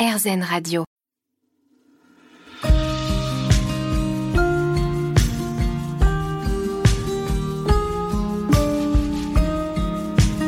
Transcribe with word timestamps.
RZN 0.00 0.42
Radio. 0.42 0.84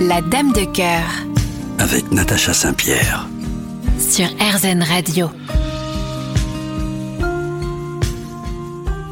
La 0.00 0.22
Dame 0.22 0.52
de 0.52 0.64
cœur. 0.72 1.04
Avec 1.78 2.10
Natacha 2.12 2.54
Saint-Pierre. 2.54 3.28
Sur 3.98 4.24
RZN 4.40 4.82
Radio. 4.82 5.28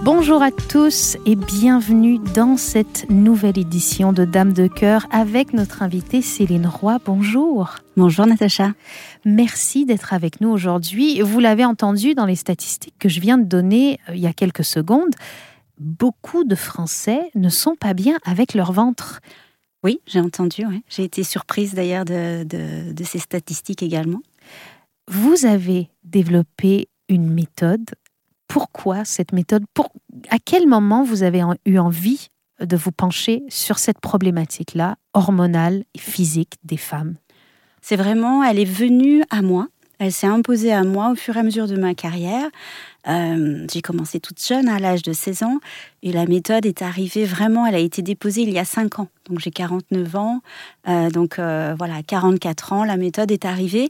Bonjour 0.02 0.42
à 0.42 0.50
tous 0.50 1.18
et 1.26 1.36
bienvenue 1.36 2.18
dans 2.34 2.56
cette 2.56 3.08
nouvelle 3.10 3.58
édition 3.58 4.14
de 4.14 4.24
Dame 4.24 4.54
de 4.54 4.66
cœur 4.66 5.06
avec 5.10 5.52
notre 5.52 5.82
invitée 5.82 6.22
Céline 6.22 6.66
Roy. 6.66 6.98
Bonjour. 7.04 7.74
Bonjour 7.98 8.24
Natacha. 8.24 8.72
Merci 9.26 9.84
d'être 9.84 10.14
avec 10.14 10.40
nous 10.40 10.48
aujourd'hui. 10.48 11.20
Vous 11.20 11.38
l'avez 11.38 11.66
entendu 11.66 12.14
dans 12.14 12.24
les 12.24 12.34
statistiques 12.34 12.94
que 12.98 13.10
je 13.10 13.20
viens 13.20 13.36
de 13.36 13.44
donner 13.44 14.00
euh, 14.08 14.14
il 14.14 14.22
y 14.22 14.26
a 14.26 14.32
quelques 14.32 14.64
secondes. 14.64 15.14
Beaucoup 15.78 16.44
de 16.44 16.54
Français 16.54 17.30
ne 17.34 17.50
sont 17.50 17.76
pas 17.76 17.92
bien 17.92 18.16
avec 18.24 18.54
leur 18.54 18.72
ventre. 18.72 19.20
Oui, 19.84 20.00
j'ai 20.06 20.20
entendu. 20.20 20.64
J'ai 20.88 21.04
été 21.04 21.22
surprise 21.24 21.74
d'ailleurs 21.74 22.06
de, 22.06 22.44
de 22.44 23.04
ces 23.04 23.18
statistiques 23.18 23.82
également. 23.82 24.22
Vous 25.08 25.44
avez 25.44 25.90
développé 26.04 26.88
une 27.10 27.30
méthode 27.30 27.84
pourquoi 28.50 29.04
cette 29.04 29.32
méthode 29.32 29.62
Pour, 29.74 29.90
À 30.28 30.38
quel 30.44 30.66
moment 30.66 31.04
vous 31.04 31.22
avez 31.22 31.40
eu 31.66 31.78
envie 31.78 32.30
de 32.60 32.76
vous 32.76 32.90
pencher 32.90 33.44
sur 33.48 33.78
cette 33.78 34.00
problématique-là, 34.00 34.96
hormonale 35.14 35.84
et 35.94 35.98
physique 35.98 36.54
des 36.64 36.76
femmes? 36.76 37.14
C'est 37.80 37.94
vraiment, 37.94 38.42
elle 38.42 38.58
est 38.58 38.64
venue 38.64 39.22
à 39.30 39.40
moi. 39.40 39.68
Elle 40.00 40.10
s'est 40.12 40.26
imposée 40.26 40.72
à 40.72 40.82
moi 40.82 41.12
au 41.12 41.14
fur 41.14 41.36
et 41.36 41.40
à 41.40 41.42
mesure 41.44 41.68
de 41.68 41.76
ma 41.76 41.94
carrière. 41.94 42.48
Euh, 43.06 43.66
j'ai 43.72 43.82
commencé 43.82 44.18
toute 44.18 44.44
jeune, 44.44 44.68
à 44.68 44.80
l'âge 44.80 45.02
de 45.02 45.12
16 45.12 45.44
ans, 45.44 45.58
et 46.02 46.10
la 46.10 46.26
méthode 46.26 46.66
est 46.66 46.82
arrivée 46.82 47.26
vraiment, 47.26 47.66
elle 47.66 47.76
a 47.76 47.78
été 47.78 48.02
déposée 48.02 48.42
il 48.42 48.50
y 48.50 48.58
a 48.58 48.64
5 48.64 48.98
ans. 48.98 49.08
Donc 49.28 49.38
j'ai 49.38 49.50
49 49.50 50.16
ans, 50.16 50.40
euh, 50.88 51.08
donc 51.10 51.38
euh, 51.38 51.74
voilà, 51.78 52.02
44 52.02 52.72
ans, 52.72 52.84
la 52.84 52.96
méthode 52.96 53.30
est 53.30 53.44
arrivée. 53.44 53.88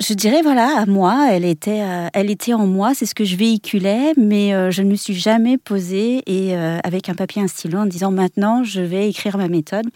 Je 0.00 0.12
dirais 0.12 0.42
voilà, 0.42 0.76
à 0.76 0.86
moi, 0.86 1.28
elle 1.30 1.44
était, 1.44 1.82
euh, 1.82 2.08
elle 2.14 2.28
était 2.28 2.52
en 2.52 2.66
moi, 2.66 2.94
c'est 2.94 3.06
ce 3.06 3.14
que 3.14 3.24
je 3.24 3.36
véhiculais, 3.36 4.12
mais 4.16 4.52
euh, 4.52 4.72
je 4.72 4.82
ne 4.82 4.90
me 4.90 4.96
suis 4.96 5.14
jamais 5.14 5.56
posée 5.56 6.22
et 6.26 6.56
euh, 6.56 6.78
avec 6.82 7.08
un 7.08 7.14
papier, 7.14 7.40
un 7.40 7.46
stylo, 7.46 7.78
en 7.78 7.86
disant 7.86 8.10
maintenant 8.10 8.64
je 8.64 8.80
vais 8.80 9.08
écrire 9.08 9.38
ma 9.38 9.46
méthode. 9.46 9.86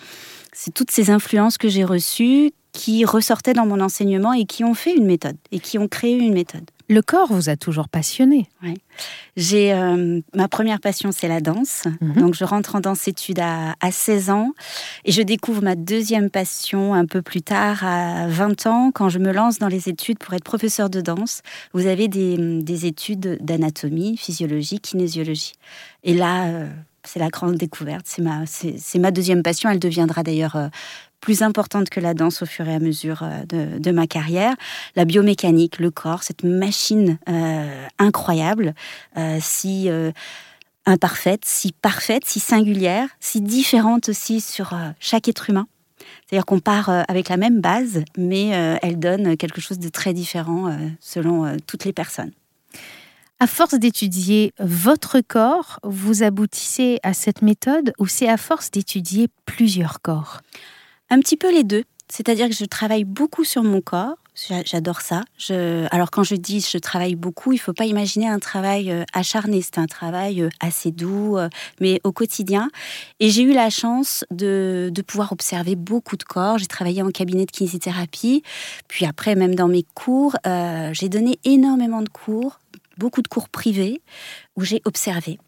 C'est 0.53 0.73
toutes 0.73 0.93
ces 0.93 1.11
influences 1.11 1.59
que 1.59 1.69
j'ai 1.69 1.85
reçues 1.85 2.53
qui 2.73 3.05
ressortaient 3.05 3.55
dans 3.55 3.67
mon 3.67 3.81
enseignement 3.81 4.33
et 4.33 4.45
qui 4.45 4.63
ont 4.63 4.75
fait 4.75 4.95
une 4.95 5.05
méthode 5.05 5.37
et 5.51 5.59
qui 5.59 5.79
ont 5.79 5.89
créé 5.89 6.17
une 6.17 6.33
méthode. 6.33 6.71
Le 6.89 7.03
corps 7.03 7.31
vous 7.31 7.51
a 7.51 7.57
toujours 7.57 7.89
passionné. 7.89 8.49
Oui. 8.63 8.75
J'ai 9.37 9.73
euh, 9.75 10.21
ma 10.35 10.49
première 10.49 10.81
passion, 10.81 11.13
c'est 11.13 11.29
la 11.29 11.41
danse. 11.41 11.85
Mhm. 12.01 12.15
Donc 12.15 12.35
je 12.35 12.45
rentre 12.45 12.77
en 12.77 12.81
danse 12.81 13.07
études 13.09 13.41
à, 13.41 13.75
16 13.91 14.31
ans 14.31 14.53
et 15.05 15.13
je 15.13 15.23
découvre 15.23 15.63
ma 15.63 15.77
deuxième 15.77 16.31
passion 16.31 16.95
un 16.95 17.05
peu 17.05 17.21
plus 17.21 17.43
tard, 17.43 17.85
à 17.85 18.27
20 18.29 18.67
ans, 18.67 18.91
quand 18.93 19.09
je 19.09 19.19
me 19.19 19.33
lance 19.33 19.59
dans 19.59 19.69
les 19.69 19.89
études 19.89 20.19
pour 20.19 20.35
être 20.35 20.45
professeur 20.45 20.89
de 20.89 21.01
danse. 21.01 21.43
Vous 21.75 21.87
avez 21.87 22.09
des, 22.09 22.87
études 22.87 23.39
d'anatomie, 23.41 24.17
physiologie, 24.17 24.81
kinésiologie. 24.81 25.53
Et 26.05 26.15
là, 26.15 26.47
euh, 26.47 26.69
c'est 27.05 27.19
la 27.19 27.29
grande 27.29 27.57
découverte. 27.57 28.05
C'est 28.07 28.23
ma, 28.23 28.45
c'est, 28.47 28.99
ma 28.99 29.11
deuxième 29.11 29.43
passion. 29.43 29.71
Elle 29.71 29.79
deviendra 29.79 30.23
d'ailleurs 30.23 30.57
euh, 30.57 30.69
plus 31.21 31.43
importante 31.43 31.91
que 31.91 32.01
la 32.01 32.15
danse 32.15 32.43
au 32.43 32.47
fur 32.47 32.69
et 32.69 32.75
à 32.75 32.79
mesure 32.79 33.23
euh, 33.23 33.79
de, 33.79 33.91
ma 33.91 34.07
carrière. 34.07 34.55
La 34.97 35.05
biomécanique, 35.05 35.79
le 35.79 35.91
corps, 35.91 36.23
cette 36.23 36.45
machine 36.45 37.19
euh, 37.29 37.87
incroyable, 37.99 38.75
si 39.41 39.89
imparfaite, 40.87 41.45
si 41.45 41.73
parfaite, 41.73 42.25
si 42.25 42.41
singulière, 42.41 43.09
si 43.21 43.41
différente 43.41 44.09
aussi 44.09 44.41
sur 44.41 44.75
chaque 45.01 45.29
être 45.29 45.51
humain. 45.51 45.67
C'est-à-dire 46.27 46.47
qu'on 46.47 46.61
part 46.61 46.91
avec 47.09 47.29
la 47.29 47.37
même 47.37 47.61
base, 47.61 48.03
mais 48.17 48.49
elle 48.83 48.99
donne 48.99 49.37
quelque 49.37 49.61
chose 49.61 49.79
de 49.79 49.89
très 49.89 50.13
différent 50.13 50.77
selon 51.01 51.57
toutes 51.67 51.85
les 51.85 51.93
personnes. 51.93 52.33
À 53.41 53.47
force 53.47 53.75
d'étudier 53.75 54.53
votre 54.59 55.21
corps, 55.21 55.79
vous 55.85 56.25
aboutissez 56.25 56.99
à 57.05 57.15
cette 57.15 57.41
méthode 57.41 57.93
ou 57.99 58.09
c'est 58.09 58.29
à 58.29 58.37
force 58.37 58.73
d'étudier 58.73 59.29
plusieurs 59.47 60.01
corps? 60.03 60.41
Un 61.11 61.21
petit 61.21 61.37
peu 61.37 61.53
les 61.53 61.65
deux. 61.65 61.85
C'est-à-dire 62.09 62.49
que 62.49 62.55
je 62.55 62.65
travaille 62.65 63.05
beaucoup 63.05 63.45
sur 63.45 63.63
mon 63.63 63.81
corps. 63.81 64.17
J'adore 64.65 65.01
ça. 65.01 65.25
Alors 65.91 66.13
quand 66.13 66.23
je 66.23 66.37
dis 66.37 66.61
je 66.61 66.79
travaille 66.79 67.17
beaucoup, 67.17 67.53
il 67.53 67.59
faut 67.59 67.73
pas 67.73 67.87
imaginer 67.87 68.29
un 68.29 68.39
travail 68.39 68.91
euh, 68.93 69.03
acharné. 69.13 69.63
C'est 69.63 69.79
un 69.79 69.87
travail 69.87 70.43
euh, 70.43 70.49
assez 70.61 70.93
doux, 70.93 71.37
euh, 71.37 71.49
mais 71.81 72.01
au 72.05 72.13
quotidien. 72.13 72.71
Et 73.19 73.31
j'ai 73.31 73.43
eu 73.43 73.53
la 73.53 73.69
chance 73.69 74.25
de, 74.31 74.93
pouvoir 75.07 75.33
observer 75.33 75.75
beaucoup 75.75 76.17
de 76.17 76.23
corps. 76.23 76.59
J'ai 76.59 76.67
travaillé 76.67 77.03
en 77.03 77.11
cabinet 77.11 77.47
de 77.47 77.51
kinésithérapie. 77.51 78.45
Puis 78.87 79.07
après, 79.07 79.35
même 79.35 79.57
dans 79.57 79.69
mes 79.69 79.85
cours, 79.95 80.37
j'ai 80.93 81.09
donné 81.09 81.39
énormément 81.45 82.03
de 82.03 82.09
cours 82.09 82.61
beaucoup 82.99 83.23
de 83.23 83.29
cours 83.29 83.49
privés 83.49 84.03
où 84.57 84.65
j'ai 84.65 84.83
observé. 84.85 85.39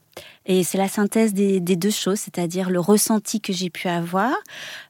Et 0.46 0.64
c'est 0.64 0.78
la 0.78 0.88
synthèse 0.88 1.34
des, 1.34 1.60
deux 1.60 1.90
choses, 1.90 2.18
c'est-à-dire 2.18 2.70
le 2.70 2.80
ressenti 2.80 3.40
que 3.40 3.52
j'ai 3.52 3.70
pu 3.70 3.88
avoir. 3.88 4.32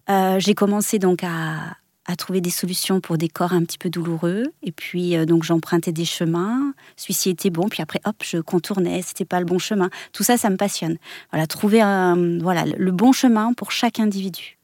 Euh, 0.09 0.39
j'ai 0.39 0.55
commencé 0.55 0.99
donc 0.99 1.23
à, 1.25 1.77
trouver 2.19 2.41
des 2.41 2.51
solutions 2.51 3.01
pour 3.01 3.19
des 3.19 3.29
corps 3.29 3.53
un 3.53 3.63
petit 3.63 3.79
peu 3.79 3.89
douloureux. 3.89 4.45
Et 4.65 4.73
puis, 4.73 5.17
euh, 5.17 5.27
donc, 5.27 5.45
j'empruntais 5.45 5.93
des 5.93 6.05
chemins. 6.05 6.73
Celui-ci 6.97 7.31
était 7.31 7.51
bon. 7.51 7.69
Puis 7.69 7.83
après, 7.83 8.01
hop, 8.05 8.17
je 8.25 8.39
contournais. 8.39 9.01
C'était 9.03 9.25
pas 9.25 9.39
le 9.39 9.47
bon 9.47 9.61
chemin. 9.61 9.91
Tout 10.13 10.25
ça, 10.25 10.37
ça 10.37 10.51
me 10.51 10.57
passionne. 10.57 10.97
Voilà, 11.31 11.47
trouver 11.47 11.81
un, 11.81 12.39
voilà, 12.41 12.65
le 12.65 12.91
bon 12.91 13.13
chemin 13.13 13.53
pour 13.53 13.71
chaque 13.71 14.01
individu. 14.01 14.59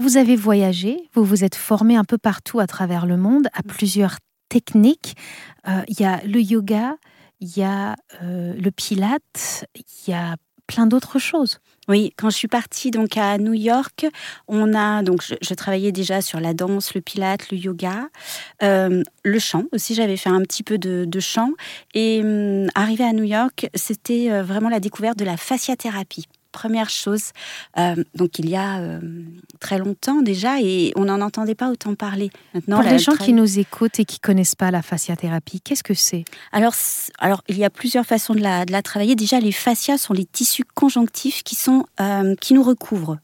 Vous 0.00 0.16
avez 0.16 0.34
voyagé, 0.34 1.10
vous 1.12 1.24
vous 1.24 1.44
êtes 1.44 1.56
formé 1.56 1.94
un 1.94 2.04
peu 2.04 2.16
partout 2.16 2.58
à 2.58 2.66
travers 2.66 3.04
le 3.04 3.18
monde, 3.18 3.48
à 3.52 3.62
plusieurs 3.62 4.16
techniques. 4.48 5.14
Euh, 5.68 5.82
il 5.88 6.00
y 6.00 6.04
a 6.04 6.22
le 6.24 6.40
yoga, 6.40 6.96
il 7.40 7.56
y 7.56 7.62
a 7.62 7.96
euh, 8.22 8.54
le 8.54 8.70
pilate, 8.70 9.66
il 9.74 10.10
y 10.10 10.14
a 10.14 10.36
plein 10.66 10.86
d'autres 10.86 11.18
choses. 11.18 11.58
Oui, 11.88 12.12
quand 12.16 12.30
je 12.30 12.36
suis 12.36 12.48
partie 12.48 12.92
donc 12.92 13.16
à 13.16 13.38
New 13.38 13.54
York, 13.54 14.06
on 14.46 14.74
a 14.74 15.02
donc 15.02 15.22
je, 15.22 15.54
travaillais 15.54 15.90
déjà 15.90 16.20
sur 16.20 16.38
la 16.38 16.54
danse, 16.54 16.94
le 16.94 17.00
pilate, 17.00 17.50
le 17.50 17.58
yoga, 17.58 18.08
euh, 18.62 19.02
le 19.24 19.38
chant 19.40 19.64
aussi. 19.72 19.94
J'avais 19.94 20.16
fait 20.16 20.30
un 20.30 20.42
petit 20.42 20.62
peu 20.62 20.78
de, 20.78 21.20
chant 21.20 21.50
et 21.94 22.20
hum, 22.22 22.68
arrivé 22.76 23.02
à 23.04 23.12
New 23.12 23.24
York, 23.24 23.68
c'était 23.74 24.42
vraiment 24.42 24.68
la 24.68 24.78
découverte 24.78 25.18
de 25.18 25.24
la 25.24 25.36
fasciathérapie 25.36 26.26
première 26.50 26.90
chose, 26.90 27.30
euh, 27.78 28.02
donc 28.14 28.38
il 28.38 28.48
y 28.48 28.56
a 28.56 28.78
euh, 28.78 29.00
très 29.60 29.78
longtemps 29.78 30.22
déjà, 30.22 30.60
et 30.60 30.92
on 30.96 31.04
n'en 31.04 31.20
entendait 31.20 31.54
pas 31.54 31.70
autant 31.70 31.94
parler. 31.94 32.30
Maintenant, 32.54 32.80
Pour 32.80 32.90
les 32.90 32.98
gens 32.98 33.16
qui 33.16 33.32
nous 33.32 33.58
écoutent 33.58 34.00
et 34.00 34.04
qui 34.04 34.20
connaissent 34.20 34.54
pas 34.54 34.70
la 34.70 34.82
fasciathérapie, 34.82 35.60
qu'est-ce 35.60 35.82
que 35.82 35.94
c'est? 35.94 36.24
Alors, 36.52 36.74
alors, 37.18 37.42
il 37.48 37.56
y 37.56 37.64
a 37.64 37.70
plusieurs 37.70 38.04
façons 38.04 38.34
de 38.34 38.40
la, 38.40 38.64
de 38.64 38.72
la, 38.72 38.82
travailler. 38.82 39.14
Déjà, 39.14 39.40
les 39.40 39.52
fascias 39.52 39.98
sont 39.98 40.12
les 40.12 40.24
tissus 40.24 40.64
conjonctifs 40.74 41.42
qui, 41.42 41.54
sont, 41.54 41.86
euh, 42.00 42.34
qui 42.40 42.54
nous 42.54 42.62
recouvrent, 42.62 43.18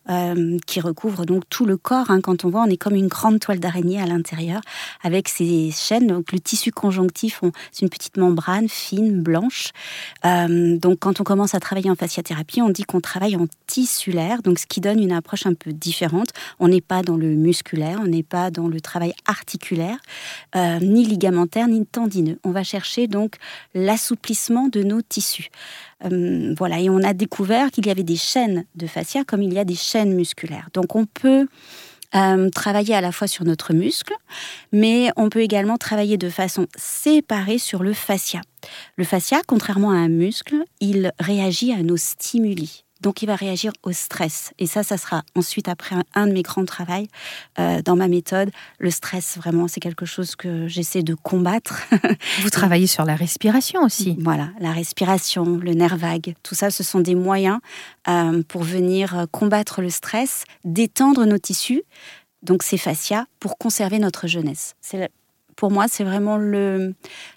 qui 0.67 0.81
recouvrent 0.81 1.27
donc 1.27 1.45
tout 1.49 1.67
le 1.67 1.77
corps. 1.77 2.11
Hein. 2.11 2.21
Quand 2.21 2.45
on 2.45 2.51
voit, 2.51 2.63
on 2.63 2.71
est 2.71 2.77
comme 2.77 2.95
une 2.95 3.09
grande 3.09 3.41
toile 3.41 3.59
d'araignée 3.59 4.01
à 4.01 4.07
l'intérieur, 4.07 4.61
avec 5.03 5.29
ces 5.29 5.71
chaînes. 5.73 6.07
Donc, 6.07 6.33
le 6.33 6.41
tissu 6.41 6.71
conjonctif, 6.71 7.41
c'est 7.73 7.83
une 7.83 7.91
petite 7.91 8.17
membrane 8.17 8.69
fine, 8.69 9.23
blanche. 9.23 9.73
donc, 10.25 10.99
quand 11.01 11.21
on 11.21 11.25
commence 11.25 11.55
à 11.55 11.61
travailler 11.61 11.91
en 11.91 11.97
fasciathérapie, 11.97 12.63
on 12.63 12.71
dit 12.71 12.85
qu'on 12.85 13.01
travaille 13.01 13.16
travaille 13.17 13.37
en 13.37 13.47
tissulaire, 13.67 14.43
donc 14.43 14.59
ce 14.59 14.67
qui 14.67 14.83
donne 14.83 15.01
une 15.01 15.13
approche 15.13 15.47
un 15.47 15.55
peu 15.55 15.73
différente. 15.73 16.29
On 16.59 16.69
n'est 16.69 16.83
pas 16.83 17.03
dans 17.03 17.17
le 17.17 17.29
musculaire, 17.29 17.99
on 18.03 18.07
n'est 18.07 18.23
pas 18.23 18.51
dans 18.51 18.69
le 18.69 18.79
travail 18.79 19.15
articulaire, 19.27 19.97
euh, 20.55 20.79
ni 20.81 21.03
ligamentaire, 21.03 21.67
ni 21.67 21.87
tendineux. 21.87 22.39
On 22.45 22.51
va 22.51 22.63
chercher 22.63 23.07
donc 23.07 23.37
l'assouplissement 23.75 24.69
de 24.69 24.83
nos 24.83 25.01
tissus. 25.01 25.49
Euh, 26.05 26.55
voilà, 26.59 26.79
et 26.79 26.91
on 26.91 27.03
a 27.03 27.15
découvert 27.15 27.71
qu'il 27.71 27.87
y 27.87 27.91
avait 27.91 28.03
des 28.03 28.17
chaînes 28.17 28.67
de 28.75 28.87
fascia 28.87 29.25
comme 29.25 29.43
il 29.43 29.55
y 29.55 29.59
a 29.59 29.65
des 29.65 29.77
chaînes 29.77 30.15
musculaires. 30.15 30.69
Donc 30.75 30.95
on 30.95 31.07
peut 31.07 31.47
euh, 32.15 32.51
travailler 32.51 32.95
à 32.95 33.01
la 33.01 33.13
fois 33.13 33.29
sur 33.29 33.47
notre 33.47 33.73
muscle, 33.73 34.13
mais 34.73 35.11
on 35.17 35.31
peut 35.31 35.41
également 35.41 35.79
travailler 35.79 36.19
de 36.19 36.29
façon 36.29 36.67
séparée 36.77 37.59
sur 37.59 37.83
le 37.83 37.95
fascia. 37.95 38.43
Le 38.97 39.05
fascia, 39.05 39.41
contrairement 39.47 39.91
à 39.91 39.97
un 39.97 40.09
muscle, 40.09 40.57
il 40.81 41.13
réagit 41.19 41.73
à 41.73 41.83
nos 41.83 41.97
stimuli. 41.97 42.86
Donc 43.07 43.23
il 43.23 43.27
va 43.27 43.37
réagir 43.37 43.73
au 43.85 43.93
stress. 43.93 44.53
Et 44.59 44.67
ça, 44.67 44.83
ça 44.83 44.97
sera 44.97 45.23
ensuite 45.37 45.69
après 45.69 45.95
un, 46.17 46.27
de 46.27 46.33
mes 46.33 46.43
grands 46.43 46.65
travaux 46.65 47.07
euh, 47.61 47.81
dans 47.81 47.95
ma 47.95 48.09
méthode. 48.09 48.51
Le 48.81 48.91
stress, 48.91 49.37
vraiment, 49.37 49.69
c'est 49.69 49.79
quelque 49.79 50.05
chose 50.05 50.35
que 50.35 50.67
j'essaie 50.67 51.05
de 51.05 51.15
combattre. 51.15 51.83
Vous 52.41 52.51
travaillez 52.51 52.89
sur 52.89 53.05
la 53.05 53.15
respiration 53.15 53.85
aussi. 53.85 54.17
Voilà, 54.19 54.49
la 54.59 54.73
respiration, 54.73 55.45
le 55.45 55.75
nerf 55.75 55.97
vague, 55.97 56.35
tout 56.43 56.57
ça, 56.57 56.73
ce 56.73 56.83
sont 56.83 56.99
des 56.99 57.15
moyens 57.15 57.61
euh, 58.09 58.43
pour 58.49 58.65
venir 58.65 59.27
combattre 59.31 59.83
le 59.83 59.91
stress, 59.91 60.43
détendre 60.65 61.27
nos 61.27 61.39
tissus 61.39 61.85
donc 62.43 62.65
ces 62.65 62.77
fascias 62.77 63.27
pour 63.39 63.57
conserver 63.57 64.01
notre 64.01 64.27
jeunesse. 64.27 64.75
C'est 64.81 65.09
pour 65.57 65.71
moi, 65.71 65.87
c'est 65.89 66.05
vraiment 66.05 66.37
le, 66.37 66.95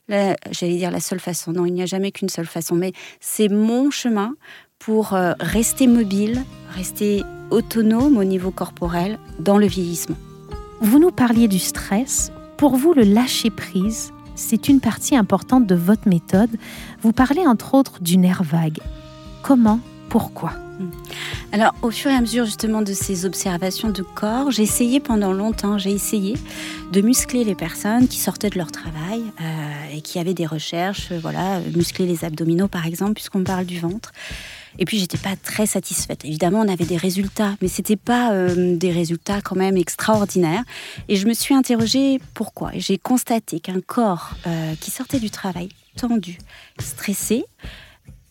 j'allais 0.09 0.75
dire 0.77 0.91
la 0.91 0.99
seule 0.99 1.21
façon. 1.21 1.53
Non, 1.53 1.65
il 1.65 1.73
n'y 1.73 1.81
a 1.81 1.85
jamais 1.85 2.11
qu'une 2.11 2.29
seule 2.29 2.47
façon, 2.47 2.75
mais 2.75 2.91
c'est 3.19 3.47
mon 3.47 3.89
chemin 3.91 4.35
pour 4.79 5.13
euh, 5.13 5.33
rester 5.39 5.87
mobile, 5.87 6.43
rester 6.73 7.23
autonome 7.51 8.17
au 8.17 8.23
niveau 8.23 8.49
corporel 8.49 9.19
dans 9.39 9.57
le 9.57 9.67
vieillissement. 9.67 10.15
Vous 10.81 10.99
nous 10.99 11.11
parliez 11.11 11.47
du 11.47 11.59
stress. 11.59 12.31
Pour 12.57 12.75
vous, 12.75 12.93
le 12.93 13.03
lâcher 13.03 13.49
prise, 13.49 14.11
c'est 14.35 14.69
une 14.69 14.79
partie 14.79 15.15
importante 15.15 15.67
de 15.67 15.75
votre 15.75 16.07
méthode. 16.07 16.49
Vous 17.01 17.11
parlez 17.11 17.45
entre 17.45 17.73
autres 17.73 18.01
du 18.01 18.17
nerf 18.17 18.43
vague. 18.43 18.79
Comment? 19.43 19.79
Pourquoi? 20.09 20.53
Hmm. 20.79 20.91
alors, 21.51 21.75
au 21.81 21.91
fur 21.91 22.09
et 22.09 22.15
à 22.15 22.21
mesure 22.21 22.45
justement 22.45 22.81
de 22.81 22.93
ces 22.93 23.25
observations 23.25 23.89
de 23.89 24.01
corps, 24.01 24.49
j'ai 24.49 24.63
essayé 24.63 25.01
pendant 25.01 25.33
longtemps, 25.33 25.77
j'ai 25.77 25.91
essayé 25.91 26.37
de 26.93 27.01
muscler 27.01 27.43
les 27.43 27.53
personnes 27.53 28.07
qui 28.07 28.17
sortaient 28.17 28.49
de 28.49 28.57
leur 28.57 28.71
travail 28.71 29.23
euh, 29.41 29.95
et 29.97 29.99
qui 29.99 30.19
avaient 30.19 30.33
des 30.33 30.45
recherches, 30.45 31.11
euh, 31.11 31.19
voilà, 31.21 31.59
muscler 31.75 32.05
les 32.05 32.23
abdominaux 32.23 32.69
par 32.69 32.85
exemple, 32.85 33.15
puisqu'on 33.15 33.43
parle 33.43 33.65
du 33.65 33.77
ventre. 33.77 34.13
Et 34.79 34.85
puis 34.85 34.97
j'étais 34.97 35.17
pas 35.17 35.35
très 35.35 35.67
satisfaite. 35.67 36.25
Évidemment, 36.25 36.61
on 36.61 36.67
avait 36.67 36.85
des 36.85 36.97
résultats, 36.97 37.55
mais 37.61 37.67
c'était 37.67 37.97
pas 37.97 38.31
euh, 38.31 38.75
des 38.75 38.91
résultats 38.91 39.41
quand 39.41 39.55
même 39.55 39.77
extraordinaires. 39.77 40.63
Et 41.07 41.17
je 41.17 41.27
me 41.27 41.33
suis 41.33 41.53
interrogée 41.53 42.19
pourquoi? 42.33 42.71
J'ai 42.73 42.97
constaté 42.97 43.59
qu'un 43.59 43.81
corps 43.81 44.31
qui 44.79 44.89
sortait 44.89 45.19
du 45.19 45.29
travail 45.29 45.69
tendu, 45.97 46.37
stressé, 46.79 47.45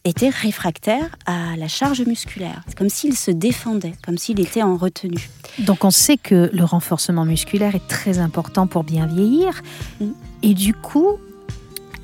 était 0.05 0.29
réfractaire 0.29 1.17
à 1.27 1.57
la 1.57 1.69
charge 1.69 2.01
musculaire. 2.03 2.63
C'est 2.67 2.77
comme 2.77 2.89
s'il 2.89 3.17
se 3.17 3.31
défendait, 3.31 3.93
comme 4.05 4.17
s'il 4.17 4.41
était 4.41 4.63
en 4.63 4.77
retenue. 4.77 5.29
Donc 5.61 5.85
on 5.85 5.91
sait 5.91 6.17
que 6.17 6.51
le 6.53 6.65
renforcement 6.65 7.25
musculaire 7.25 7.75
est 7.75 7.87
très 7.89 8.19
important 8.19 8.67
pour 8.67 8.85
bien 8.85 9.07
vieillir. 9.07 9.63
Mm. 10.01 10.07
Et 10.43 10.55
du 10.55 10.73
coup, 10.73 11.19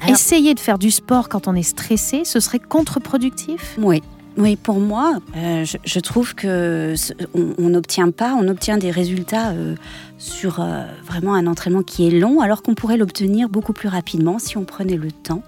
essayer 0.08 0.54
de 0.54 0.60
faire 0.60 0.78
du 0.78 0.90
sport 0.90 1.28
quand 1.28 1.48
on 1.48 1.54
est 1.54 1.62
stressé, 1.62 2.24
ce 2.24 2.40
serait 2.40 2.58
contre-productif? 2.58 3.76
Oui, 3.78 4.02
oui, 4.36 4.56
pour 4.56 4.80
moi, 4.80 5.18
euh, 5.36 5.64
je, 5.84 6.00
trouve 6.00 6.34
que 6.34 6.94
on 7.34 7.68
n'obtient 7.68 8.10
pas, 8.10 8.34
on 8.34 8.48
obtient 8.48 8.78
des 8.78 8.90
résultats 8.90 9.50
euh, 9.50 9.76
sur 10.24 10.60
euh, 10.60 10.86
vraiment 11.04 11.34
un 11.34 11.46
entraînement 11.46 11.82
qui 11.82 12.08
est 12.08 12.10
long, 12.10 12.40
alors 12.40 12.62
qu'on 12.62 12.74
pourrait 12.74 12.96
l'obtenir 12.96 13.50
beaucoup 13.50 13.74
plus 13.74 13.88
rapidement 13.88 14.38
si 14.38 14.56
on 14.56 14.64
prenait 14.64 14.96
le 14.96 15.12
temps 15.12 15.42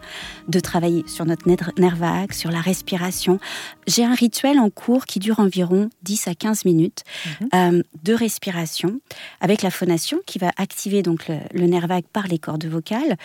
de 0.49 0.61
travailler 0.61 1.03
sur 1.09 1.25
notre 1.25 1.49
nerf 1.49 1.97
vague, 1.97 2.33
sur 2.33 2.51
la 2.51 2.61
respiration. 2.61 3.41
J'ai 3.87 4.05
un 4.05 4.15
rituel 4.15 4.59
en 4.59 4.69
cours 4.69 5.07
qui 5.07 5.19
dure 5.19 5.41
environ 5.41 5.89
10 6.03 6.29
à 6.29 6.35
15 6.35 6.67
minutes 6.67 7.05
mhm. 7.25 7.49
euh, 7.55 7.83
de 8.03 8.13
respiration 8.13 9.01
avec 9.41 9.63
la 9.63 9.71
phonation 9.71 10.19
qui 10.27 10.39
va 10.39 10.51
activer 10.59 11.03
donc 11.03 11.27
le, 11.29 11.67
nerf 11.67 11.87
vague 11.87 12.05
par 12.13 12.27
les 12.27 12.39
cordes 12.39 12.67
vocales 12.67 13.17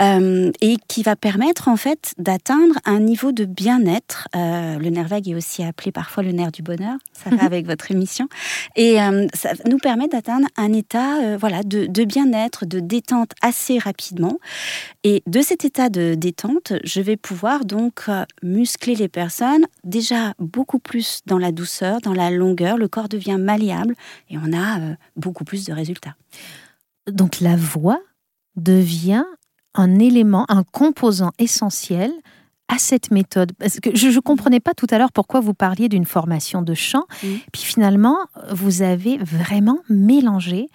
euh, 0.00 0.52
et 0.60 0.76
qui 0.86 1.02
va 1.02 1.16
permettre 1.16 1.66
en 1.66 1.76
fait 1.76 2.14
d'atteindre 2.18 2.76
un 2.84 3.00
niveau 3.00 3.32
de 3.32 3.44
bien-être. 3.44 4.28
le 4.34 4.88
nerf 4.90 5.08
vague 5.08 5.28
est 5.28 5.34
aussi 5.34 5.64
appelé 5.64 5.90
parfois 5.90 6.22
le 6.22 6.30
nerf 6.30 6.52
du 6.52 6.62
bonheur, 6.62 6.96
ça 7.12 7.30
va 7.30 7.36
mhm. 7.36 7.42
avec 7.42 7.66
votre 7.66 7.90
émission, 7.90 8.28
et 8.76 8.96
ça 9.34 9.50
nous 9.68 9.78
permet 9.78 10.06
d'atteindre 10.06 10.46
un 10.56 10.72
état 10.72 10.99
euh, 11.00 11.36
voilà, 11.36 11.62
de, 11.62 12.04
bien-être, 12.04 12.66
de 12.66 12.80
détente 12.80 13.32
assez 13.42 13.78
rapidement. 13.78 14.38
Et 15.04 15.22
de 15.26 15.40
cet 15.40 15.64
état 15.64 15.88
de 15.88 16.14
détente, 16.14 16.72
je 16.84 17.00
vais 17.00 17.16
pouvoir 17.16 17.64
donc 17.64 18.02
euh, 18.08 18.24
muscler 18.42 18.94
les 18.94 19.08
personnes 19.08 19.66
déjà 19.84 20.34
beaucoup 20.38 20.78
plus 20.78 21.20
dans 21.26 21.38
la 21.38 21.52
douceur, 21.52 22.00
dans 22.00 22.12
la 22.12 22.30
longueur. 22.30 22.76
Le 22.76 22.88
corps 22.88 23.08
devient 23.08 23.38
malléable 23.38 23.94
et 24.28 24.38
on 24.38 24.52
a 24.52 24.80
euh, 24.80 24.94
beaucoup 25.16 25.44
plus 25.44 25.64
de 25.64 25.72
résultats. 25.72 26.14
Donc 27.10 27.40
la 27.40 27.56
voix 27.56 28.00
devient 28.56 29.24
un 29.74 29.98
élément, 29.98 30.44
un 30.48 30.64
composant 30.64 31.30
essentiel 31.38 32.12
à 32.70 32.78
cette 32.78 33.10
méthode. 33.10 33.52
Parce 33.58 33.80
que 33.80 33.94
je 33.94 34.08
ne 34.08 34.20
comprenais 34.20 34.60
pas 34.60 34.74
tout 34.74 34.86
à 34.90 34.98
l'heure 34.98 35.12
pourquoi 35.12 35.40
vous 35.40 35.54
parliez 35.54 35.88
d'une 35.88 36.06
formation 36.06 36.62
de 36.62 36.74
chant, 36.74 37.04
puis 37.20 37.62
finalement, 37.62 38.16
vous 38.52 38.82
avez 38.82 39.18
vraiment 39.18 39.80
mélangé 39.88 40.68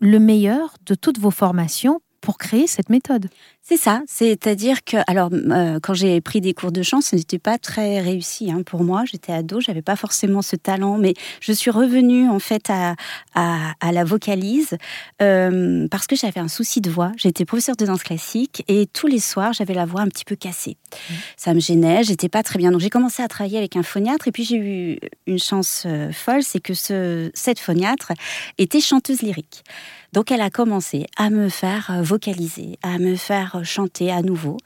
le 0.00 0.18
meilleur 0.18 0.74
de 0.86 0.94
toutes 0.94 1.18
vos 1.18 1.30
formations 1.30 2.00
pour 2.22 2.38
créer 2.38 2.66
cette 2.66 2.88
méthode. 2.88 3.28
C'est 3.64 3.76
ça, 3.76 4.02
c'est-à-dire 4.08 4.82
que, 4.82 4.96
alors, 5.06 5.30
euh, 5.32 5.78
quand 5.80 5.94
j'ai 5.94 6.20
pris 6.20 6.40
des 6.40 6.52
cours 6.52 6.72
de 6.72 6.82
chant, 6.82 7.00
ce 7.00 7.14
n'était 7.14 7.38
pas 7.38 7.58
très 7.58 8.00
réussi 8.00 8.50
hein, 8.50 8.62
pour 8.64 8.82
moi. 8.82 9.04
J'étais 9.04 9.32
ado, 9.32 9.60
j'avais 9.60 9.82
pas 9.82 9.94
forcément 9.94 10.42
ce 10.42 10.56
talent, 10.56 10.98
mais 10.98 11.14
je 11.40 11.52
suis 11.52 11.70
revenue 11.70 12.28
en 12.28 12.40
fait 12.40 12.70
à, 12.70 12.96
à, 13.34 13.92
la 13.92 14.02
vocalise 14.04 14.76
euh, 15.20 15.86
parce 15.90 16.08
que 16.08 16.16
j'avais 16.16 16.40
un 16.40 16.48
souci 16.48 16.80
de 16.80 16.90
voix. 16.90 17.12
J'étais 17.16 17.44
professeure 17.44 17.76
de 17.76 17.86
danse 17.86 18.02
classique 18.02 18.64
et 18.66 18.86
tous 18.86 19.06
les 19.06 19.20
soirs, 19.20 19.52
j'avais 19.52 19.74
la 19.74 19.84
voix 19.84 20.00
un 20.00 20.08
petit 20.08 20.24
peu 20.24 20.34
cassée. 20.34 20.76
Mmh. 20.76 21.14
Ça 21.36 21.54
me 21.54 21.60
gênait, 21.60 22.02
j'étais 22.02 22.28
pas 22.28 22.42
très 22.42 22.58
bien. 22.58 22.72
Donc 22.72 22.80
j'ai 22.80 22.90
commencé 22.90 23.22
à 23.22 23.28
travailler 23.28 23.58
avec 23.58 23.76
un 23.76 23.84
phoniatre 23.84 24.26
et 24.26 24.32
puis 24.32 24.44
j'ai 24.44 24.56
eu 24.56 24.98
une 25.26 25.38
chance 25.38 25.84
euh, 25.86 26.10
folle, 26.12 26.42
c'est 26.42 26.60
que 26.60 26.74
ce, 26.74 27.30
cette 27.34 27.60
phoniatre 27.60 28.12
était 28.58 28.80
chanteuse 28.80 29.22
lyrique. 29.22 29.62
Donc 30.12 30.30
elle 30.30 30.40
a 30.42 30.50
commencé 30.50 31.06
à 31.16 31.30
me 31.30 31.48
faire 31.48 31.90
euh, 31.90 32.02
vocaliser, 32.02 32.78
à 32.82 32.98
me 32.98 33.16
faire 33.16 33.56
euh, 33.56 33.64
chanter 33.64 34.10
à 34.10 34.22
nouveau. 34.22 34.58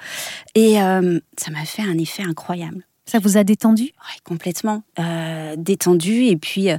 Et 0.54 0.82
euh, 0.82 1.20
ça 1.38 1.50
m'a 1.50 1.64
fait 1.64 1.82
un 1.82 1.98
effet 1.98 2.22
incroyable. 2.22 2.84
Ça 3.08 3.20
vous 3.20 3.36
a 3.36 3.44
détendu? 3.44 3.84
Oui, 3.84 4.20
complètement. 4.24 4.82
détendu. 5.56 6.24
Et 6.24 6.36
puis, 6.36 6.70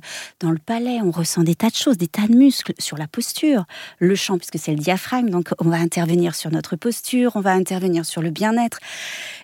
dans 0.42 0.52
le 0.52 0.58
palais, 0.58 1.00
on 1.02 1.10
ressent 1.10 1.42
des 1.42 1.56
tas 1.56 1.70
de 1.70 1.76
choses, 1.76 1.98
des 1.98 2.10
tas 2.10 2.28
de 2.28 2.36
muscles 2.36 2.74
sur 2.80 2.98
la 2.98 3.08
posture. 3.08 3.64
Le 4.00 4.14
chant, 4.14 4.38
puisque 4.38 4.60
c'est 4.60 4.74
le 4.74 4.78
diaphragme, 4.78 5.30
donc 5.30 5.52
on 5.60 5.70
va 5.70 5.78
intervenir 5.78 6.36
sur 6.36 6.52
notre 6.52 6.76
posture, 6.76 7.32
on 7.36 7.40
va 7.40 7.54
intervenir 7.54 8.06
sur 8.06 8.22
le 8.22 8.30
bien-être. 8.30 8.80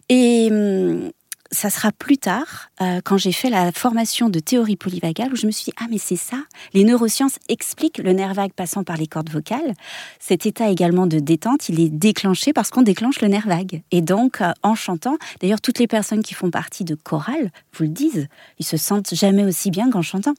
Et 0.09 0.49
hum, 0.51 1.11
ça 1.53 1.69
sera 1.69 1.91
plus 1.91 2.17
tard, 2.17 2.69
euh, 2.81 2.99
quand 3.03 3.17
j'ai 3.17 3.31
fait 3.31 3.49
la 3.49 3.71
formation 3.71 4.29
de 4.29 4.39
théorie 4.39 4.75
polyvagale, 4.75 5.31
où 5.31 5.35
je 5.35 5.45
me 5.45 5.51
suis 5.51 5.65
dit, 5.65 5.73
ah 5.79 5.85
mais 5.89 5.97
c'est 5.97 6.17
ça, 6.17 6.37
les 6.73 6.83
neurosciences 6.83 7.37
expliquent 7.47 7.99
le 7.99 8.11
nerf 8.11 8.33
vague 8.33 8.53
passant 8.53 8.83
par 8.83 8.97
les 8.97 9.07
cordes 9.07 9.29
vocales. 9.29 9.73
Cet 10.19 10.45
état 10.45 10.69
également 10.69 11.07
de 11.07 11.19
détente, 11.19 11.69
il 11.69 11.79
est 11.79 11.89
déclenché 11.89 12.53
parce 12.53 12.69
qu'on 12.71 12.81
déclenche 12.81 13.21
le 13.21 13.27
nerf 13.27 13.47
vague. 13.47 13.83
Et 13.91 14.01
donc, 14.01 14.41
euh, 14.41 14.51
en 14.63 14.75
chantant, 14.75 15.17
d'ailleurs, 15.39 15.61
toutes 15.61 15.79
les 15.79 15.87
personnes 15.87 16.23
qui 16.23 16.33
font 16.33 16.49
partie 16.49 16.83
de 16.83 16.95
chorale 16.95 17.51
vous 17.73 17.83
le 17.83 17.89
disent, 17.89 18.27
ils 18.59 18.65
se 18.65 18.77
sentent 18.77 19.13
jamais 19.13 19.45
aussi 19.45 19.69
bien 19.69 19.89
qu'en 19.89 20.01
chantant. 20.01 20.33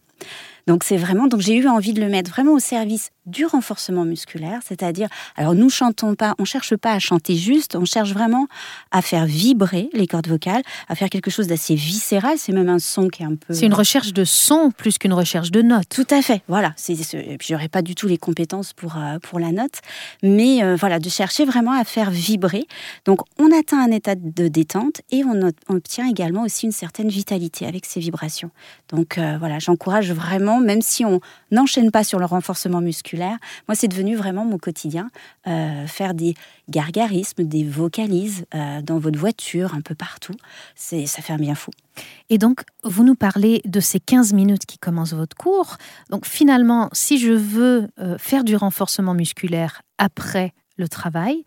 Donc 0.67 0.85
c'est 0.85 0.97
vraiment, 0.97 1.27
donc 1.27 1.41
j'ai 1.41 1.57
eu 1.57 1.69
envie 1.69 1.93
de 1.93 2.01
le 2.01 2.09
mettre 2.09 2.31
vraiment 2.31 2.53
au 2.53 2.59
service 2.59 3.11
du 3.27 3.47
renforcement 3.47 4.05
musculaire, 4.05 4.61
c'est-à-dire, 4.67 5.09
alors 5.37 5.55
nous 5.55 5.71
chantons 5.71 6.15
pas, 6.15 6.35
on 6.39 6.45
cherche 6.45 6.77
pas 6.77 6.93
à 6.93 6.99
chanter 6.99 7.37
juste, 7.37 7.75
on 7.75 7.85
cherche 7.85 8.13
vraiment 8.13 8.47
à 8.91 9.01
faire 9.01 9.25
vibrer 9.25 9.89
les 9.95 10.07
cordes 10.07 10.29
vocales, 10.29 10.63
à 10.89 10.95
faire 10.95 11.09
quelque 11.09 11.31
chose 11.31 11.47
d'assez 11.47 11.75
viscéral. 11.75 12.37
C'est 12.39 12.53
même 12.53 12.69
un 12.69 12.79
son 12.79 13.09
qui 13.09 13.23
est 13.23 13.27
un 13.27 13.37
peu. 13.37 13.55
C'est 13.55 13.67
une 13.67 13.75
recherche 13.75 14.13
de 14.13 14.25
son 14.25 14.71
plus 14.71 14.99
qu'une 14.99 15.15
recherche 15.15 15.51
de 15.51 15.63
notes. 15.63 15.89
Tout 15.89 16.07
à 16.11 16.21
fait, 16.23 16.43
voilà. 16.49 16.73
C'est, 16.77 16.97
j'aurais 17.41 17.69
pas 17.69 17.83
du 17.83 17.95
tout 17.95 18.09
les 18.09 18.19
compétences 18.19 18.73
pour 18.73 18.97
euh, 18.97 19.19
pour 19.21 19.39
la 19.39 19.53
note, 19.53 19.81
mais 20.23 20.63
euh, 20.63 20.77
voilà, 20.77 20.99
de 20.99 21.09
chercher 21.09 21.45
vraiment 21.45 21.73
à 21.73 21.85
faire 21.85 22.11
vibrer. 22.11 22.67
Donc 23.05 23.21
on 23.39 23.57
atteint 23.59 23.83
un 23.83 23.91
état 23.91 24.15
de 24.15 24.49
détente 24.49 25.01
et 25.11 25.25
on, 25.25 25.51
obtient 25.69 26.09
également 26.09 26.43
aussi 26.43 26.67
une 26.67 26.73
certaine 26.73 27.09
vitalité 27.09 27.67
avec 27.67 27.87
ces 27.87 28.01
vibrations. 28.01 28.51
Donc 28.89 29.19
euh, 29.19 29.37
voilà, 29.39 29.59
j'encourage 29.59 30.13
vraiment, 30.13 30.54
même 30.61 30.83
si 30.83 31.05
on 31.05 31.21
n'enchaîne 31.51 31.91
pas 31.91 32.05
sur 32.05 32.19
le 32.19 32.25
renforcement 32.25 32.81
musculaire, 32.81 33.39
moi 33.69 33.75
c'est 33.75 33.89
devenu 33.89 34.17
vraiment 34.17 34.45
mon 34.45 34.59
quotidien, 34.59 35.11
euh, 35.47 35.87
faire 35.87 36.15
des 36.15 36.35
gargarismes, 36.69 37.45
des 37.45 37.65
vocalises 37.65 38.45
euh, 38.55 38.83
dans 38.83 38.99
votre 38.99 39.19
voiture, 39.19 39.75
un 39.75 39.81
peu 39.81 39.95
partout, 39.95 40.35
ça 40.75 41.07
fait 41.07 41.33
un 41.33 41.39
bien 41.39 41.55
fou. 41.55 41.71
Et 42.31 42.39
donc, 42.39 42.63
vous 42.83 43.05
nous 43.05 43.15
parlez 43.15 43.61
de 43.65 43.81
ces 43.81 44.01
15 44.01 44.33
minutes 44.33 44.67
qui 44.67 44.79
commencent 44.79 45.13
votre 45.13 45.37
cours. 45.37 45.77
Donc 46.11 46.27
finalement, 46.27 46.89
si 46.93 47.19
je 47.19 47.33
veux 47.33 47.89
euh, 48.01 48.19
faire 48.19 48.45
du 48.45 48.57
renforcement 48.57 49.15
musculaire 49.15 49.83
après 49.99 50.53
le 50.77 50.89
travail, 50.89 51.45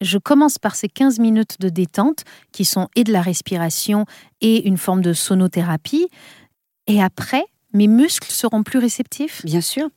je 0.00 0.18
commence 0.18 0.58
par 0.58 0.74
ces 0.74 0.88
15 0.88 1.18
minutes 1.18 1.60
de 1.60 1.68
détente 1.68 2.24
qui 2.52 2.64
sont 2.64 2.88
et 2.94 3.04
de 3.04 3.12
la 3.12 3.22
respiration 3.22 4.06
et 4.40 4.66
une 4.66 4.78
forme 4.78 5.02
de 5.02 5.12
sonothérapie. 5.12 6.08
Et 6.86 7.02
après, 7.02 7.44
mes 7.72 7.86
muscles 7.86 8.30
seront 8.30 8.62
plus 8.62 8.78
réceptifs 8.78 9.44
Bien 9.44 9.60
sûr. 9.60 9.88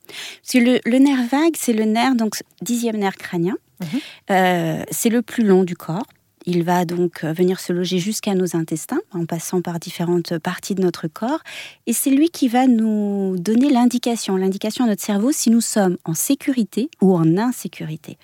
Parce 0.42 0.52
que 0.52 0.80
le, 0.88 0.98
nerf 0.98 1.26
vague, 1.30 1.54
c'est 1.56 1.72
le 1.72 1.84
nerf, 1.84 2.14
donc 2.14 2.36
dixième 2.60 2.96
nerf 2.96 3.16
crânien. 3.16 3.56
Mhm. 3.80 4.00
Euh, 4.30 4.84
c'est 4.90 5.08
le 5.08 5.22
plus 5.22 5.44
long 5.44 5.64
du 5.64 5.76
corps. 5.76 6.06
Il 6.44 6.64
va 6.64 6.84
donc 6.84 7.22
euh, 7.22 7.32
venir 7.32 7.60
se 7.60 7.72
loger 7.72 7.98
jusqu'à 7.98 8.34
nos 8.34 8.56
intestins 8.56 9.00
en 9.12 9.26
passant 9.26 9.62
par 9.62 9.78
différentes 9.78 10.38
parties 10.38 10.74
de 10.74 10.82
notre 10.82 11.06
corps. 11.06 11.40
Et 11.86 11.92
c'est 11.92 12.10
lui 12.10 12.30
qui 12.30 12.48
va 12.48 12.66
nous 12.66 13.36
donner 13.38 13.70
l'indication, 13.70 14.36
l'indication 14.36 14.84
à 14.84 14.88
notre 14.88 15.02
cerveau 15.02 15.30
si 15.32 15.50
nous 15.50 15.60
sommes 15.60 15.96
en 16.04 16.14
sécurité 16.14 16.90
ou 17.00 17.14
en 17.14 17.38
insécurité. 17.38 18.18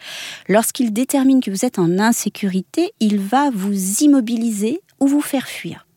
Lorsqu'il 0.49 0.93
détermine 0.93 1.40
que 1.40 1.50
vous 1.50 1.64
êtes 1.64 1.78
en 1.78 1.99
insécurité, 1.99 2.93
il 3.00 3.21
va 3.21 3.50
vous 3.50 4.02
immobiliser 4.02 4.81
ou 5.00 5.07
vous 5.07 5.21
faire 5.21 5.47
fuir. 5.47 5.88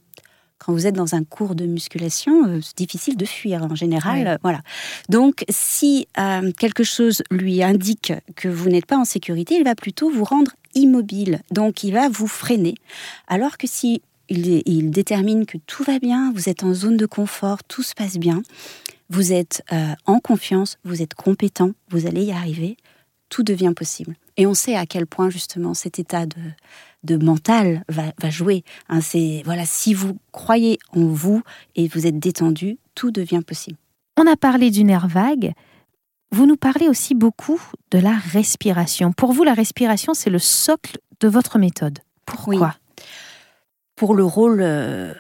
Quand 0.64 0.74
vous 0.74 0.86
êtes 0.86 0.96
dans 0.96 1.16
un 1.16 1.24
cours 1.24 1.56
de 1.56 1.66
musculation, 1.66 2.46
euh, 2.46 2.60
c'est 2.62 2.78
difficile 2.78 3.18
de 3.18 3.26
fuir 3.26 3.64
en 3.64 3.74
général. 3.74 4.38
Voilà. 4.44 4.62
Donc, 5.10 5.44
si 5.50 6.08
euh, 6.20 6.52
quelque 6.52 6.84
chose 6.84 7.24
lui 7.32 7.64
indique 7.64 8.14
que 8.36 8.48
vous 8.48 8.70
n'êtes 8.70 8.86
pas 8.86 8.98
en 8.98 9.06
sécurité, 9.06 9.56
il 9.56 9.64
va 9.64 9.74
plutôt 9.74 10.12
vous 10.12 10.24
rendre 10.24 10.52
immobile. 10.76 11.42
Donc, 11.50 11.84
il 11.84 11.94
va 11.94 12.10
vous 12.10 12.28
freiner. 12.28 12.76
Alors 13.28 13.58
que 13.58 13.66
si 13.68 14.04
il, 14.30 14.62
il 14.68 14.92
détermine 14.92 15.48
que 15.48 15.58
tout 15.66 15.84
va 15.84 15.98
bien, 15.98 16.32
vous 16.36 16.48
êtes 16.48 16.64
en 16.64 16.74
zone 16.76 16.96
de 16.96 17.08
confort, 17.08 17.64
tout 17.64 17.84
se 17.84 17.96
passe 17.96 18.18
bien, 18.18 18.44
vous 19.10 19.34
êtes 19.34 19.64
euh, 19.74 19.94
en 20.06 20.20
confiance, 20.20 20.78
vous 20.84 21.02
êtes 21.02 21.16
compétent, 21.16 21.72
vous 21.90 22.06
allez 22.06 22.24
y 22.24 22.32
arriver, 22.32 22.78
tout 23.30 23.44
devient 23.44 23.74
possible. 23.76 24.16
Et 24.38 24.46
on 24.46 24.54
sait 24.54 24.76
à 24.76 24.86
quel 24.86 25.08
point 25.08 25.30
justement 25.30 25.74
cet 25.74 26.00
état 26.00 26.26
de, 26.26 26.38
de 27.04 27.18
mental 27.18 27.84
va, 27.90 28.04
va 28.22 28.30
jouer. 28.30 28.64
hein. 28.90 29.02
c'est 29.02 29.42
voilà, 29.46 29.66
si 29.66 29.94
vous 29.94 30.18
croyez 30.32 30.78
en 30.96 31.06
vous 31.06 31.42
et 31.76 31.88
vous 31.88 32.06
êtes 32.08 32.20
détendu, 32.20 32.78
tout 32.96 33.12
devient 33.12 33.42
possible. 33.46 33.78
On 34.18 34.28
a 34.28 34.36
parlé 34.36 34.70
du 34.72 34.84
nerf 34.84 35.08
vague. 35.08 35.54
Vous 36.32 36.46
nous 36.46 36.58
parlez 36.58 36.88
aussi 36.88 37.14
beaucoup 37.16 37.62
de 37.92 37.98
la 38.00 38.14
respiration. 38.16 39.12
Pour 39.14 39.34
vous, 39.34 39.44
la 39.44 39.54
respiration, 39.54 40.14
c'est 40.14 40.30
le 40.30 40.40
socle 40.40 40.98
de 41.20 41.28
votre 41.28 41.58
méthode. 41.60 42.00
Pourquoi? 42.26 42.76
Pour 43.96 44.16
le 44.16 44.24
rôle 44.24 44.62
euh, 44.62 45.14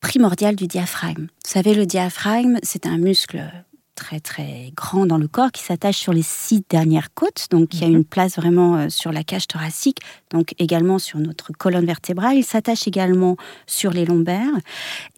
primordial 0.00 0.56
du 0.56 0.66
diaphragme. 0.66 1.24
Vous 1.24 1.50
savez, 1.50 1.74
le 1.74 1.86
diaphragme, 1.86 2.58
c'est 2.62 2.86
un 2.86 2.98
muscle 2.98 3.42
très 3.94 4.20
très 4.20 4.72
grand 4.74 5.04
dans 5.06 5.18
le 5.18 5.28
corps 5.28 5.52
qui 5.52 5.62
s'attache 5.62 5.98
sur 5.98 6.12
les 6.12 6.22
six 6.22 6.64
dernières 6.70 7.12
côtes. 7.14 7.46
Donc 7.50 7.74
il 7.74 7.80
y 7.80 7.84
a 7.84 7.88
Mhm. 7.88 7.96
une 7.96 8.04
place 8.04 8.36
vraiment 8.36 8.76
euh, 8.76 8.88
sur 8.88 9.12
la 9.12 9.22
cage 9.24 9.46
thoracique, 9.46 9.98
donc 10.30 10.54
également 10.58 10.98
sur 10.98 11.18
notre 11.18 11.52
colonne 11.52 11.86
vertébrale. 11.86 12.36
Il 12.36 12.44
s'attache 12.44 12.86
également 12.86 13.36
sur 13.66 13.90
les 13.90 14.04
lombaires 14.04 14.54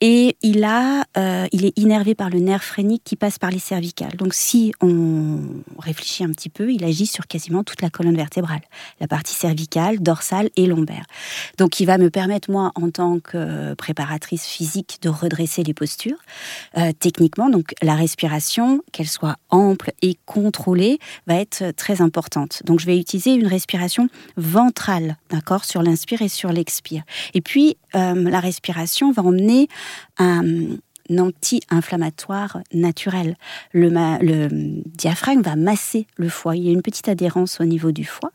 et 0.00 0.36
il 0.42 0.64
a, 0.64 1.04
euh, 1.16 1.46
il 1.52 1.64
est 1.64 1.78
innervé 1.78 2.14
par 2.14 2.30
le 2.30 2.38
nerf 2.38 2.62
phrénique 2.62 3.02
qui 3.04 3.16
passe 3.16 3.38
par 3.38 3.50
les 3.50 3.58
cervicales. 3.58 4.16
Donc 4.16 4.34
si 4.34 4.72
on 4.80 5.38
réfléchit 5.78 6.24
un 6.24 6.30
petit 6.30 6.48
peu, 6.48 6.72
il 6.72 6.84
agit 6.84 7.06
sur 7.06 7.26
quasiment 7.26 7.62
toute 7.62 7.82
la 7.82 7.90
colonne 7.90 8.16
vertébrale, 8.16 8.62
la 9.00 9.08
partie 9.08 9.34
cervicale, 9.34 10.00
dorsale 10.00 10.50
et 10.56 10.66
lombaire. 10.66 11.04
Donc 11.58 11.80
il 11.80 11.86
va 11.86 11.98
me 11.98 12.10
permettre 12.10 12.50
moi 12.50 12.72
en 12.74 12.90
tant 12.90 13.20
que 13.20 13.74
préparatrice 13.74 14.46
physique 14.46 14.98
de 15.02 15.08
redresser 15.08 15.62
les 15.62 15.74
postures 15.74 16.18
euh, 16.78 16.92
techniquement. 16.98 17.50
Donc 17.50 17.74
la 17.82 17.94
respiration, 17.94 18.82
qu'elle 18.92 19.08
soit 19.08 19.36
ample 19.50 19.92
et 20.00 20.16
contrôlée, 20.26 20.98
va 21.26 21.34
être 21.34 21.72
très 21.76 22.00
importante. 22.00 22.62
Donc 22.64 22.80
je 22.80 22.86
vais 22.86 22.98
utiliser 22.98 23.34
une 23.34 23.46
respiration 23.46 24.08
ventrale, 24.36 25.01
d'accord, 25.30 25.64
sur 25.64 25.82
l'inspire 25.82 26.22
et 26.22 26.28
sur 26.28 26.50
l'expire. 26.52 27.02
Et 27.34 27.40
puis 27.40 27.76
euh, 27.94 28.14
la 28.30 28.40
respiration 28.40 29.12
va 29.12 29.22
emmener 29.22 29.68
un 30.18 30.42
anti-inflammatoire 31.18 32.60
naturel. 32.72 33.36
Le, 33.72 34.48
diaphragme 34.96 35.42
va 35.42 35.56
masser 35.56 36.06
le 36.16 36.28
foie. 36.28 36.56
Il 36.56 36.64
y 36.64 36.68
a 36.68 36.72
une 36.72 36.82
petite 36.82 37.08
adhérence 37.08 37.60
au 37.60 37.64
niveau 37.64 37.92
du 37.92 38.04
foie. 38.04 38.32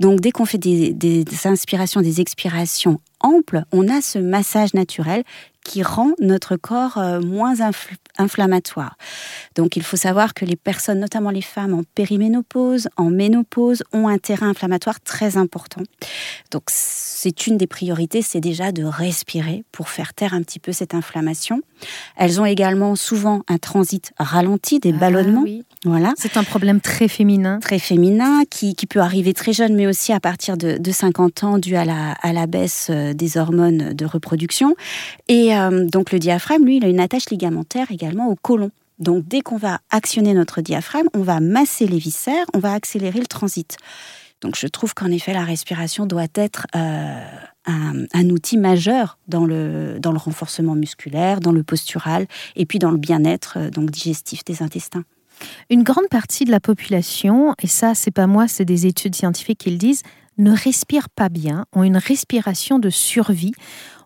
Donc, 0.00 0.20
dès 0.20 0.30
qu'on 0.30 0.44
fait 0.44 0.58
des- 0.58 0.92
des 0.92 1.24
inspirations, 1.46 2.00
des 2.00 2.20
expirations 2.20 3.00
amples, 3.20 3.64
on 3.72 3.88
a 3.88 4.00
ce 4.00 4.18
massage 4.18 4.74
naturel 4.74 5.24
qui 5.70 5.84
rend 5.84 6.10
notre 6.18 6.56
corps 6.56 6.98
euh, 6.98 7.20
moins 7.20 7.54
infl- 7.70 7.94
inflammatoire. 8.18 8.96
Donc 9.54 9.76
il 9.76 9.84
faut 9.84 9.96
savoir 9.96 10.34
que 10.34 10.44
les 10.44 10.56
personnes, 10.56 10.98
notamment 10.98 11.30
les 11.30 11.42
femmes 11.42 11.74
en 11.74 11.82
périménopause, 11.94 12.88
en 12.96 13.08
ménopause, 13.10 13.84
ont 13.92 14.08
un 14.08 14.18
terrain 14.18 14.48
inflammatoire 14.48 14.98
très 15.00 15.36
important. 15.36 15.82
Donc 16.50 16.64
c'est 16.66 17.46
une 17.46 17.56
des 17.56 17.68
priorités, 17.68 18.20
c'est 18.20 18.40
déjà 18.40 18.72
de 18.72 18.82
respirer 18.82 19.62
pour 19.70 19.88
faire 19.90 20.12
taire 20.12 20.34
un 20.34 20.42
petit 20.42 20.58
peu 20.58 20.72
cette 20.72 20.92
inflammation. 20.92 21.60
Elles 22.16 22.40
ont 22.40 22.46
également 22.46 22.96
souvent 22.96 23.42
un 23.48 23.58
transit 23.58 24.12
ralenti, 24.18 24.80
des 24.80 24.92
Ah 24.92 24.98
ballonnements. 24.98 25.42
oui. 25.42 25.64
Voilà 25.86 26.12
C'est 26.18 26.36
un 26.36 26.44
problème 26.44 26.80
très 26.82 27.08
féminin. 27.08 27.58
très 27.60 27.78
féminin 27.78 28.42
qui, 28.50 28.74
qui 28.74 28.86
peut 28.86 29.00
arriver 29.00 29.32
très 29.32 29.54
jeune, 29.54 29.74
mais 29.74 29.86
aussi 29.86 30.12
à 30.12 30.20
partir 30.20 30.58
de, 30.58 30.76
de 30.76 30.90
50 30.90 31.44
ans, 31.44 31.58
dû 31.58 31.74
à 31.76 31.84
la, 31.86 32.12
à 32.20 32.32
la 32.34 32.46
baisse 32.46 32.88
euh, 32.90 33.14
des 33.14 33.38
hormones 33.38 33.94
de 33.94 34.04
reproduction. 34.04 34.74
Et 35.28 35.56
euh, 35.68 35.86
donc 35.86 36.12
le 36.12 36.18
diaphragme, 36.18 36.64
lui, 36.64 36.76
il 36.78 36.84
a 36.84 36.88
une 36.88 37.00
attache 37.00 37.30
ligamentaire 37.30 37.90
également 37.90 38.28
au 38.28 38.36
côlon. 38.36 38.70
Donc 38.98 39.26
dès 39.26 39.40
qu'on 39.40 39.56
va 39.56 39.80
actionner 39.90 40.34
notre 40.34 40.60
diaphragme, 40.60 41.08
on 41.14 41.22
va 41.22 41.40
masser 41.40 41.86
les 41.86 41.98
viscères, 41.98 42.46
on 42.54 42.58
va 42.58 42.72
accélérer 42.72 43.18
le 43.18 43.26
transit. 43.26 43.76
Donc 44.40 44.56
je 44.56 44.66
trouve 44.66 44.94
qu'en 44.94 45.10
effet, 45.10 45.32
la 45.32 45.44
respiration 45.44 46.06
doit 46.06 46.26
être 46.34 46.66
euh, 46.74 47.24
un, 47.66 48.30
outil 48.30 48.58
majeur 48.58 49.18
dans 49.28 49.44
le, 49.44 49.98
dans 50.00 50.12
le 50.12 50.18
renforcement 50.18 50.74
musculaire, 50.74 51.40
dans 51.40 51.52
le 51.52 51.62
postural 51.62 52.26
et 52.56 52.66
puis 52.66 52.78
dans 52.78 52.90
le 52.90 52.96
bien-être 52.96 53.54
euh, 53.58 53.70
donc 53.70 53.90
digestif 53.90 54.44
des 54.44 54.62
intestins. 54.62 55.04
Une 55.70 55.82
grande 55.82 56.08
partie 56.10 56.44
de 56.44 56.50
la 56.50 56.60
population, 56.60 57.54
et 57.62 57.66
ça, 57.66 57.94
c'est 57.94 58.10
pas 58.10 58.26
moi, 58.26 58.46
c'est 58.46 58.66
des 58.66 58.86
études 58.86 59.14
scientifiques 59.14 59.58
qui 59.58 59.70
le 59.70 59.78
disent, 59.78 60.02
ne 60.36 60.54
respire 60.54 61.08
pas 61.08 61.30
bien, 61.30 61.64
ont 61.72 61.82
une 61.82 61.96
respiration 61.96 62.78
de 62.78 62.90
survie. 62.90 63.52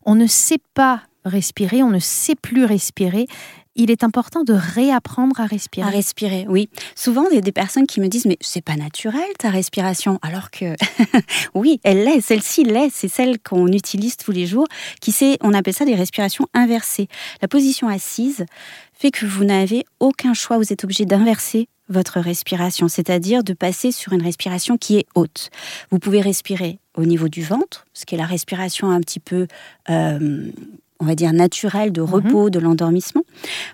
On 0.04 0.14
ne 0.14 0.26
sait 0.26 0.60
pas 0.74 1.02
respirer, 1.24 1.82
on 1.82 1.90
ne 1.90 1.98
sait 1.98 2.34
plus 2.34 2.64
respirer. 2.64 3.26
Il 3.76 3.90
est 3.90 4.04
important 4.04 4.44
de 4.44 4.52
réapprendre 4.52 5.40
à 5.40 5.46
respirer. 5.46 5.86
À 5.86 5.90
respirer, 5.90 6.46
oui. 6.48 6.68
Souvent, 6.94 7.26
il 7.30 7.34
y 7.34 7.38
a 7.38 7.40
des 7.40 7.50
personnes 7.50 7.88
qui 7.88 8.00
me 8.00 8.06
disent 8.06 8.26
Mais 8.26 8.38
c'est 8.40 8.62
pas 8.62 8.76
naturel 8.76 9.24
ta 9.38 9.50
respiration. 9.50 10.20
Alors 10.22 10.52
que, 10.52 10.76
oui, 11.54 11.80
elle 11.82 12.04
l'est. 12.04 12.20
Celle-ci 12.20 12.62
l'est. 12.62 12.90
C'est 12.92 13.08
celle 13.08 13.40
qu'on 13.40 13.66
utilise 13.68 14.16
tous 14.16 14.30
les 14.30 14.46
jours. 14.46 14.68
Qui 15.00 15.10
c'est, 15.10 15.38
on 15.40 15.52
appelle 15.54 15.74
ça 15.74 15.84
des 15.84 15.96
respirations 15.96 16.46
inversées. 16.54 17.08
La 17.42 17.48
position 17.48 17.88
assise 17.88 18.46
fait 18.92 19.10
que 19.10 19.26
vous 19.26 19.44
n'avez 19.44 19.84
aucun 19.98 20.34
choix. 20.34 20.56
Vous 20.56 20.72
êtes 20.72 20.84
obligé 20.84 21.04
d'inverser 21.04 21.68
votre 21.88 22.20
respiration, 22.20 22.88
c'est-à-dire 22.88 23.44
de 23.44 23.52
passer 23.52 23.92
sur 23.92 24.12
une 24.12 24.22
respiration 24.22 24.78
qui 24.78 24.96
est 24.96 25.06
haute. 25.14 25.50
Vous 25.90 25.98
pouvez 25.98 26.20
respirer 26.20 26.78
au 26.96 27.04
niveau 27.04 27.28
du 27.28 27.42
ventre, 27.42 27.86
ce 27.92 28.06
qui 28.06 28.14
est 28.14 28.18
la 28.18 28.26
respiration 28.26 28.90
un 28.90 29.00
petit 29.00 29.20
peu, 29.20 29.46
euh, 29.90 30.50
on 31.04 31.06
va 31.06 31.14
dire, 31.14 31.32
naturelle 31.34 31.92
de 31.92 32.00
repos, 32.00 32.48
de 32.50 32.58
l'endormissement. 32.58 33.22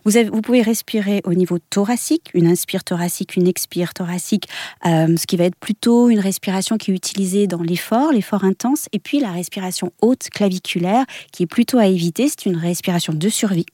Vous, 0.05 0.17
avez- 0.17 0.29
vous 0.29 0.41
pouvez 0.43 0.63
respirer 0.63 1.21
au 1.25 1.33
niveau 1.35 1.59
thoracique, 1.71 2.31
une 2.35 2.49
inspire 2.49 2.83
thoracique, 2.83 3.37
une 3.37 3.47
expire 3.47 3.95
thoracique, 3.95 4.49
euh, 4.85 5.17
ce 5.17 5.27
qui 5.27 5.37
va 5.37 5.45
être 5.45 5.55
plutôt 5.57 6.11
une 6.11 6.19
respiration 6.19 6.77
qui 6.77 6.91
est 6.91 6.95
utilisée 6.95 7.47
dans 7.47 7.63
l'effort, 7.63 8.11
l'effort 8.13 8.43
intense, 8.45 8.87
et 8.93 8.99
puis 8.99 9.21
la 9.21 9.31
respiration 9.31 9.93
haute 10.03 10.29
claviculaire, 10.31 11.05
qui 11.33 11.45
est 11.45 11.47
plutôt 11.47 11.79
à 11.79 11.87
éviter, 11.87 12.29
c'est 12.29 12.47
une 12.47 12.57
respiration 12.57 13.13
de 13.13 13.29
survie, 13.29 13.67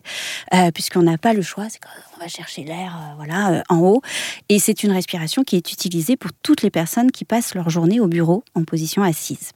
euh, 0.55 0.71
puisqu'on 0.71 1.03
n'a 1.03 1.17
pas 1.19 1.33
le 1.33 1.43
choix, 1.43 1.69
c'est 1.71 1.81
qu'on 1.81 2.21
va 2.21 2.29
chercher 2.29 2.65
l'air 2.65 2.95
euh, 2.95 3.15
voilà, 3.17 3.53
euh, 3.53 3.63
en 3.71 3.79
haut, 3.79 4.03
et 4.51 4.59
c'est 4.59 4.83
une 4.83 4.93
respiration 4.93 5.43
qui 5.45 5.57
est 5.57 5.73
utilisée 5.73 6.17
pour 6.17 6.31
toutes 6.43 6.63
les 6.63 6.71
personnes 6.71 7.11
qui 7.11 7.25
passent 7.25 7.55
leur 7.55 7.71
journée 7.71 8.01
au 8.01 8.07
bureau 8.07 8.45
en 8.55 8.65
position 8.65 9.03
assise. 9.03 9.53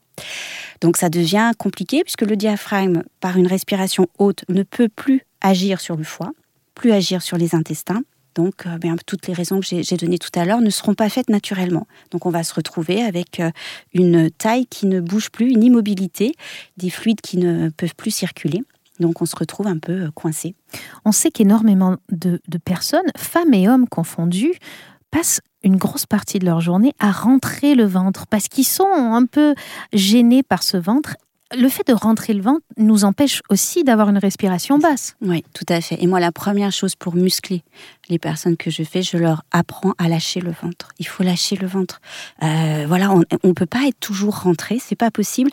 Donc 0.81 0.97
ça 0.97 1.09
devient 1.09 1.53
compliqué 1.59 2.03
puisque 2.03 2.23
le 2.23 2.37
diaphragme, 2.37 3.03
par 3.21 3.37
une 3.37 3.47
respiration 3.47 4.09
haute, 4.19 4.45
ne 4.49 4.62
peut 4.62 4.89
plus 4.89 5.23
agir 5.41 5.81
sur 5.81 5.97
le 5.97 6.05
foie, 6.05 6.33
plus 6.75 6.93
agir 6.93 7.23
sur 7.23 7.37
les 7.37 7.55
intestins. 7.55 8.03
Donc, 8.35 8.67
euh, 8.67 8.79
bien, 8.79 8.97
toutes 9.07 9.27
les 9.27 9.35
raisons 9.35 9.61
que 9.61 9.67
j'ai 9.67 9.97
données 9.97 10.19
tout 10.19 10.31
à 10.39 10.45
l'heure 10.45 10.61
ne 10.61 10.71
seront 10.71 10.95
pas 10.95 11.09
faites 11.09 11.29
naturellement. 11.29 11.87
Donc, 12.11 12.27
on 12.27 12.31
va 12.31 12.45
se 12.45 12.55
retrouver 12.55 13.03
avec 13.03 13.41
euh, 13.41 13.50
une 13.93 14.31
taille 14.31 14.67
qui 14.67 14.87
ne 14.87 15.00
bouge 15.00 15.31
plus, 15.31 15.50
une 15.50 15.65
immobilité, 15.65 16.35
des 16.77 16.91
fluides 16.91 17.21
qui 17.21 17.39
ne 17.39 17.71
peuvent 17.71 17.97
plus 17.97 18.12
circuler. 18.12 18.62
Donc, 19.00 19.21
on 19.21 19.27
se 19.27 19.35
retrouve 19.35 19.67
un 19.67 19.79
peu 19.79 20.05
euh, 20.05 20.11
coincé. 20.15 20.55
On 21.05 21.12
sait 21.12 21.31
qu'énormément 21.31 21.97
de, 22.12 22.41
de 22.47 22.59
personnes, 22.59 23.11
femmes 23.17 23.53
et 23.53 23.69
hommes 23.69 23.89
confondus, 23.89 24.55
passent 25.11 25.40
une 25.62 25.76
grosse 25.76 26.07
partie 26.07 26.38
de 26.38 26.47
leur 26.47 26.61
journée 26.61 26.93
à 26.99 27.11
rentrer 27.11 27.75
le 27.75 27.85
ventre 27.85 28.26
parce 28.26 28.49
qu'ils 28.49 28.67
sont 28.67 28.85
un 28.87 29.26
peu 29.26 29.55
gênés 29.93 30.43
par 30.43 30.62
ce 30.62 30.76
ventre. 30.76 31.17
Le 31.57 31.69
fait 31.69 31.87
de 31.87 31.92
rentrer 31.92 32.33
le 32.33 32.42
ventre 32.42 32.64
nous 32.76 33.04
empêche 33.04 33.42
aussi 33.50 33.83
d'avoir 33.83 34.09
une 34.09 34.19
respiration 34.19 34.78
basse. 34.78 35.16
Oui, 35.21 35.45
tout 35.52 35.64
à 35.69 35.80
fait. 35.80 36.00
Et 36.00 36.07
moi, 36.07 36.21
la 36.21 36.30
première 36.30 36.71
chose 36.71 36.95
pour 36.95 37.16
muscler 37.16 37.64
les 38.09 38.21
personnes 38.21 38.57
que 38.57 38.71
je 38.71 38.85
fais, 38.85 39.02
je 39.02 39.16
leur 39.16 39.42
apprends 39.50 39.95
à 39.99 40.09
lâcher 40.09 40.40
le 40.40 40.52
ventre. 40.52 40.90
Il 40.99 41.07
faut 41.07 41.25
lâcher 41.25 41.57
le 41.57 41.66
ventre. 41.66 42.00
Euh, 42.42 42.85
voilà, 42.87 43.11
on 43.11 43.25
ne 43.42 43.52
peut 43.52 43.66
pas 43.66 43.87
être 43.88 43.99
toujours 43.99 44.40
rentré, 44.40 44.78
c'est 44.80 44.97
pas 44.97 45.11
possible. 45.11 45.50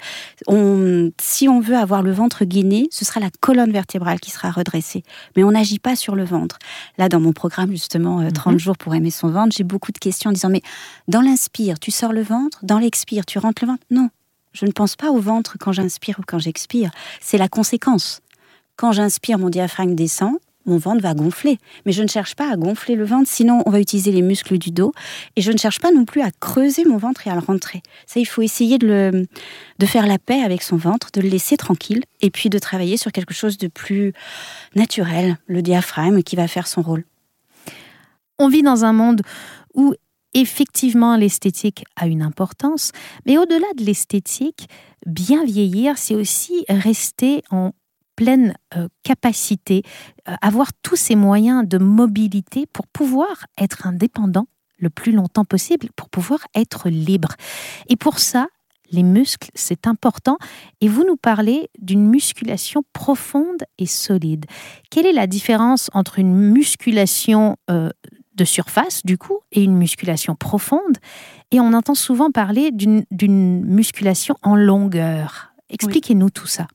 On, 0.48 1.12
si 1.20 1.48
on 1.48 1.60
veut 1.60 1.78
avoir 1.78 2.04
le 2.04 2.12
ventre 2.12 2.46
gainé, 2.46 2.88
ce 2.92 3.04
sera 3.04 3.20
la 3.20 3.30
colonne 3.40 3.72
vertébrale 3.72 4.20
qui 4.20 4.30
sera 4.30 4.52
redressée. 4.52 5.04
Mais 5.36 5.44
on 5.44 5.52
n'agit 5.52 5.80
pas 5.80 5.96
sur 5.96 6.16
le 6.16 6.26
ventre. 6.26 6.60
Là, 6.98 7.10
dans 7.10 7.20
mon 7.20 7.34
programme, 7.34 7.72
justement, 7.72 8.22
euh, 8.22 8.30
30 8.30 8.60
jours 8.60 8.78
pour 8.78 8.94
aimer 8.94 9.12
son 9.12 9.30
ventre, 9.30 9.56
j'ai 9.56 9.64
beaucoup 9.64 9.92
de 9.92 10.00
questions 10.00 10.30
en 10.30 10.34
disant, 10.34 10.50
mais 10.50 10.62
dans 11.08 11.22
l'inspire, 11.22 11.80
tu 11.80 11.90
sors 11.90 12.14
le 12.14 12.22
ventre, 12.22 12.60
dans 12.64 12.78
l'expire, 12.78 13.26
tu 13.26 13.40
rentres 13.40 13.64
le 13.64 13.70
ventre? 13.70 13.84
Non, 13.90 14.10
je 14.58 14.66
ne 14.66 14.72
pense 14.72 14.96
pas 14.96 15.12
au 15.12 15.20
ventre 15.20 15.58
quand 15.60 15.72
j'inspire 15.72 16.20
ou 16.20 16.24
quand 16.26 16.40
j'expire. 16.40 16.90
C'est 17.22 17.38
la 17.38 17.48
conséquence. 17.48 18.22
Quand 18.76 18.92
j'inspire, 18.92 19.38
mon 19.38 19.50
diaphragme 19.50 19.94
descend, 19.96 20.38
mon 20.66 20.78
ventre 20.78 21.02
va 21.02 21.14
gonfler. 21.14 21.60
Mais 21.86 21.92
je 21.92 22.02
ne 22.02 22.08
cherche 22.08 22.36
pas 22.36 22.52
à 22.52 22.56
gonfler 22.58 22.96
le 22.96 23.06
ventre, 23.06 23.30
sinon 23.30 23.62
on 23.66 23.70
va 23.70 23.80
utiliser 23.80 24.12
les 24.12 24.22
muscles 24.22 24.58
du 24.58 24.72
dos. 24.72 24.94
Et 25.36 25.42
je 25.42 25.52
ne 25.52 25.58
cherche 25.58 25.80
pas 25.80 25.92
non 25.92 26.06
plus 26.06 26.22
à 26.22 26.32
creuser 26.40 26.86
mon 26.86 26.98
ventre 26.98 27.26
et 27.28 27.30
à 27.30 27.36
le 27.36 27.40
rentrer. 27.40 27.82
Ça, 28.06 28.20
il 28.20 28.26
faut 28.26 28.42
essayer 28.42 28.78
de, 28.78 28.88
le, 28.88 29.28
de 29.80 29.86
faire 29.86 30.08
la 30.08 30.18
paix 30.18 30.42
avec 30.42 30.64
son 30.64 30.76
ventre, 30.76 31.10
de 31.14 31.22
le 31.22 31.30
laisser 31.30 31.56
tranquille, 31.56 32.04
et 32.22 32.32
puis 32.32 32.50
de 32.50 32.60
travailler 32.60 32.98
sur 32.98 33.12
quelque 33.12 33.34
chose 33.34 33.58
de 33.58 33.68
plus 33.68 34.14
naturel, 34.76 35.38
le 35.46 35.62
diaphragme 35.62 36.24
qui 36.24 36.36
va 36.36 36.48
faire 36.48 36.68
son 36.68 36.82
rôle. 36.82 37.04
On 38.40 38.50
vit 38.50 38.64
dans 38.64 38.86
un 38.86 38.94
monde 38.94 39.22
où 39.74 39.94
effectivement 40.42 41.16
l'esthétique 41.18 41.84
a 41.96 42.08
une 42.08 42.22
importance, 42.22 42.92
mais 43.26 43.38
au-delà 43.38 43.68
de 43.76 43.84
l'esthétique, 43.84 44.68
bien 45.06 45.44
vieillir, 45.46 45.98
c'est 45.98 46.16
aussi 46.16 46.66
rester 46.70 47.44
en 47.50 47.72
pleine 48.16 48.56
euh, 48.76 48.88
capacité, 49.04 49.84
euh, 50.28 50.34
avoir 50.42 50.74
tous 50.82 50.96
ces 50.96 51.16
moyens 51.16 51.68
de 51.68 51.78
mobilité 51.78 52.66
pour 52.66 52.88
pouvoir 52.88 53.46
être 53.58 53.88
indépendant 53.88 54.48
le 54.78 54.90
plus 54.90 55.12
longtemps 55.12 55.46
possible, 55.46 55.90
pour 55.96 56.10
pouvoir 56.10 56.40
être 56.56 56.90
libre. 56.90 57.30
Et 57.90 57.96
pour 57.96 58.20
ça, 58.20 58.48
les 58.92 59.04
muscles, 59.04 59.50
c'est 59.54 59.88
important. 59.88 60.38
Et 60.82 60.88
vous 60.88 61.04
nous 61.04 61.18
parlez 61.18 61.70
d'une 61.80 62.08
musculation 62.08 62.84
profonde 62.94 63.64
et 63.78 63.86
solide. 63.86 64.46
Quelle 64.92 65.06
est 65.06 65.14
la 65.14 65.28
différence 65.28 65.90
entre 65.94 66.20
une 66.20 66.34
musculation 66.34 67.58
euh, 67.70 67.90
de 68.38 68.46
surface, 68.46 69.06
du 69.06 69.18
coup, 69.18 69.40
et 69.52 69.64
une 69.64 69.76
musculation 69.76 70.36
profonde 70.36 70.98
Et 71.52 71.60
on 71.60 71.74
entend 71.74 71.96
souvent 71.96 72.32
parler 72.32 72.72
d'une 72.72 73.66
musculation 73.66 74.36
en 74.44 74.56
longueur. 74.56 75.52
Expliquez-nous 75.70 76.30
tout 76.30 76.48
ça. 76.48 76.68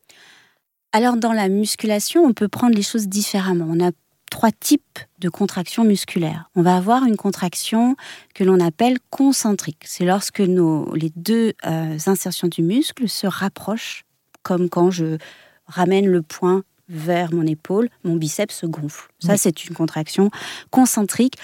Alors 0.93 1.17
dans 1.17 1.33
la 1.33 1.49
musculation, 1.49 2.23
on 2.25 2.35
peut 2.35 2.49
prendre 2.49 2.75
les 2.75 2.83
choses 2.83 3.09
différemment. 3.09 3.67
On 3.69 3.83
a 3.83 3.93
trois 4.31 4.51
types 4.51 4.99
de 5.21 5.29
contractions 5.29 5.85
musculaires. 5.85 6.51
On 6.55 6.63
va 6.63 6.77
avoir 6.77 7.05
une 7.05 7.17
contraction 7.17 7.97
que 8.35 8.45
l'on 8.45 8.61
appelle 8.61 8.99
concentrique. 9.11 9.85
C'est 9.85 10.05
lorsque 10.05 10.41
nos, 10.41 10.95
les 10.95 11.13
deux 11.17 11.53
euh, 11.67 11.99
insertions 12.07 12.49
du 12.49 12.63
muscle 12.63 13.09
se 13.09 13.27
rapprochent, 13.27 14.05
comme 14.43 14.69
quand 14.69 14.91
je 14.91 15.19
ramène 15.67 16.07
le 16.07 16.23
poing 16.23 16.63
vers 16.89 17.33
mon 17.33 17.47
épaule, 17.47 17.89
mon 18.05 18.17
biceps 18.17 18.55
se 18.55 18.67
gonfle. 18.67 19.09
Ça, 19.19 19.37
c'est 19.37 19.65
une 19.65 19.75
contraction 19.75 20.31
concentrique. 20.71 21.37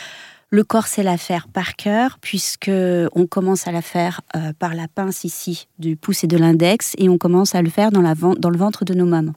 Le 0.50 0.64
corps 0.64 0.86
sait 0.86 1.02
la 1.02 1.18
faire 1.18 1.46
par 1.46 1.76
cœur, 1.76 2.18
puisque 2.22 2.70
on 3.12 3.26
commence 3.26 3.68
à 3.68 3.72
la 3.72 3.82
faire 3.82 4.22
euh, 4.34 4.52
par 4.58 4.74
la 4.74 4.88
pince 4.88 5.24
ici 5.24 5.68
du 5.78 5.94
pouce 5.94 6.24
et 6.24 6.26
de 6.26 6.38
l'index, 6.38 6.94
et 6.96 7.10
on 7.10 7.18
commence 7.18 7.54
à 7.54 7.60
le 7.60 7.68
faire 7.68 7.90
dans, 7.90 8.00
la, 8.00 8.14
dans 8.14 8.48
le 8.48 8.56
ventre 8.56 8.86
de 8.86 8.94
nos 8.94 9.04
mamans. 9.04 9.34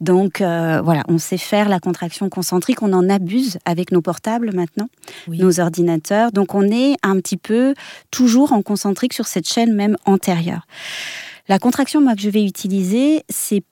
Donc 0.00 0.40
euh, 0.40 0.80
voilà, 0.84 1.02
on 1.08 1.18
sait 1.18 1.38
faire 1.38 1.68
la 1.68 1.80
contraction 1.80 2.28
concentrique, 2.28 2.82
on 2.82 2.92
en 2.92 3.08
abuse 3.08 3.58
avec 3.64 3.90
nos 3.90 4.02
portables 4.02 4.54
maintenant, 4.54 4.88
nos 5.26 5.58
ordinateurs. 5.58 6.30
Donc 6.30 6.54
on 6.54 6.62
est 6.62 6.94
un 7.02 7.16
petit 7.16 7.38
peu 7.38 7.74
toujours 8.12 8.52
en 8.52 8.62
concentrique 8.62 9.14
sur 9.14 9.26
cette 9.26 9.48
chaîne 9.48 9.74
même 9.74 9.96
antérieure. 10.04 10.66
La 11.48 11.58
contraction 11.58 12.00
moi 12.00 12.14
que 12.14 12.20
je 12.20 12.30
vais 12.30 12.44
utiliser, 12.44 13.24
c'est 13.28 13.64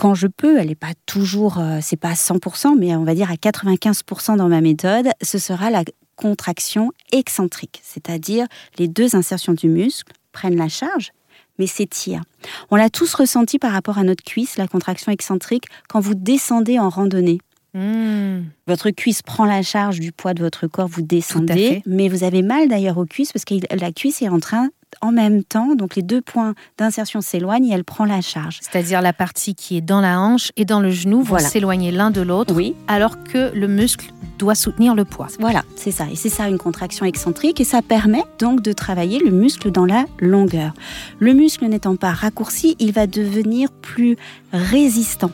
quand 0.00 0.14
je 0.14 0.28
peux, 0.28 0.58
elle 0.58 0.68
n'est 0.68 0.74
pas 0.74 0.94
toujours, 1.04 1.58
euh, 1.58 1.80
c'est 1.82 1.98
pas 1.98 2.08
à 2.08 2.14
100%, 2.14 2.74
mais 2.78 2.96
on 2.96 3.04
va 3.04 3.14
dire 3.14 3.30
à 3.30 3.34
95% 3.34 4.38
dans 4.38 4.48
ma 4.48 4.62
méthode, 4.62 5.10
ce 5.20 5.36
sera 5.38 5.68
la 5.68 5.84
contraction 6.16 6.90
excentrique, 7.12 7.82
c'est-à-dire 7.84 8.46
les 8.78 8.88
deux 8.88 9.14
insertions 9.14 9.52
du 9.52 9.68
muscle 9.68 10.14
prennent 10.32 10.56
la 10.56 10.70
charge, 10.70 11.12
mais 11.58 11.66
s'étirent. 11.66 12.22
On 12.70 12.76
l'a 12.76 12.88
tous 12.88 13.12
ressenti 13.12 13.58
par 13.58 13.72
rapport 13.72 13.98
à 13.98 14.02
notre 14.02 14.24
cuisse, 14.24 14.56
la 14.56 14.68
contraction 14.68 15.12
excentrique, 15.12 15.64
quand 15.90 16.00
vous 16.00 16.14
descendez 16.14 16.78
en 16.78 16.88
randonnée. 16.88 17.38
Hmm. 17.74 18.44
Votre 18.66 18.90
cuisse 18.90 19.20
prend 19.20 19.44
la 19.44 19.62
charge 19.62 20.00
du 20.00 20.12
poids 20.12 20.32
de 20.32 20.42
votre 20.42 20.66
corps, 20.66 20.88
vous 20.88 21.02
descendez, 21.02 21.82
mais 21.84 22.08
vous 22.08 22.24
avez 22.24 22.40
mal 22.40 22.68
d'ailleurs 22.68 22.96
aux 22.96 23.04
cuisses 23.04 23.32
parce 23.32 23.44
que 23.44 23.54
la 23.70 23.92
cuisse 23.92 24.22
est 24.22 24.30
en 24.30 24.40
train 24.40 24.70
en 25.00 25.12
même 25.12 25.44
temps, 25.44 25.74
donc 25.74 25.96
les 25.96 26.02
deux 26.02 26.20
points 26.20 26.54
d'insertion 26.78 27.20
s'éloignent 27.20 27.66
et 27.66 27.72
elle 27.72 27.84
prend 27.84 28.04
la 28.04 28.20
charge. 28.20 28.58
C'est-à-dire 28.60 29.02
la 29.02 29.12
partie 29.12 29.54
qui 29.54 29.76
est 29.76 29.80
dans 29.80 30.00
la 30.00 30.20
hanche 30.20 30.52
et 30.56 30.64
dans 30.64 30.80
le 30.80 30.90
genou 30.90 31.22
vont 31.22 31.38
s'éloigner 31.38 31.90
l'un 31.90 32.10
de 32.10 32.20
l'autre, 32.20 32.54
oui. 32.54 32.74
alors 32.88 33.22
que 33.24 33.52
le 33.54 33.68
muscle 33.68 34.12
doit 34.38 34.54
soutenir 34.54 34.94
le 34.94 35.04
poids. 35.04 35.28
Voilà, 35.38 35.62
c'est 35.76 35.90
ça. 35.90 36.06
Et 36.10 36.16
c'est 36.16 36.28
ça 36.28 36.48
une 36.48 36.58
contraction 36.58 37.04
excentrique 37.04 37.60
et 37.60 37.64
ça 37.64 37.82
permet 37.82 38.22
donc 38.38 38.62
de 38.62 38.72
travailler 38.72 39.18
le 39.18 39.30
muscle 39.30 39.70
dans 39.70 39.84
la 39.84 40.06
longueur. 40.18 40.72
Le 41.18 41.34
muscle 41.34 41.66
n'étant 41.66 41.96
pas 41.96 42.10
raccourci, 42.10 42.76
il 42.78 42.92
va 42.92 43.06
devenir 43.06 43.70
plus 43.70 44.16
résistant. 44.52 45.30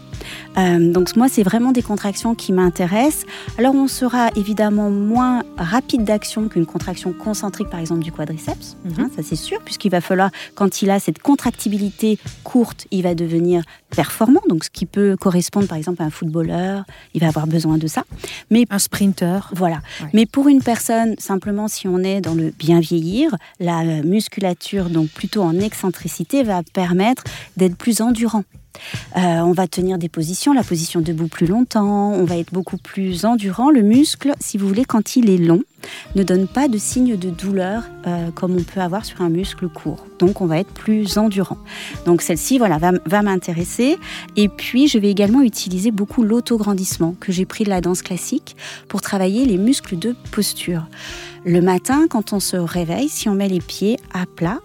Euh, 0.59 0.93
donc 0.93 1.15
moi, 1.17 1.29
c'est 1.29 1.43
vraiment 1.43 1.73
des 1.73 1.83
contractions 1.83 2.35
qui 2.35 2.53
m'intéressent. 2.53 3.27
Alors 3.59 3.75
on 3.75 3.89
sera 3.89 4.31
évidemment 4.37 4.91
moins 4.91 5.43
rapide 5.57 6.05
d'action 6.05 6.49
qu'une 6.49 6.67
contraction 6.67 7.13
concentrique, 7.13 7.69
par 7.69 7.81
exemple 7.81 8.03
du 8.03 8.13
quadriceps. 8.13 8.77
Mhm. 8.85 8.93
Hein, 8.99 9.11
ça 9.15 9.23
c'est 9.23 9.37
sûr, 9.37 9.61
puisqu'il 9.65 9.91
va 9.91 10.01
falloir, 10.01 10.31
quand 10.55 10.83
il 10.83 10.91
a 10.91 10.99
cette 10.99 11.21
contractibilité 11.21 12.19
courte, 12.45 12.87
il 12.91 13.03
va 13.03 13.15
devenir 13.15 13.63
performant. 13.95 14.43
Donc 14.49 14.65
ce 14.65 14.71
qui 14.71 14.87
peut 14.87 15.17
correspondre, 15.19 15.69
par 15.69 15.79
exemple, 15.79 16.03
à 16.03 16.07
un 16.07 16.11
footballeur, 16.11 16.85
il 17.15 17.21
va 17.21 17.29
avoir 17.29 17.47
besoin 17.47 17.79
de 17.79 17.87
ça. 17.87 18.05
Mais 18.51 18.65
un 18.71 18.79
sprinter. 18.79 19.51
Voilà. 19.55 19.81
Mais 20.13 20.27
pour 20.27 20.49
une 20.49 20.63
personne, 20.63 21.15
simplement, 21.19 21.69
si 21.69 21.89
on 21.89 21.99
est 21.99 22.21
dans 22.21 22.35
le 22.35 22.51
bien 22.51 22.81
vieillir, 22.81 23.35
la 23.61 23.85
musculature, 24.03 24.91
donc 24.91 25.09
plutôt 25.09 25.43
en 25.43 25.59
excentricité, 25.59 26.43
va 26.43 26.63
permettre 26.73 27.25
d'être 27.57 27.77
plus 27.77 28.01
endurant. 28.01 28.45
Euh, 29.17 29.41
on 29.41 29.53
va 29.53 29.67
tenir 29.67 29.99
des 29.99 30.09
positions, 30.09 30.53
la 30.53 30.62
position 30.62 31.01
debout 31.01 31.29
plus 31.29 31.47
longtemps, 31.47 32.12
on 32.12 32.25
va 32.25 32.37
être 32.37 32.53
beaucoup 32.53 32.77
plus 32.77 33.25
endurant. 33.25 33.71
Le 33.71 33.83
muscle, 33.83 34.33
si 34.41 34.59
vous 34.59 34.69
voulez, 34.69 34.85
quand 34.85 35.17
il 35.17 35.31
est 35.31 35.39
long, 35.39 35.62
ne 36.15 36.23
donne 36.23 36.47
pas 36.49 36.69
de 36.69 36.79
signe 36.79 37.17
de 37.17 37.31
douleur 37.31 37.85
euh, 38.07 38.31
comme 38.31 38.57
on 38.57 38.62
peut 38.62 38.81
avoir 38.81 39.05
sur 39.05 39.21
un 39.21 39.29
muscle 39.29 39.69
court. 39.69 40.07
Donc 40.19 40.41
on 40.41 40.47
va 40.47 40.59
être 40.59 40.73
plus 40.73 41.19
endurant. 41.19 41.59
Donc 42.07 42.23
celle-ci, 42.23 42.59
voilà, 42.59 42.79
va, 42.79 42.93
va 43.05 43.23
m'intéresser. 43.23 43.99
Et 44.37 44.49
puis 44.49 44.89
je 44.89 44.99
vais 44.99 45.11
également 45.11 45.43
utiliser 45.43 45.91
beaucoup 45.91 46.23
l'autograndissement 46.23 47.15
que 47.21 47.33
j'ai 47.33 47.45
pris 47.45 47.65
de 47.65 47.71
la 47.71 47.81
danse 47.81 48.03
classique 48.03 48.57
pour 48.89 49.01
travailler 49.01 49.45
les 49.45 49.59
muscles 49.59 49.99
de 49.99 50.15
posture. 50.33 50.87
Le 51.45 51.61
matin, 51.61 52.07
quand 52.09 52.33
on 52.33 52.41
se 52.41 52.57
réveille, 52.57 53.09
si 53.09 53.29
on 53.29 53.35
met 53.35 53.49
les 53.49 53.61
pieds 53.61 53.99
à 54.12 54.27
plat, 54.27 54.59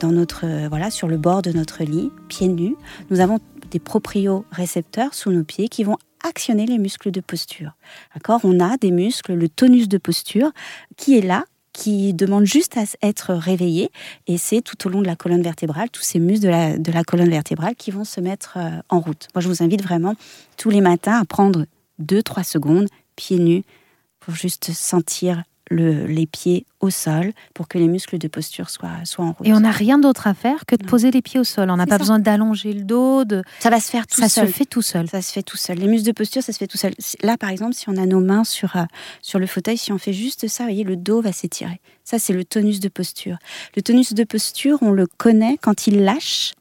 dans 0.00 0.12
notre, 0.12 0.46
euh, 0.46 0.68
voilà, 0.68 0.90
sur 0.90 1.08
le 1.08 1.16
bord 1.16 1.42
de 1.42 1.52
notre 1.52 1.84
lit, 1.84 2.10
pieds 2.28 2.48
nus. 2.48 2.76
Nous 3.10 3.20
avons 3.20 3.38
des 3.70 3.78
propriorécepteurs 3.78 5.14
sous 5.14 5.30
nos 5.30 5.44
pieds 5.44 5.68
qui 5.68 5.84
vont 5.84 5.96
actionner 6.24 6.66
les 6.66 6.78
muscles 6.78 7.10
de 7.10 7.20
posture. 7.20 7.72
D'accord? 8.14 8.40
On 8.44 8.60
a 8.60 8.76
des 8.76 8.90
muscles, 8.90 9.34
le 9.34 9.48
tonus 9.48 9.88
de 9.88 9.98
posture, 9.98 10.50
qui 10.96 11.16
est 11.16 11.22
là, 11.22 11.44
qui 11.72 12.12
demande 12.12 12.44
juste 12.44 12.76
à 12.76 12.84
être 13.06 13.34
réveillé. 13.34 13.90
Et 14.26 14.36
c'est 14.36 14.62
tout 14.62 14.86
au 14.86 14.90
long 14.90 15.00
de 15.00 15.06
la 15.06 15.16
colonne 15.16 15.42
vertébrale, 15.42 15.90
tous 15.90 16.02
ces 16.02 16.18
muscles 16.18 16.44
de 16.44 16.48
la, 16.48 16.78
de 16.78 16.92
la 16.92 17.04
colonne 17.04 17.30
vertébrale 17.30 17.76
qui 17.76 17.90
vont 17.90 18.04
se 18.04 18.20
mettre 18.20 18.54
euh, 18.56 18.80
en 18.88 19.00
route. 19.00 19.28
Moi, 19.34 19.42
je 19.42 19.48
vous 19.48 19.62
invite 19.62 19.82
vraiment 19.82 20.14
tous 20.56 20.70
les 20.70 20.80
matins 20.80 21.20
à 21.20 21.24
prendre 21.24 21.66
2-3 22.02 22.44
secondes, 22.44 22.88
pieds 23.16 23.38
nus, 23.38 23.62
pour 24.18 24.34
juste 24.34 24.72
sentir 24.72 25.44
les 25.70 26.26
pieds 26.26 26.66
au 26.80 26.90
sol 26.90 27.32
pour 27.54 27.68
que 27.68 27.78
les 27.78 27.88
muscles 27.88 28.18
de 28.18 28.28
posture 28.28 28.70
soient, 28.70 29.04
soient 29.04 29.24
en 29.24 29.32
route. 29.32 29.46
Et 29.46 29.52
on 29.52 29.60
n'a 29.60 29.70
rien 29.70 29.98
d'autre 29.98 30.26
à 30.26 30.34
faire 30.34 30.64
que 30.66 30.76
de 30.76 30.84
poser 30.84 31.10
les 31.10 31.22
pieds 31.22 31.40
au 31.40 31.44
sol. 31.44 31.70
On 31.70 31.76
n'a 31.76 31.86
pas 31.86 31.98
besoin 31.98 32.18
d'allonger 32.18 32.72
le 32.72 32.82
dos. 32.82 33.24
De... 33.24 33.42
Ça 33.60 33.70
va 33.70 33.80
se 33.80 33.90
faire 33.90 34.06
tout 34.06 34.20
seul. 34.20 34.30
Ça 34.30 34.46
se 34.46 34.52
fait 34.52 34.64
tout 34.64 34.82
seul. 34.82 35.08
Ça 35.08 35.22
se 35.22 35.32
fait 35.32 35.42
tout 35.42 35.56
seul. 35.56 35.78
Les 35.78 35.86
muscles 35.86 36.06
de 36.06 36.12
posture, 36.12 36.42
ça 36.42 36.52
se 36.52 36.58
fait 36.58 36.66
tout 36.66 36.78
seul. 36.78 36.94
Là, 37.22 37.36
par 37.36 37.50
exemple, 37.50 37.74
si 37.74 37.88
on 37.88 37.96
a 37.96 38.06
nos 38.06 38.20
mains 38.20 38.44
sur, 38.44 38.76
euh, 38.76 38.84
sur 39.22 39.38
le 39.38 39.46
fauteuil, 39.46 39.76
si 39.76 39.92
on 39.92 39.98
fait 39.98 40.12
juste 40.12 40.48
ça, 40.48 40.64
vous 40.64 40.70
voyez, 40.70 40.84
le 40.84 40.96
dos 40.96 41.20
va 41.20 41.32
s'étirer. 41.32 41.80
Ça, 42.04 42.18
c'est 42.18 42.32
le 42.32 42.44
tonus 42.44 42.80
de 42.80 42.88
posture. 42.88 43.38
Le 43.76 43.82
tonus 43.82 44.14
de 44.14 44.24
posture, 44.24 44.78
on 44.82 44.92
le 44.92 45.06
connaît 45.06 45.58
quand 45.60 45.86
il 45.86 46.04
lâche. 46.04 46.52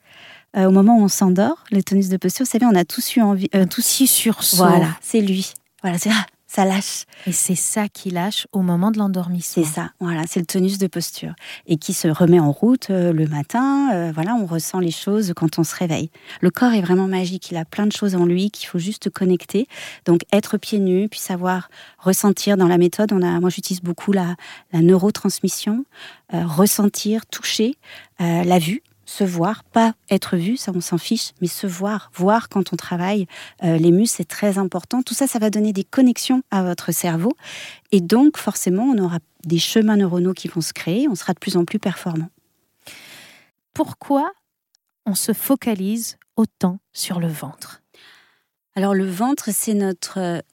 Euh, 0.55 0.65
au 0.65 0.71
moment 0.71 0.97
où 0.97 1.03
on 1.03 1.07
s'endort, 1.09 1.65
le 1.71 1.83
tonus 1.83 2.09
de 2.09 2.17
posture, 2.17 2.45
vous 2.45 2.51
savez, 2.51 2.65
on 2.65 2.75
a 2.75 2.85
tous 2.85 3.15
eu 3.17 3.21
envie, 3.21 3.49
euh, 3.53 3.65
tous 3.65 3.99
eu 3.99 4.07
sursaut. 4.07 4.57
Voilà, 4.57 4.97
c'est 5.01 5.19
lui. 5.19 5.51
Voilà, 5.83 5.97
c'est 5.97 6.09
ça 6.47 6.65
lâche. 6.65 7.03
Et 7.25 7.31
c'est 7.31 7.55
ça 7.55 7.87
qui 7.89 8.09
lâche 8.09 8.47
au 8.51 8.61
moment 8.61 8.89
de 8.91 8.97
l'endormissement. 8.97 9.63
C'est 9.63 9.69
ça, 9.69 9.91
voilà, 9.99 10.23
c'est 10.27 10.39
le 10.39 10.45
tonus 10.45 10.77
de 10.77 10.87
posture. 10.87 11.33
Et 11.67 11.77
qui 11.77 11.93
se 11.93 12.07
remet 12.07 12.39
en 12.39 12.51
route 12.51 12.89
euh, 12.89 13.11
le 13.11 13.27
matin, 13.27 13.91
euh, 13.93 14.11
voilà, 14.13 14.35
on 14.35 14.45
ressent 14.45 14.79
les 14.79 14.91
choses 14.91 15.33
quand 15.35 15.59
on 15.59 15.63
se 15.63 15.75
réveille. 15.75 16.09
Le 16.41 16.49
corps 16.49 16.73
est 16.73 16.81
vraiment 16.81 17.07
magique, 17.07 17.51
il 17.51 17.57
a 17.57 17.65
plein 17.65 17.85
de 17.85 17.91
choses 17.91 18.15
en 18.15 18.25
lui 18.25 18.49
qu'il 18.49 18.67
faut 18.67 18.79
juste 18.79 19.09
connecter. 19.09 19.67
Donc 20.05 20.21
être 20.31 20.57
pieds 20.57 20.79
nus, 20.79 21.09
puis 21.09 21.19
savoir 21.19 21.69
ressentir 21.99 22.57
dans 22.57 22.67
la 22.67 22.77
méthode, 22.77 23.11
on 23.11 23.21
a, 23.21 23.39
moi 23.39 23.49
j'utilise 23.49 23.81
beaucoup 23.81 24.13
la, 24.13 24.35
la 24.71 24.81
neurotransmission, 24.81 25.85
euh, 26.33 26.45
ressentir, 26.45 27.25
toucher, 27.25 27.75
la 28.19 28.57
vue 28.57 28.81
se 29.07 29.23
voir, 29.23 29.63
pas 29.63 29.95
être 30.09 30.35
vu, 30.35 30.57
ça 30.57 30.71
on 30.75 30.81
s'en 30.81 30.97
fiche, 30.97 31.31
mais 31.41 31.47
se 31.47 31.65
voir, 31.65 32.11
voir 32.13 32.49
quand 32.49 32.73
on 32.73 32.75
travaille 32.75 33.25
euh, 33.63 33.77
les 33.77 33.91
muscles, 33.91 34.17
c'est 34.17 34.27
très 34.27 34.57
important. 34.57 35.01
Tout 35.01 35.13
ça, 35.13 35.27
ça 35.27 35.39
va 35.39 35.49
donner 35.49 35.71
des 35.71 35.85
connexions 35.85 36.43
à 36.51 36.61
votre 36.61 36.91
cerveau. 36.91 37.33
Et 37.91 38.01
donc, 38.01 38.37
forcément, 38.37 38.83
on 38.83 38.97
aura 38.97 39.19
des 39.45 39.59
chemins 39.59 39.95
neuronaux 39.95 40.33
qui 40.33 40.49
vont 40.49 40.61
se 40.61 40.73
créer, 40.73 41.07
on 41.07 41.15
sera 41.15 41.33
de 41.33 41.39
plus 41.39 41.55
en 41.55 41.63
plus 41.63 41.79
performant. 41.79 42.29
Pourquoi 43.73 44.29
on 45.05 45.15
se 45.15 45.31
focalise 45.31 46.17
autant 46.35 46.79
sur 46.91 47.19
le 47.19 47.27
ventre? 47.27 47.81
Alors, 48.75 48.93
le 48.93 49.09
ventre, 49.09 49.49
c'est 49.51 49.73
notre 49.73 50.43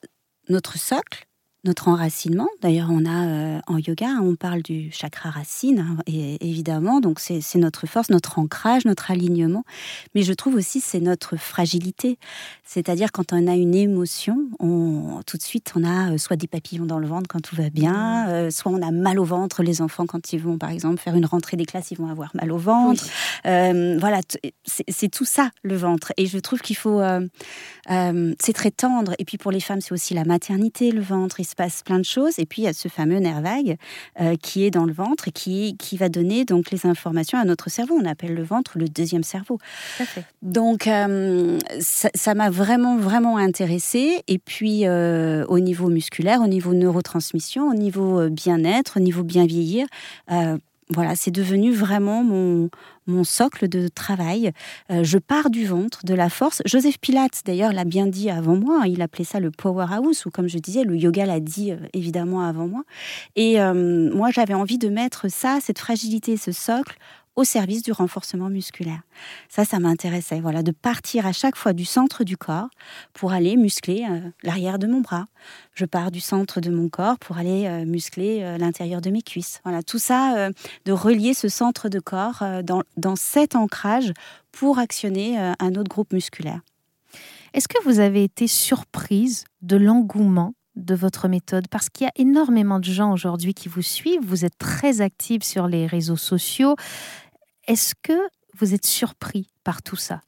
notre 0.49 0.79
socle, 0.79 1.27
notre 1.65 1.89
enracinement. 1.89 2.49
D'ailleurs, 2.61 2.89
on 2.91 3.05
a 3.05 3.27
euh, 3.27 3.61
en 3.67 3.79
yoga, 3.79 4.07
hein, 4.09 4.21
on 4.23 4.37
parle 4.37 4.63
du 4.63 4.91
chakra 4.93 5.31
racine, 5.31 5.81
hein, 5.81 5.97
et, 6.07 6.47
évidemment. 6.47 7.01
Donc, 7.01 7.21
c'est 7.21 7.43
notre 7.57 7.87
force, 7.87 8.11
notre 8.11 8.39
ancrage, 8.39 8.85
notre 8.85 9.11
alignement. 9.11 9.65
Mais 10.15 10.23
je 10.23 10.33
trouve 10.33 10.57
aussi 10.57 10.81
c'est 10.81 11.01
notre 11.01 11.37
fragilité. 11.37 12.19
C'est-à-dire 12.65 13.13
quand 13.13 13.33
on 13.33 13.47
a 13.47 13.55
une 13.55 13.75
émotion, 13.75 14.49
on, 14.61 15.21
tout 15.27 15.37
de 15.37 15.43
suite, 15.43 15.73
on 15.77 15.85
a 15.85 16.13
euh, 16.13 16.19
soit 16.19 16.37
des 16.37 16.47
papillons 16.47 16.87
dans 16.87 16.99
le 16.99 17.07
ventre 17.07 17.29
quand 17.29 17.41
tout 17.41 17.57
va 17.57 17.71
bien, 17.71 18.27
mmh. 18.27 18.29
euh, 18.29 18.51
soit 18.51 18.71
on 18.71 18.83
a 18.83 18.91
mal 18.91 19.19
au 19.19 19.25
ventre. 19.25 19.63
Les 19.63 19.81
enfants, 19.81 20.07
quand 20.07 20.33
ils 20.33 20.41
vont, 20.41 20.59
par 20.59 20.71
exemple, 20.71 20.99
faire 20.99 21.15
une 21.15 21.27
rentrée 21.27 21.57
des 21.57 21.67
classes, 21.67 21.91
ils 21.91 21.99
vont 21.99 22.09
avoir 22.09 22.31
mal 22.35 22.53
au 22.53 22.59
ventre. 22.59 23.05
voilà, 23.45 24.21
c'est 24.67 25.09
tout 25.09 25.25
ça, 25.25 25.51
le 25.63 25.77
ventre. 25.77 26.13
Et 26.17 26.27
je 26.27 26.39
trouve 26.39 26.61
qu'il 26.61 26.77
faut... 26.77 27.01
c'est 27.89 28.53
très 28.53 28.71
tendre. 28.71 29.15
Et 29.19 29.25
puis 29.25 29.39
pour 29.39 29.51
les 29.51 29.61
femmes, 29.61 29.81
c'est 29.81 29.93
aussi 29.93 30.15
la 30.15 30.25
maternité, 30.25 30.91
le 30.91 31.01
ventre 31.01 31.41
passe 31.55 31.83
plein 31.83 31.99
de 31.99 32.05
choses. 32.05 32.39
Et 32.39 32.47
puis, 32.47 32.63
il 32.63 32.65
y 32.65 32.69
a 32.69 32.73
ce 32.73 32.89
fameux 32.89 33.19
nerf 33.19 33.41
vague 33.41 33.77
euh, 34.21 34.37
qui 34.37 34.65
est 34.65 34.71
dans 34.71 34.85
le 34.85 34.93
ventre 34.93 35.29
et 35.29 35.33
qui, 35.33 35.77
qui 35.79 35.97
va 35.97 36.09
donner 36.09 36.45
donc 36.45 36.71
les 36.71 36.87
informations 36.87 37.39
à 37.39 37.45
notre 37.45 37.71
cerveau. 37.71 37.97
On 38.01 38.05
appelle 38.05 38.35
le 38.35 38.43
ventre 38.43 38.79
le 38.79 38.89
deuxième 38.89 39.23
cerveau. 39.23 39.59
Donc, 40.43 40.87
euh, 40.87 41.59
ça 41.81 42.35
m'a 42.35 42.51
vraiment, 42.51 42.97
vraiment 42.97 43.37
intéressée. 43.37 44.23
Et 44.29 44.39
puis, 44.39 44.87
euh, 44.87 45.45
au 45.47 45.61
niveau 45.61 45.89
musculaire, 45.89 46.41
au 46.43 46.49
niveau 46.49 46.75
neurotransmission, 46.75 47.69
au 47.69 47.75
niveau 47.75 48.29
bien-être, 48.29 48.99
au 48.99 49.01
niveau 49.01 49.23
bien 49.23 49.47
vieillir, 49.47 49.87
voilà, 50.91 51.17
c'est 51.17 51.31
devenu 51.31 51.73
vraiment 51.73 52.23
mon, 52.23 52.69
mon 53.07 53.25
socle 53.25 53.69
de 53.69 53.89
travail. 53.89 54.53
Euh, 54.91 55.03
je 55.03 55.19
pars 55.19 55.49
du 55.49 55.65
ventre, 55.67 56.05
de 56.05 56.15
la 56.15 56.29
force. 56.29 56.63
Joseph 56.67 56.99
Pilates, 56.99 57.43
d'ailleurs, 57.47 57.73
l'a 57.73 57.85
bien 57.85 58.07
dit 58.07 58.29
avant 58.29 58.57
moi. 58.57 58.83
Il 58.87 59.01
appelait 59.01 59.25
ça 59.25 59.41
le 59.41 59.51
powerhouse, 59.51 60.27
ou 60.27 60.31
comme 60.31 60.49
je 60.49 60.59
disais, 60.59 60.85
le 60.85 60.97
yoga 60.97 61.25
l'a 61.25 61.41
dit 61.41 61.73
euh, 61.73 61.77
évidemment 61.95 62.43
avant 62.43 62.69
moi. 62.69 62.83
Et 63.35 63.61
euh, 63.61 64.15
moi, 64.15 64.31
j'avais 64.31 64.55
envie 64.55 64.79
de 64.79 64.89
mettre 64.89 65.31
ça, 65.31 65.59
cette 65.61 65.79
fragilité, 65.79 66.37
ce 66.37 66.53
socle, 66.53 66.97
au 67.37 67.45
service 67.45 67.83
du 67.83 67.93
renforcement 67.93 68.49
musculaire. 68.49 69.01
Ça, 69.49 69.65
ça 69.65 69.81
m'intéressait, 69.81 70.41
voilà, 70.41 70.63
de 70.63 70.71
partir 70.71 71.27
à 71.27 71.33
chaque 71.33 71.57
fois 71.57 71.73
du 71.73 71.85
centre 71.85 72.25
du 72.25 72.37
corps 72.37 72.69
pour 73.13 73.33
aller 73.33 73.57
muscler 73.57 74.07
euh, 74.09 74.21
l'arrière 74.43 74.79
de 74.79 74.87
mon 74.87 75.01
bras. 75.01 75.27
Je 75.75 75.85
pars 75.85 76.11
du 76.11 76.21
centre 76.21 76.61
de 76.61 76.71
mon 76.71 76.89
corps 76.89 77.19
pour 77.19 77.39
aller 77.39 77.67
euh, 77.67 77.85
muscler 77.85 78.41
euh, 78.43 78.59
l'intérieur 78.59 79.01
de 79.01 79.11
mes 79.11 79.23
cuisses. 79.23 79.61
Voilà, 79.65 79.83
tout 79.83 79.99
ça, 79.99 80.51
de 80.85 80.93
relier 80.93 81.35
ce 81.35 81.49
centre 81.49 81.89
de 81.89 82.01
corps 82.01 82.43
dans, 82.63 82.83
dans 82.97 83.17
cet 83.17 83.57
ancrage 83.57 84.13
pour 84.53 84.79
actionner 84.79 85.39
un 85.39 85.75
autre 85.75 85.89
groupe 85.89 86.13
musculaire. 86.13 86.61
Est-ce 87.55 87.69
que 87.69 87.83
vous 87.85 88.01
avez 88.01 88.25
été 88.25 88.47
surprise 88.47 89.45
de 89.63 89.77
l'engouement 89.77 90.55
de 90.77 90.95
votre 90.95 91.29
méthode? 91.29 91.69
Parce 91.69 91.89
qu'il 91.89 92.05
y 92.05 92.09
a 92.09 92.13
énormément 92.17 92.81
de 92.81 92.85
gens 92.85 93.13
aujourd'hui 93.13 93.55
qui 93.55 93.69
vous 93.69 93.83
suivent, 93.83 94.25
vous 94.25 94.45
êtes 94.45 94.59
très 94.59 95.01
active 95.01 95.43
sur 95.43 95.69
les 95.69 95.87
réseaux 95.87 96.17
sociaux. 96.17 96.75
Est-ce 97.67 97.95
que 98.03 98.29
vous 98.59 98.75
êtes 98.75 98.87
surpris 98.87 99.49
par 99.65 99.83
tout 99.83 99.97
ça? 99.97 100.21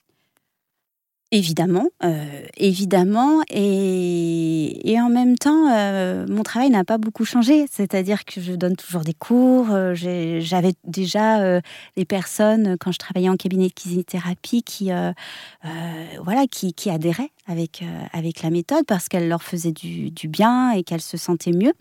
Évidemment, 1.33 1.89
euh, 2.05 2.47
évidemment, 2.57 3.43
et, 3.51 4.97
en 5.01 5.09
même 5.09 5.37
temps, 5.37 5.69
euh, 5.73 6.25
mon 6.29 6.45
travail 6.45 6.71
n'a 6.71 6.85
pas 6.85 6.99
beaucoup 6.99 7.25
changé. 7.25 7.67
C'est-à-dire 7.69 8.25
que 8.25 8.41
je 8.41 8.53
donne 8.53 8.77
toujours 8.77 9.01
des 9.01 9.13
cours. 9.13 9.73
Euh, 9.73 9.93
j'avais 9.95 10.75
déjà 10.85 11.61
des 11.97 12.05
personnes 12.05 12.77
quand 12.79 12.93
je 12.93 12.99
travaillais 12.99 13.29
en 13.29 13.37
cabinet 13.37 13.67
de 13.69 13.73
kinésithérapie 13.73 14.63
qui, 14.63 14.91
voilà, 16.23 16.47
qui, 16.49 16.73
qui 16.73 16.91
adhéraient 16.91 17.33
avec, 17.47 17.83
euh, 17.83 18.05
avec 18.13 18.43
la 18.43 18.51
méthode 18.51 18.85
parce 18.87 19.09
qu'elle 19.09 19.29
leur 19.29 19.43
faisait 19.43 19.73
du, 19.73 20.11
bien 20.29 20.73
et 20.73 20.83
qu'elles 20.83 21.01
se 21.01 21.17
sentaient 21.17 21.53
mieux. 21.53 21.73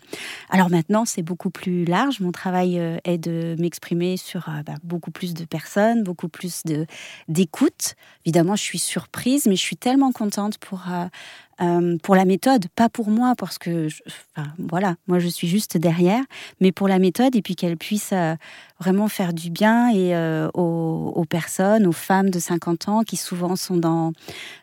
Alors 0.50 0.70
maintenant, 0.70 1.04
c'est 1.04 1.22
beaucoup 1.22 1.50
plus 1.50 1.84
large. 1.84 2.20
Mon 2.20 2.32
travail 2.32 2.78
euh, 2.78 2.98
est 3.04 3.18
de 3.18 3.56
m'exprimer 3.58 4.16
sur 4.16 4.48
euh, 4.48 4.62
bah, 4.64 4.74
beaucoup 4.84 5.10
plus 5.10 5.34
de 5.34 5.44
personnes, 5.44 6.04
beaucoup 6.04 6.28
plus 6.28 6.62
d'écoute. 7.28 7.94
Évidemment, 8.24 8.54
je 8.54 8.62
suis 8.62 8.78
surprise, 8.78 9.46
mais 9.46 9.56
je 9.56 9.60
suis 9.62 9.76
tellement 9.76 10.12
contente 10.12 10.58
pour, 10.58 10.84
pour 12.02 12.14
la 12.14 12.24
méthode, 12.24 12.66
pas 12.74 12.88
pour 12.88 13.08
moi, 13.08 13.34
parce 13.36 13.58
que, 13.58 13.88
voilà, 14.58 14.96
moi 15.06 15.18
je 15.18 15.28
suis 15.28 15.48
juste 15.48 15.76
derrière, 15.76 16.22
mais 16.60 16.72
pour 16.72 16.88
la 16.88 16.98
méthode 16.98 17.34
et 17.36 17.42
puis 17.42 17.54
qu'elle 17.56 17.76
puisse 17.76 18.12
vraiment 18.80 19.08
faire 19.08 19.32
du 19.32 19.50
bien 19.50 19.90
et 19.94 20.16
aux, 20.54 21.12
aux, 21.14 21.24
personnes, 21.24 21.86
aux 21.86 21.92
femmes 21.92 22.30
de 22.30 22.38
50 22.38 22.88
ans 22.88 23.02
qui 23.02 23.16
souvent 23.16 23.56
sont 23.56 23.76
dans, 23.76 24.12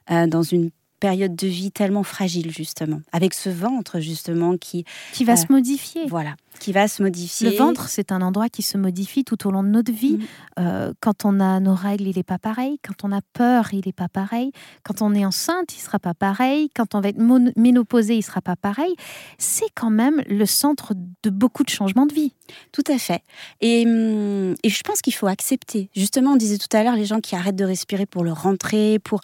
dans 0.10 0.44
une 0.44 0.72
période 1.04 1.36
de 1.36 1.48
vie 1.48 1.70
tellement 1.70 2.04
fragile, 2.04 2.50
justement, 2.50 3.02
avec 3.12 3.34
ce 3.34 3.50
ventre, 3.50 4.00
justement, 4.00 4.56
qui... 4.56 4.86
Qui 5.12 5.26
va 5.26 5.34
euh, 5.34 5.36
se 5.36 5.52
modifier. 5.52 6.06
Voilà, 6.08 6.36
qui 6.62 6.72
va 6.72 6.88
se 6.88 7.04
modifier. 7.04 7.50
Le 7.50 7.58
ventre, 7.58 7.90
c'est 7.90 8.14
un 8.14 8.22
endroit 8.22 8.48
qui 8.48 8.62
se 8.62 8.78
modifie 8.78 9.26
tout 9.26 9.46
au 9.46 9.52
long 9.52 9.64
de 9.64 9.68
notre 9.68 9.92
vie. 9.92 10.14
Mm. 10.14 10.26
Euh, 10.60 10.94
quand 11.02 11.26
on 11.26 11.42
a 11.42 11.60
nos 11.60 11.76
règles, 11.76 12.08
il 12.08 12.16
n'est 12.16 12.24
pas 12.24 12.38
pareil. 12.38 12.80
Quand 12.88 13.06
on 13.06 13.12
a 13.12 13.20
peur, 13.34 13.74
il 13.74 13.82
n'est 13.86 13.92
pas 13.92 14.08
pareil. 14.08 14.54
Quand 14.84 15.02
on 15.02 15.14
est 15.14 15.26
enceinte, 15.26 15.76
il 15.76 15.82
sera 15.82 16.00
pas 16.00 16.14
pareil. 16.14 16.70
Quand 16.74 16.96
on 16.96 17.02
va 17.02 17.10
être 17.10 17.20
ménopausé, 17.58 18.16
il 18.16 18.24
sera 18.24 18.40
pas 18.40 18.56
pareil. 18.56 18.96
C'est 19.38 19.70
quand 19.76 19.90
même 19.90 20.24
le 20.30 20.46
centre 20.46 20.94
de 21.24 21.30
beaucoup 21.30 21.64
de 21.64 21.70
changements 21.70 22.06
de 22.06 22.14
vie. 22.14 22.32
Tout 22.72 22.84
à 22.88 22.98
fait. 22.98 23.24
Et, 23.60 23.86
hum, 23.86 24.56
et 24.64 24.70
je 24.70 24.84
pense 24.84 25.02
qu'il 25.02 25.14
faut 25.14 25.28
accepter. 25.28 25.90
Justement, 25.98 26.32
on 26.32 26.38
disait 26.38 26.60
tout 26.60 26.78
à 26.78 26.82
l'heure, 26.82 26.96
les 26.96 27.06
gens 27.06 27.20
qui 27.20 27.36
arrêtent 27.36 27.58
de 27.58 27.66
respirer 27.66 28.06
pour 28.06 28.24
le 28.24 28.32
rentrer, 28.32 29.00
pour 29.00 29.20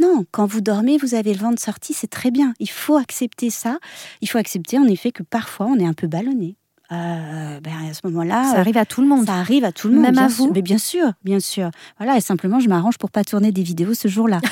non, 0.00 0.24
quand 0.30 0.46
vous 0.46 0.60
dormez, 0.60 0.98
vous 0.98 1.14
avez 1.14 1.34
le 1.34 1.40
vent 1.40 1.52
de 1.52 1.58
sortie, 1.58 1.92
c'est 1.92 2.10
très 2.10 2.30
bien. 2.30 2.54
Il 2.58 2.70
faut 2.70 2.96
accepter 2.96 3.50
ça. 3.50 3.78
Il 4.20 4.28
faut 4.28 4.38
accepter 4.38 4.78
en 4.78 4.86
effet 4.86 5.12
que 5.12 5.22
parfois 5.22 5.66
on 5.66 5.76
est 5.76 5.86
un 5.86 5.92
peu 5.92 6.06
ballonné. 6.06 6.56
Euh, 6.92 7.60
ben, 7.60 7.72
à 7.88 7.94
ce 7.94 8.00
moment-là, 8.08 8.42
ça 8.50 8.58
arrive 8.58 8.76
à 8.76 8.84
tout 8.84 9.00
le 9.00 9.06
monde. 9.06 9.26
Ça 9.26 9.34
arrive 9.34 9.64
à 9.64 9.70
tout 9.70 9.86
le 9.86 9.94
monde, 9.94 10.02
même 10.02 10.18
à 10.18 10.26
vous. 10.26 10.50
Mais 10.52 10.60
bien 10.62 10.78
sûr, 10.78 11.12
bien 11.22 11.38
sûr. 11.38 11.70
Voilà, 11.98 12.16
et 12.16 12.20
simplement, 12.20 12.58
je 12.58 12.68
m'arrange 12.68 12.98
pour 12.98 13.12
pas 13.12 13.22
tourner 13.22 13.52
des 13.52 13.62
vidéos 13.62 13.94
ce 13.94 14.08
jour-là. 14.08 14.40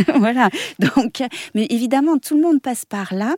voilà. 0.18 0.50
Donc, 0.78 1.22
mais 1.54 1.66
évidemment, 1.70 2.18
tout 2.18 2.36
le 2.36 2.42
monde 2.42 2.60
passe 2.60 2.84
par 2.84 3.14
là. 3.14 3.34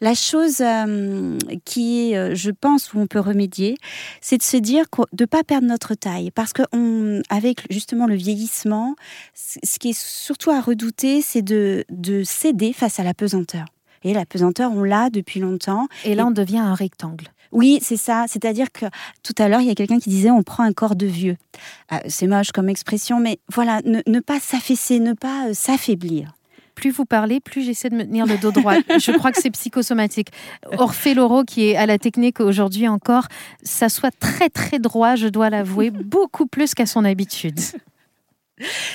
La 0.00 0.14
chose 0.14 0.60
euh, 0.60 1.36
qui, 1.64 2.16
euh, 2.16 2.34
je 2.34 2.50
pense, 2.50 2.92
où 2.92 3.00
on 3.00 3.06
peut 3.06 3.20
remédier, 3.20 3.76
c'est 4.20 4.38
de 4.38 4.42
se 4.42 4.56
dire 4.56 4.84
de 5.12 5.24
pas 5.24 5.42
perdre 5.44 5.66
notre 5.66 5.94
taille, 5.94 6.30
parce 6.30 6.52
que 6.52 6.62
on, 6.72 7.22
avec 7.30 7.60
justement 7.70 8.06
le 8.06 8.14
vieillissement, 8.14 8.96
ce 9.34 9.78
qui 9.78 9.90
est 9.90 9.98
surtout 9.98 10.50
à 10.50 10.60
redouter, 10.60 11.22
c'est 11.22 11.42
de, 11.42 11.84
de 11.90 12.22
céder 12.24 12.72
face 12.72 13.00
à 13.00 13.04
la 13.04 13.14
pesanteur. 13.14 13.66
Et 14.02 14.14
la 14.14 14.24
pesanteur, 14.24 14.72
on 14.72 14.82
l'a 14.82 15.10
depuis 15.10 15.40
longtemps. 15.40 15.86
Et 16.04 16.14
là, 16.14 16.26
on 16.26 16.30
devient 16.30 16.58
un 16.58 16.74
rectangle. 16.74 17.26
Oui, 17.52 17.78
c'est 17.82 17.96
ça. 17.96 18.26
C'est-à-dire 18.28 18.70
que 18.72 18.86
tout 19.22 19.34
à 19.38 19.48
l'heure, 19.48 19.60
il 19.60 19.66
y 19.66 19.70
a 19.70 19.74
quelqu'un 19.74 19.98
qui 19.98 20.10
disait 20.10 20.30
on 20.30 20.42
prend 20.42 20.62
un 20.62 20.72
corps 20.72 20.96
de 20.96 21.06
vieux. 21.06 21.36
Ah, 21.88 22.00
c'est 22.08 22.26
moche 22.26 22.52
comme 22.52 22.68
expression, 22.68 23.20
mais 23.20 23.38
voilà, 23.52 23.80
ne, 23.84 24.20
pas 24.20 24.40
s'affaisser, 24.40 25.00
ne 25.00 25.12
pas 25.12 25.48
euh, 25.48 25.54
s'affaiblir 25.54 26.32
plus 26.76 26.90
vous 26.90 27.04
parlez, 27.04 27.40
plus 27.40 27.60
j'essaie 27.62 27.90
de 27.90 27.94
me 27.94 28.04
tenir 28.04 28.24
le 28.24 28.38
dos 28.38 28.52
droit. 28.52 28.72
Je 28.98 29.12
crois 29.12 29.32
que 29.32 29.42
c'est 29.42 29.50
psychosomatique. 29.50 30.28
Orphée 30.78 31.12
Loro, 31.12 31.44
qui 31.44 31.68
est 31.68 31.76
à 31.76 31.84
la 31.84 31.98
technique 31.98 32.40
aujourd'hui 32.40 32.88
encore, 32.88 33.26
ça 33.62 33.90
soit 33.90 34.18
très 34.18 34.48
très 34.48 34.78
droit, 34.78 35.14
je 35.14 35.28
dois 35.28 35.50
l'avouer, 35.50 35.90
beaucoup 35.90 36.46
plus 36.46 36.72
qu'à 36.72 36.86
son 36.86 37.04
habitude. 37.04 37.60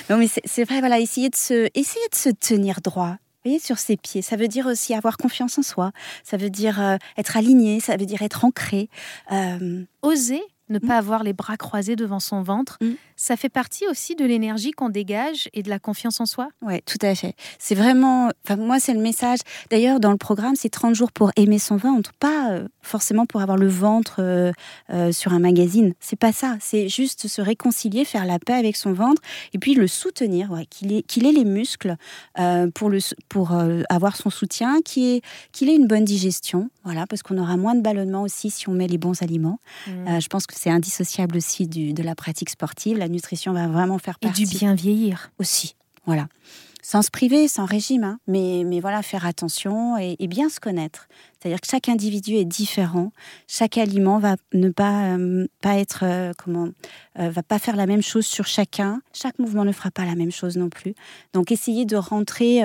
Non, 0.10 0.18
mais 0.18 0.28
c'est 0.46 0.64
vrai, 0.64 0.80
voilà, 0.80 1.00
essayer 1.00 1.30
de 1.30 1.36
se, 1.36 1.70
essayer 1.76 2.08
de 2.12 2.16
se 2.16 2.30
tenir 2.30 2.82
droit 2.82 3.18
voyez, 3.46 3.60
sur 3.60 3.78
ses 3.78 3.98
pieds. 3.98 4.22
Ça 4.22 4.36
veut 4.36 4.48
dire 4.48 4.66
aussi 4.66 4.94
avoir 4.94 5.18
confiance 5.18 5.58
en 5.58 5.64
soi. 5.64 5.92
Ça 6.24 6.38
veut 6.38 6.50
dire 6.50 6.82
euh, 6.82 6.98
être 7.18 7.38
aligné. 7.38 7.80
Ça 7.80 7.98
veut 7.98 8.06
dire 8.06 8.22
être 8.22 8.46
ancré. 8.46 8.90
Euh, 9.32 9.84
Oser 10.02 10.44
ne 10.70 10.80
pas 10.80 10.96
mm. 10.96 11.00
avoir 11.00 11.24
les 11.24 11.34
bras 11.34 11.58
croisés 11.58 11.96
devant 11.96 12.20
son 12.20 12.42
ventre, 12.42 12.78
mm. 12.82 12.94
Ça 13.16 13.38
fait 13.38 13.50
partie 13.50 13.88
aussi 13.88 14.16
de 14.16 14.26
l'énergie 14.26 14.72
qu'on 14.72 14.90
dégage 14.90 15.50
et 15.54 15.64
de 15.64 15.70
la 15.70 15.80
confiance 15.80 16.20
en 16.20 16.26
soi? 16.26 16.50
Oui, 16.62 16.82
tout 16.86 16.98
à 17.02 17.16
fait. 17.16 17.34
C'est 17.60 17.76
vraiment, 17.76 18.30
enfin, 18.44 18.58
moi, 18.58 18.80
c'est 18.80 18.94
le 18.94 19.00
message. 19.00 19.40
D'ailleurs, 19.70 20.00
dans 20.00 20.12
le 20.12 20.18
programme, 20.18 20.56
c'est 20.56 20.70
30 20.70 20.96
jours 20.96 21.12
pour 21.12 21.32
aimer 21.38 21.60
son 21.60 21.78
ventre, 21.78 22.14
pas 22.14 22.52
euh, 22.52 22.68
forcément 22.82 23.26
pour 23.26 23.42
avoir 23.42 23.58
le 23.58 23.68
ventre 23.68 24.18
euh, 24.20 24.52
euh, 24.90 25.12
sur 25.12 25.34
un 25.34 25.40
magazine. 25.40 25.94
C'est 26.00 26.20
pas 26.20 26.34
ça. 26.34 26.58
C'est 26.60 26.90
juste 26.90 27.28
se 27.28 27.42
réconcilier, 27.42 28.06
faire 28.06 28.26
la 28.26 28.40
paix 28.40 28.54
avec 28.54 28.76
son 28.76 28.94
ventre 28.94 29.22
et 29.54 29.60
puis 29.60 29.76
le 29.76 29.88
soutenir, 29.88 30.52
qu'il 30.70 30.94
ait, 30.94 31.02
qu'il 31.02 31.26
ait 31.26 31.32
les 31.32 31.46
muscles 31.46 31.96
pour, 32.74 32.90
le, 32.90 33.00
pour 33.30 33.54
avoir 33.90 34.16
son 34.16 34.30
soutien, 34.30 34.82
qu'il 34.82 35.04
ait, 35.04 35.22
qu'il 35.52 35.70
ait 35.70 35.76
une 35.76 35.88
bonne 35.88 36.06
digestion, 36.06 36.70
voilà, 36.84 37.08
parce 37.08 37.24
qu'on 37.24 37.38
aura 37.38 37.58
moins 37.58 37.76
de 37.76 37.82
ballonnement 37.82 38.24
aussi 38.24 38.50
si 38.50 38.70
on 38.70 38.74
met 38.74 38.88
les 38.88 38.98
bons 38.98 39.22
aliments. 39.22 39.60
Mm. 39.88 40.20
je 40.20 40.28
pense 40.28 40.46
que 40.46 40.54
c'est 40.56 40.70
indissociable 40.70 41.38
aussi 41.38 41.68
du, 41.68 41.94
de 41.94 42.04
la 42.04 42.16
pratique 42.16 42.50
sportive. 42.50 42.98
La 42.98 43.08
nutrition 43.16 43.54
va 43.54 43.68
vraiment 43.68 43.98
faire 43.98 44.20
partie. 44.20 44.44
Et 44.44 44.46
du 44.46 44.58
bien 44.58 44.76
vieillir. 44.76 45.32
Aussi, 45.40 45.76
voilà. 46.06 46.28
sans 46.82 47.02
se 47.02 47.10
priver, 47.10 47.48
sans 47.48 47.66
régime, 47.66 48.04
hein. 48.04 48.20
mais, 48.28 48.64
mais 48.66 48.80
voilà, 48.80 49.02
faire 49.02 49.26
attention 49.26 49.98
et, 49.98 50.28
bien 50.28 50.50
se 50.50 50.60
connaître. 50.60 51.08
C'est-à-dire 51.40 51.62
que 51.62 51.68
chaque 51.68 51.90
individu 51.90 52.36
est 52.36 52.46
différent, 52.46 53.12
chaque 53.48 53.78
aliment 53.78 54.20
va 54.20 54.36
ne 54.54 54.70
pas, 54.70 55.16
euh, 55.16 55.48
pas 55.62 55.78
être, 55.78 56.00
euh, 56.04 56.32
comment, 56.38 56.70
euh, 57.20 57.30
va 57.30 57.44
pas 57.44 57.60
faire 57.60 57.76
la 57.76 57.86
même 57.86 58.02
chose 58.02 58.26
sur 58.26 58.48
chacun, 58.48 59.02
chaque 59.14 59.38
mouvement 59.40 59.64
ne 59.66 59.72
fera 59.72 59.92
pas 59.92 60.06
la 60.06 60.16
même 60.16 60.32
chose 60.32 60.58
non 60.58 60.70
plus. 60.70 60.96
Donc 61.34 61.52
essayer 61.52 61.86
de 61.86 61.96
rentrer, 61.96 62.62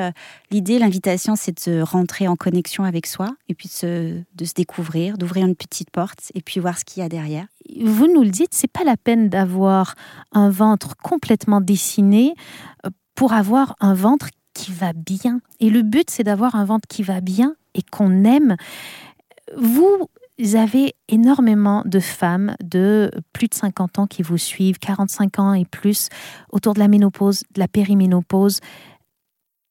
l'idée, 0.51 0.79
l'invitation, 0.79 1.37
c'est 1.37 1.69
de 1.69 1.83
rentrer 1.83 2.27
en 2.29 2.37
connexion 2.37 2.85
avec 2.85 3.07
soi 3.07 3.29
et 3.49 3.55
puis 3.55 3.69
de 3.69 3.73
se, 3.73 4.21
de 4.35 4.45
se 4.45 4.55
découvrir, 4.55 5.19
d'ouvrir 5.19 5.47
une 5.47 5.57
petite 5.57 5.91
porte 5.91 6.33
et 6.35 6.41
puis 6.41 6.61
voir 6.61 6.79
ce 6.79 6.85
qu'il 6.85 7.03
y 7.03 7.07
a 7.07 7.09
derrière. 7.09 7.47
Vous 7.85 8.13
nous 8.13 8.23
le 8.23 8.31
dites, 8.31 8.53
c'est 8.53 8.71
pas 8.71 8.85
la 8.85 8.97
peine 8.97 9.29
d'avoir 9.29 9.95
un 10.33 10.51
ventre 10.51 10.97
complètement 10.97 11.61
dessiné 11.61 12.35
pour 13.15 13.33
avoir 13.33 13.77
un 13.81 13.95
ventre 13.95 14.29
qui 14.55 14.73
va 14.73 14.93
bien. 14.93 15.41
Et 15.61 15.71
le 15.71 15.83
but, 15.83 16.11
c'est 16.11 16.25
d'avoir 16.25 16.55
un 16.55 16.65
ventre 16.65 16.89
qui 16.89 17.03
va 17.03 17.21
bien 17.21 17.55
et 17.75 17.83
qu'on 17.83 18.25
aime. 18.25 18.57
Vous 19.57 20.09
avez 20.55 20.95
énormément 21.09 21.83
de 21.85 22.01
femmes 22.01 22.57
de 22.63 23.11
plus 23.33 23.49
de 23.49 23.55
50 23.55 23.99
ans 23.99 24.07
qui 24.07 24.23
vous 24.23 24.39
suivent, 24.39 24.79
45 24.79 25.39
ans 25.39 25.55
et 25.55 25.65
plus, 25.65 26.09
autour 26.51 26.75
de 26.75 26.79
la 26.79 26.89
ménopause, 26.89 27.43
de 27.55 27.61
la 27.61 27.69
périménopause. 27.69 28.61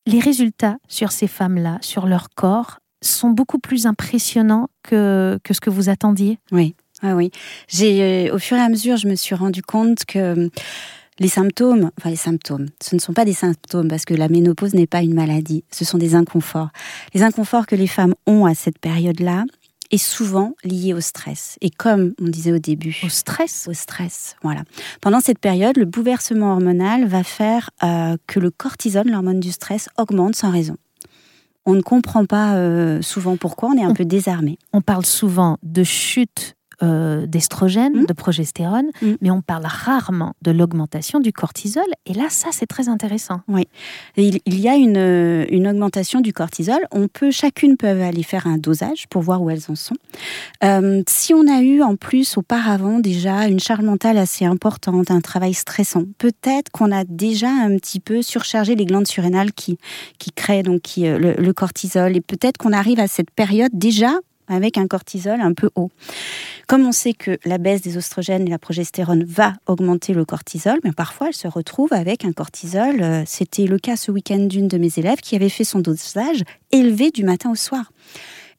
Les 0.05 0.19
résultats 0.19 0.77
sur 0.87 1.11
ces 1.11 1.27
femmes-là, 1.27 1.79
sur 1.81 2.05
leur 2.05 2.29
corps, 2.29 2.79
sont 3.01 3.29
beaucoup 3.29 3.59
plus 3.59 3.85
impressionnants 3.85 4.69
que, 4.83 5.39
que 5.43 5.53
ce 5.53 5.61
que 5.61 5.69
vous 5.69 5.89
attendiez? 5.89 6.39
Oui, 6.51 6.75
oui, 7.03 7.11
oui. 7.11 7.31
J'ai, 7.67 8.29
euh, 8.29 8.35
au 8.35 8.39
fur 8.39 8.57
et 8.57 8.61
à 8.61 8.69
mesure, 8.69 8.97
je 8.97 9.07
me 9.07 9.15
suis 9.15 9.35
rendu 9.35 9.61
compte 9.61 10.05
que 10.05 10.49
les 11.19 11.27
symptômes, 11.27 11.91
enfin 11.99 12.09
les 12.09 12.15
symptômes, 12.15 12.67
ce 12.81 12.95
ne 12.95 12.99
sont 12.99 13.13
pas 13.13 13.25
des 13.25 13.33
symptômes 13.33 13.87
parce 13.87 14.05
que 14.05 14.13
la 14.13 14.29
ménopause 14.29 14.73
n'est 14.73 14.87
pas 14.87 15.01
une 15.01 15.13
maladie, 15.13 15.63
ce 15.71 15.85
sont 15.85 15.97
des 15.97 16.15
inconforts. 16.15 16.69
Les 17.13 17.23
inconforts 17.23 17.67
que 17.67 17.75
les 17.75 17.87
femmes 17.87 18.15
ont 18.25 18.45
à 18.45 18.55
cette 18.55 18.79
période-là 18.79 19.43
est 19.91 19.97
souvent 19.97 20.53
lié 20.63 20.93
au 20.93 21.01
stress. 21.01 21.57
Et 21.61 21.69
comme 21.69 22.13
on 22.21 22.27
disait 22.27 22.51
au 22.51 22.59
début, 22.59 22.95
au 23.03 23.09
stress, 23.09 23.67
au 23.67 23.73
stress, 23.73 24.35
voilà. 24.43 24.63
Pendant 25.01 25.19
cette 25.19 25.39
période, 25.39 25.77
le 25.77 25.85
bouleversement 25.85 26.53
hormonal 26.53 27.07
va 27.07 27.23
faire 27.23 27.71
euh, 27.83 28.15
que 28.27 28.39
le 28.39 28.51
cortisol, 28.51 29.07
l'hormone 29.07 29.39
du 29.39 29.51
stress, 29.51 29.89
augmente 29.97 30.35
sans 30.35 30.51
raison. 30.51 30.77
On 31.65 31.73
ne 31.73 31.81
comprend 31.81 32.25
pas 32.25 32.55
euh, 32.55 33.01
souvent 33.01 33.35
pourquoi, 33.35 33.69
on 33.69 33.77
est 33.77 33.83
un 33.83 33.93
peu 33.93 34.05
désarmé. 34.05 34.57
On 34.73 34.81
parle 34.81 35.05
souvent 35.05 35.57
de 35.63 35.83
chute 35.83 36.55
euh, 36.81 37.25
d'estrogène, 37.25 38.03
mmh. 38.03 38.05
de 38.05 38.13
progestérone, 38.13 38.87
mmh. 39.01 39.11
mais 39.21 39.31
on 39.31 39.41
parle 39.41 39.65
rarement 39.65 40.33
de 40.41 40.51
l'augmentation 40.51 41.19
du 41.19 41.33
cortisol. 41.33 41.83
Et 42.05 42.13
là, 42.13 42.27
ça, 42.29 42.49
c'est 42.51 42.67
très 42.67 42.87
intéressant. 42.87 43.41
Oui, 43.49 43.67
il, 44.15 44.39
y 44.45 44.69
a 44.69 44.75
une, 44.75 45.45
une, 45.49 45.67
augmentation 45.67 46.21
du 46.21 46.31
cortisol. 46.31 46.79
On 46.91 47.07
peut, 47.07 47.31
chacune 47.31 47.75
peut 47.75 47.87
aller 47.87 48.23
faire 48.23 48.47
un 48.47 48.57
dosage 48.57 49.07
pour 49.09 49.21
voir 49.21 49.41
où 49.41 49.49
elles 49.49 49.63
en 49.67 49.75
sont. 49.75 49.95
Euh, 50.63 51.03
si 51.07 51.33
on 51.33 51.47
a 51.47 51.61
eu 51.61 51.81
en 51.81 51.97
plus 51.97 52.37
auparavant 52.37 52.99
déjà 52.99 53.47
une 53.47 53.59
charge 53.59 53.83
mentale 53.83 54.17
assez 54.17 54.45
importante, 54.45 55.11
un 55.11 55.21
travail 55.21 55.53
stressant, 55.53 56.03
peut-être 56.17 56.71
qu'on 56.71 56.91
a 56.91 57.03
déjà 57.03 57.49
un 57.49 57.75
petit 57.77 57.99
peu 57.99 58.21
surchargé 58.21 58.75
les 58.75 58.85
glandes 58.85 59.07
surrénales 59.07 59.51
qui, 59.51 59.77
qui 60.17 60.31
créent 60.31 60.63
donc 60.63 60.81
qui, 60.81 61.07
euh, 61.07 61.17
le, 61.17 61.33
le 61.33 61.53
cortisol. 61.53 62.15
Et 62.15 62.21
peut-être 62.21 62.57
qu'on 62.57 62.71
arrive 62.73 62.99
à 62.99 63.07
cette 63.07 63.31
période 63.31 63.71
déjà 63.73 64.11
avec 64.49 64.77
un 64.77 64.87
cortisol 64.87 65.39
un 65.39 65.53
peu 65.53 65.69
haut. 65.75 65.89
Comme 66.67 66.85
on 66.85 66.91
sait 66.91 67.13
que 67.13 67.37
la 67.45 67.57
baisse 67.57 67.81
des 67.81 67.97
oestrogènes 67.97 68.45
et 68.47 68.49
la 68.49 68.59
progestérone 68.59 69.23
va 69.23 69.53
augmenter 69.67 70.13
le 70.13 70.25
cortisol, 70.25 70.79
mais 70.83 70.91
parfois 70.91 71.27
elle 71.27 71.35
se 71.35 71.47
retrouve 71.47 71.93
avec 71.93 72.25
un 72.25 72.33
cortisol. 72.33 73.01
Euh, 73.01 73.23
c'était 73.25 73.65
le 73.65 73.79
cas 73.79 73.95
ce 73.95 74.11
week-end 74.11 74.39
d'une 74.39 74.67
de 74.67 74.77
mes 74.77 74.91
élèves 74.97 75.19
qui 75.21 75.35
avait 75.35 75.49
fait 75.49 75.63
son 75.63 75.79
dosage 75.79 76.43
élevé 76.71 77.11
du 77.11 77.23
matin 77.23 77.51
au 77.51 77.55
soir. 77.55 77.91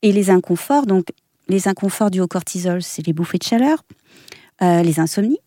Et 0.03 0.12
les 0.12 0.31
inconforts, 0.31 0.87
donc 0.87 1.09
les 1.48 1.68
inconforts 1.68 2.11
du 2.11 2.20
haut 2.20 2.29
cortisol, 2.29 2.83
c'est 2.83 3.07
les 3.07 3.12
bouffées 3.12 3.38
de 3.38 3.44
chaleur, 3.44 3.85
euh, 4.62 4.83
les 4.83 5.00
insomnies, 5.00 5.38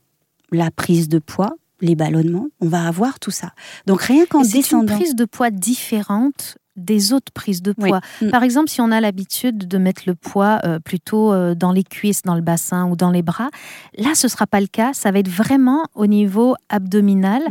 la 0.51 0.69
prise 0.69 1.10
de 1.10 1.19
poids, 1.19 1.56
les 1.82 1.95
ballonnements, 1.95 2.47
on 2.62 2.67
va 2.67 2.88
avoir 2.88 3.19
tout 3.19 3.32
ça. 3.32 3.53
Donc 3.88 4.01
rien 4.01 4.25
qu'en 4.25 4.41
descendant. 4.41 4.88
C'est 4.88 4.93
une 4.93 4.99
prise 4.99 5.15
de 5.15 5.25
poids 5.25 5.49
différente 5.51 6.58
des 6.75 7.13
autres 7.13 7.31
prises 7.33 7.62
de 7.62 7.71
poids. 7.71 8.01
Mm. 8.21 8.29
Par 8.29 8.43
exemple, 8.43 8.69
si 8.69 8.81
on 8.81 8.91
a 8.91 8.99
l'habitude 8.99 9.67
de 9.67 9.77
mettre 9.77 10.03
le 10.05 10.15
poids 10.15 10.59
euh, 10.63 10.79
plutôt 10.79 11.31
euh, 11.31 11.55
dans 11.55 11.71
les 11.71 11.83
cuisses, 11.83 12.23
dans 12.23 12.36
le 12.36 12.41
bassin 12.41 12.89
ou 12.89 12.95
dans 12.95 13.12
les 13.12 13.21
bras, 13.21 13.49
là, 13.97 14.15
ce 14.15 14.27
ne 14.27 14.31
sera 14.31 14.47
pas 14.47 14.62
le 14.62 14.67
cas. 14.67 14.93
Ça 14.93 15.12
va 15.12 15.19
être 15.19 15.29
vraiment 15.29 15.86
au 15.95 16.07
niveau 16.07 16.55
abdominal. 16.69 17.43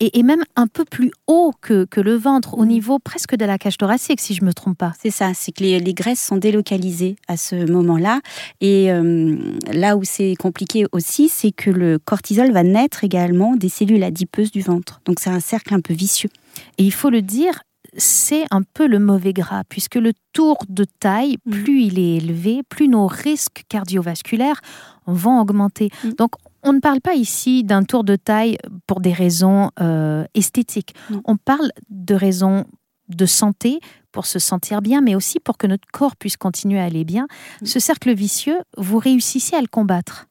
Et, 0.00 0.24
même 0.24 0.42
un 0.56 0.66
peu 0.66 0.84
plus 0.84 1.12
haut 1.28 1.52
que, 1.60 1.84
que, 1.84 2.00
le 2.00 2.16
ventre, 2.16 2.58
au 2.58 2.64
mm. 2.64 2.68
niveau 2.68 2.98
presque 2.98 3.36
de 3.36 3.44
la 3.44 3.56
cage 3.56 3.78
thoracique, 3.78 4.20
si 4.20 4.34
je 4.34 4.40
ne 4.40 4.48
me 4.48 4.52
trompe 4.52 4.76
pas. 4.76 4.92
C'est 5.00 5.12
ça, 5.12 5.30
c'est 5.32 5.52
que 5.52 5.62
les, 5.62 5.94
graisses 5.94 6.20
sont 6.20 6.38
délocalisées 6.38 7.14
à 7.28 7.36
ce 7.36 7.70
moment-là. 7.70 8.20
Et 8.60 8.90
euh, 8.90 9.36
là 9.72 9.96
où 9.96 10.02
c'est 10.02 10.34
compliqué 10.34 10.86
aussi, 10.90 11.28
c'est 11.28 11.52
que 11.52 11.70
le 11.70 12.00
cortisol 12.00 12.50
va 12.50 12.64
naître 12.64 13.04
également 13.04 13.54
des 13.54 13.68
cellules 13.68 14.02
adipeuses 14.02 14.50
du 14.50 14.60
ventre. 14.60 15.00
Donc 15.04 15.20
c'est 15.20 15.30
un 15.30 15.40
cercle 15.40 15.72
un 15.72 15.80
peu 15.80 15.94
vicieux. 15.94 16.30
Et 16.78 16.84
il 16.84 16.92
faut 16.92 17.10
le 17.10 17.22
dire, 17.22 17.62
c'est 17.96 18.44
un 18.50 18.62
peu 18.62 18.86
le 18.86 18.98
mauvais 18.98 19.32
gras, 19.32 19.64
puisque 19.68 19.96
le 19.96 20.12
tour 20.32 20.58
de 20.68 20.84
taille, 20.84 21.36
mm. 21.44 21.50
plus 21.50 21.82
il 21.82 21.98
est 21.98 22.16
élevé, 22.16 22.62
plus 22.68 22.88
nos 22.88 23.06
risques 23.06 23.64
cardiovasculaires 23.68 24.60
vont 25.06 25.40
augmenter. 25.40 25.90
Mm. 26.04 26.10
Donc, 26.12 26.32
on 26.62 26.72
ne 26.72 26.80
parle 26.80 27.00
pas 27.00 27.14
ici 27.14 27.64
d'un 27.64 27.82
tour 27.82 28.04
de 28.04 28.16
taille 28.16 28.56
pour 28.86 29.00
des 29.00 29.12
raisons 29.12 29.70
euh, 29.80 30.24
esthétiques. 30.34 30.94
On 31.24 31.36
parle 31.36 31.72
de 31.90 32.14
raisons 32.14 32.64
de 33.08 33.26
santé 33.26 33.80
pour 34.12 34.26
se 34.26 34.38
sentir 34.38 34.80
bien, 34.80 35.00
mais 35.00 35.14
aussi 35.14 35.40
pour 35.40 35.58
que 35.58 35.66
notre 35.66 35.88
corps 35.92 36.16
puisse 36.16 36.36
continuer 36.36 36.78
à 36.78 36.84
aller 36.84 37.04
bien. 37.04 37.26
Mm. 37.60 37.66
Ce 37.66 37.80
cercle 37.80 38.14
vicieux, 38.14 38.58
vous 38.76 38.98
réussissez 38.98 39.56
à 39.56 39.60
le 39.60 39.66
combattre. 39.66 40.28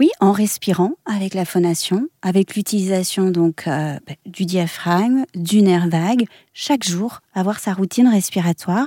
Oui, 0.00 0.10
en 0.20 0.32
respirant 0.32 0.92
avec 1.06 1.34
la 1.34 1.44
phonation, 1.44 2.08
avec 2.22 2.56
l'utilisation 2.56 3.30
donc 3.30 3.66
euh, 3.66 3.98
bah, 4.06 4.14
du 4.26 4.44
diaphragme, 4.44 5.24
du 5.34 5.62
nerf 5.62 5.88
vague, 5.88 6.26
chaque 6.54 6.84
jour 6.84 7.20
avoir 7.34 7.58
sa 7.58 7.72
routine 7.72 8.08
respiratoire. 8.08 8.86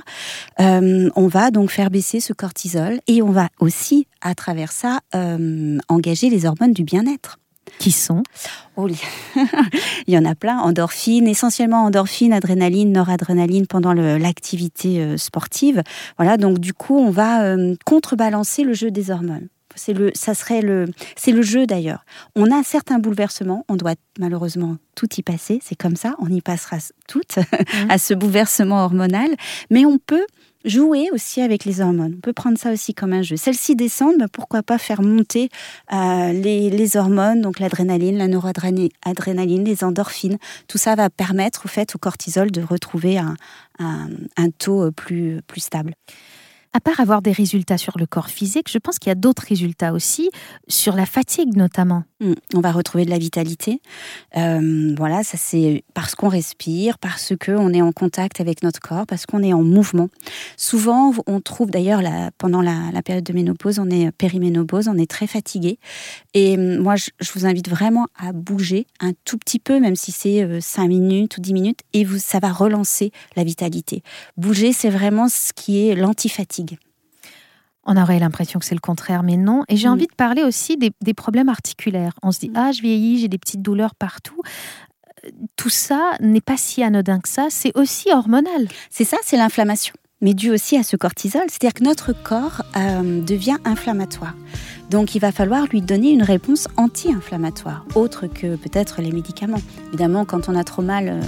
Euh, 0.60 1.10
on 1.16 1.26
va 1.26 1.50
donc 1.50 1.70
faire 1.70 1.90
baisser 1.90 2.20
ce 2.20 2.32
cortisol 2.32 3.00
et 3.06 3.22
on 3.22 3.30
va 3.30 3.48
aussi, 3.60 4.06
à 4.20 4.34
travers 4.34 4.72
ça, 4.72 5.00
euh, 5.14 5.78
engager 5.88 6.30
les 6.30 6.46
hormones 6.46 6.72
du 6.72 6.84
bien-être. 6.84 7.38
Qui 7.80 7.90
sont? 7.90 8.22
Oh, 8.76 8.88
Il 10.06 10.14
y 10.14 10.16
en 10.16 10.24
a 10.24 10.36
plein. 10.36 10.60
Endorphines, 10.60 11.26
essentiellement 11.26 11.84
endorphines, 11.84 12.32
adrénaline, 12.32 12.92
noradrénaline 12.92 13.66
pendant 13.66 13.92
l'activité 13.92 15.18
sportive. 15.18 15.82
Voilà, 16.16 16.36
donc 16.36 16.60
du 16.60 16.72
coup, 16.72 16.96
on 16.96 17.10
va 17.10 17.56
contrebalancer 17.84 18.62
le 18.62 18.72
jeu 18.72 18.92
des 18.92 19.10
hormones. 19.10 19.48
C'est 19.76 19.92
le, 19.92 20.10
ça 20.14 20.34
serait 20.34 20.62
le, 20.62 20.86
c'est 21.16 21.32
le 21.32 21.42
jeu 21.42 21.66
d'ailleurs. 21.66 22.04
On 22.34 22.50
a 22.50 22.62
certains 22.62 22.98
bouleversements, 22.98 23.64
on 23.68 23.76
doit 23.76 23.94
malheureusement 24.18 24.76
tout 24.94 25.08
y 25.16 25.22
passer, 25.22 25.60
c'est 25.62 25.76
comme 25.76 25.96
ça, 25.96 26.14
on 26.18 26.28
y 26.28 26.40
passera 26.40 26.78
toutes 27.06 27.36
mmh. 27.36 27.90
à 27.90 27.98
ce 27.98 28.14
bouleversement 28.14 28.84
hormonal, 28.84 29.28
mais 29.70 29.84
on 29.84 29.98
peut 29.98 30.26
jouer 30.66 31.08
aussi 31.12 31.40
avec 31.40 31.64
les 31.64 31.80
hormones. 31.80 32.14
On 32.16 32.20
peut 32.20 32.32
prendre 32.32 32.58
ça 32.58 32.72
aussi 32.72 32.92
comme 32.92 33.12
un 33.12 33.22
jeu. 33.22 33.36
Celles-ci 33.36 33.76
descendent, 33.76 34.18
bah, 34.18 34.26
pourquoi 34.30 34.62
pas 34.62 34.78
faire 34.78 35.00
monter 35.00 35.48
euh, 35.92 36.32
les, 36.32 36.96
hormones, 36.96 37.40
donc 37.40 37.60
l'adrénaline, 37.60 38.18
la 38.18 38.28
noradrénaline, 38.28 39.64
les 39.64 39.84
endorphines. 39.84 40.38
Tout 40.66 40.78
ça 40.78 40.94
va 40.94 41.08
permettre 41.08 41.66
au 41.66 41.68
fait 41.68 41.94
au 41.94 41.98
cortisol 41.98 42.50
de 42.50 42.62
retrouver 42.62 43.18
un, 43.18 43.36
un 43.78 44.50
taux 44.50 44.90
plus, 44.90 45.40
plus 45.46 45.60
stable 45.60 45.94
à 46.72 46.80
part 46.80 47.00
avoir 47.00 47.22
des 47.22 47.32
résultats 47.32 47.78
sur 47.78 47.98
le 47.98 48.06
corps 48.06 48.28
physique, 48.28 48.70
je 48.70 48.78
pense 48.78 48.98
qu'il 48.98 49.10
y 49.10 49.12
a 49.12 49.16
d'autres 49.16 49.44
résultats 49.48 49.92
aussi, 49.92 50.30
sur 50.68 50.94
la 50.94 51.06
fatigue 51.06 51.56
notamment. 51.56 52.04
Hmm, 52.20 52.32
on 52.54 52.60
va 52.60 52.72
retrouver 52.72 53.04
de 53.04 53.10
la 53.10 53.18
vitalité. 53.18 53.80
Euh, 54.36 54.94
voilà, 54.96 55.22
ça 55.22 55.36
c'est 55.36 55.84
parce 55.92 56.14
qu'on 56.14 56.28
respire, 56.28 56.98
parce 56.98 57.34
qu'on 57.36 57.74
est 57.74 57.82
en 57.82 57.92
contact 57.92 58.40
avec 58.40 58.62
notre 58.62 58.80
corps, 58.80 59.06
parce 59.06 59.26
qu'on 59.26 59.42
est 59.42 59.52
en 59.52 59.62
mouvement. 59.62 60.08
Souvent, 60.56 61.12
on 61.26 61.40
trouve 61.40 61.70
d'ailleurs 61.70 62.00
pendant 62.38 62.62
la, 62.62 63.02
période 63.04 63.24
de 63.24 63.32
ménopause, 63.34 63.78
on 63.78 63.90
est 63.90 64.10
périménopause, 64.12 64.88
on 64.88 64.96
est 64.96 65.10
très 65.10 65.26
fatigué. 65.26 65.78
Et 66.32 66.56
hum, 66.56 66.78
moi, 66.78 66.96
je, 66.96 67.10
vous 67.34 67.44
invite 67.44 67.68
vraiment 67.68 68.06
à 68.18 68.32
bouger 68.32 68.86
un 69.00 69.12
tout 69.24 69.36
petit 69.36 69.58
peu, 69.58 69.78
même 69.78 69.96
si 69.96 70.10
c'est 70.10 70.60
5 70.60 70.84
euh, 70.84 70.88
minutes 70.88 71.36
ou 71.36 71.42
10 71.42 71.52
minutes, 71.52 71.80
et 71.92 72.04
vous, 72.04 72.18
ça 72.18 72.38
va 72.38 72.50
relancer 72.50 73.12
la 73.36 73.44
vitalité. 73.44 74.02
Bouger, 74.38 74.72
c'est 74.72 74.90
vraiment 74.90 75.28
ce 75.28 75.52
qui 75.52 75.86
est 75.86 75.94
l'antifatigue. 75.94 76.55
On 77.86 77.96
aurait 77.96 78.18
l'impression 78.18 78.58
que 78.58 78.66
c'est 78.66 78.74
le 78.74 78.80
contraire, 78.80 79.22
mais 79.22 79.36
non. 79.36 79.62
Et 79.68 79.76
j'ai 79.76 79.88
mm. 79.88 79.92
envie 79.92 80.06
de 80.06 80.14
parler 80.14 80.42
aussi 80.42 80.76
des, 80.76 81.14
problèmes 81.14 81.48
articulaires. 81.48 82.14
On 82.22 82.32
se 82.32 82.40
dit, 82.40 82.50
mm. 82.50 82.56
ah, 82.56 82.72
je 82.72 82.82
vieillis, 82.82 83.20
j'ai 83.20 83.28
des 83.28 83.38
petites 83.38 83.62
douleurs 83.62 83.94
partout. 83.94 84.42
Tout 85.56 85.70
ça 85.70 86.12
n'est 86.20 86.40
pas 86.40 86.56
si 86.56 86.82
anodin 86.82 87.20
que 87.20 87.28
ça, 87.28 87.46
c'est 87.48 87.76
aussi 87.76 88.10
hormonal. 88.12 88.68
C'est 88.90 89.04
ça, 89.04 89.16
c'est 89.22 89.36
l'inflammation, 89.36 89.94
mais 90.20 90.34
dû 90.34 90.50
aussi 90.50 90.76
à 90.76 90.82
ce 90.82 90.96
cortisol. 90.96 91.42
C'est-à-dire 91.48 91.74
que 91.74 91.84
notre 91.84 92.12
corps 92.12 92.62
euh, 92.76 93.20
devient 93.22 93.56
inflammatoire. 93.64 94.34
Donc 94.90 95.14
il 95.14 95.20
va 95.20 95.32
falloir 95.32 95.66
lui 95.66 95.80
donner 95.80 96.10
une 96.10 96.22
réponse 96.22 96.68
anti-inflammatoire, 96.76 97.84
autre 97.94 98.26
que 98.26 98.56
peut-être 98.56 99.00
les 99.00 99.10
médicaments. 99.10 99.60
Évidemment, 99.88 100.24
quand 100.24 100.48
on 100.48 100.54
a 100.54 100.62
trop 100.62 100.82
mal, 100.82 101.08
euh, 101.08 101.20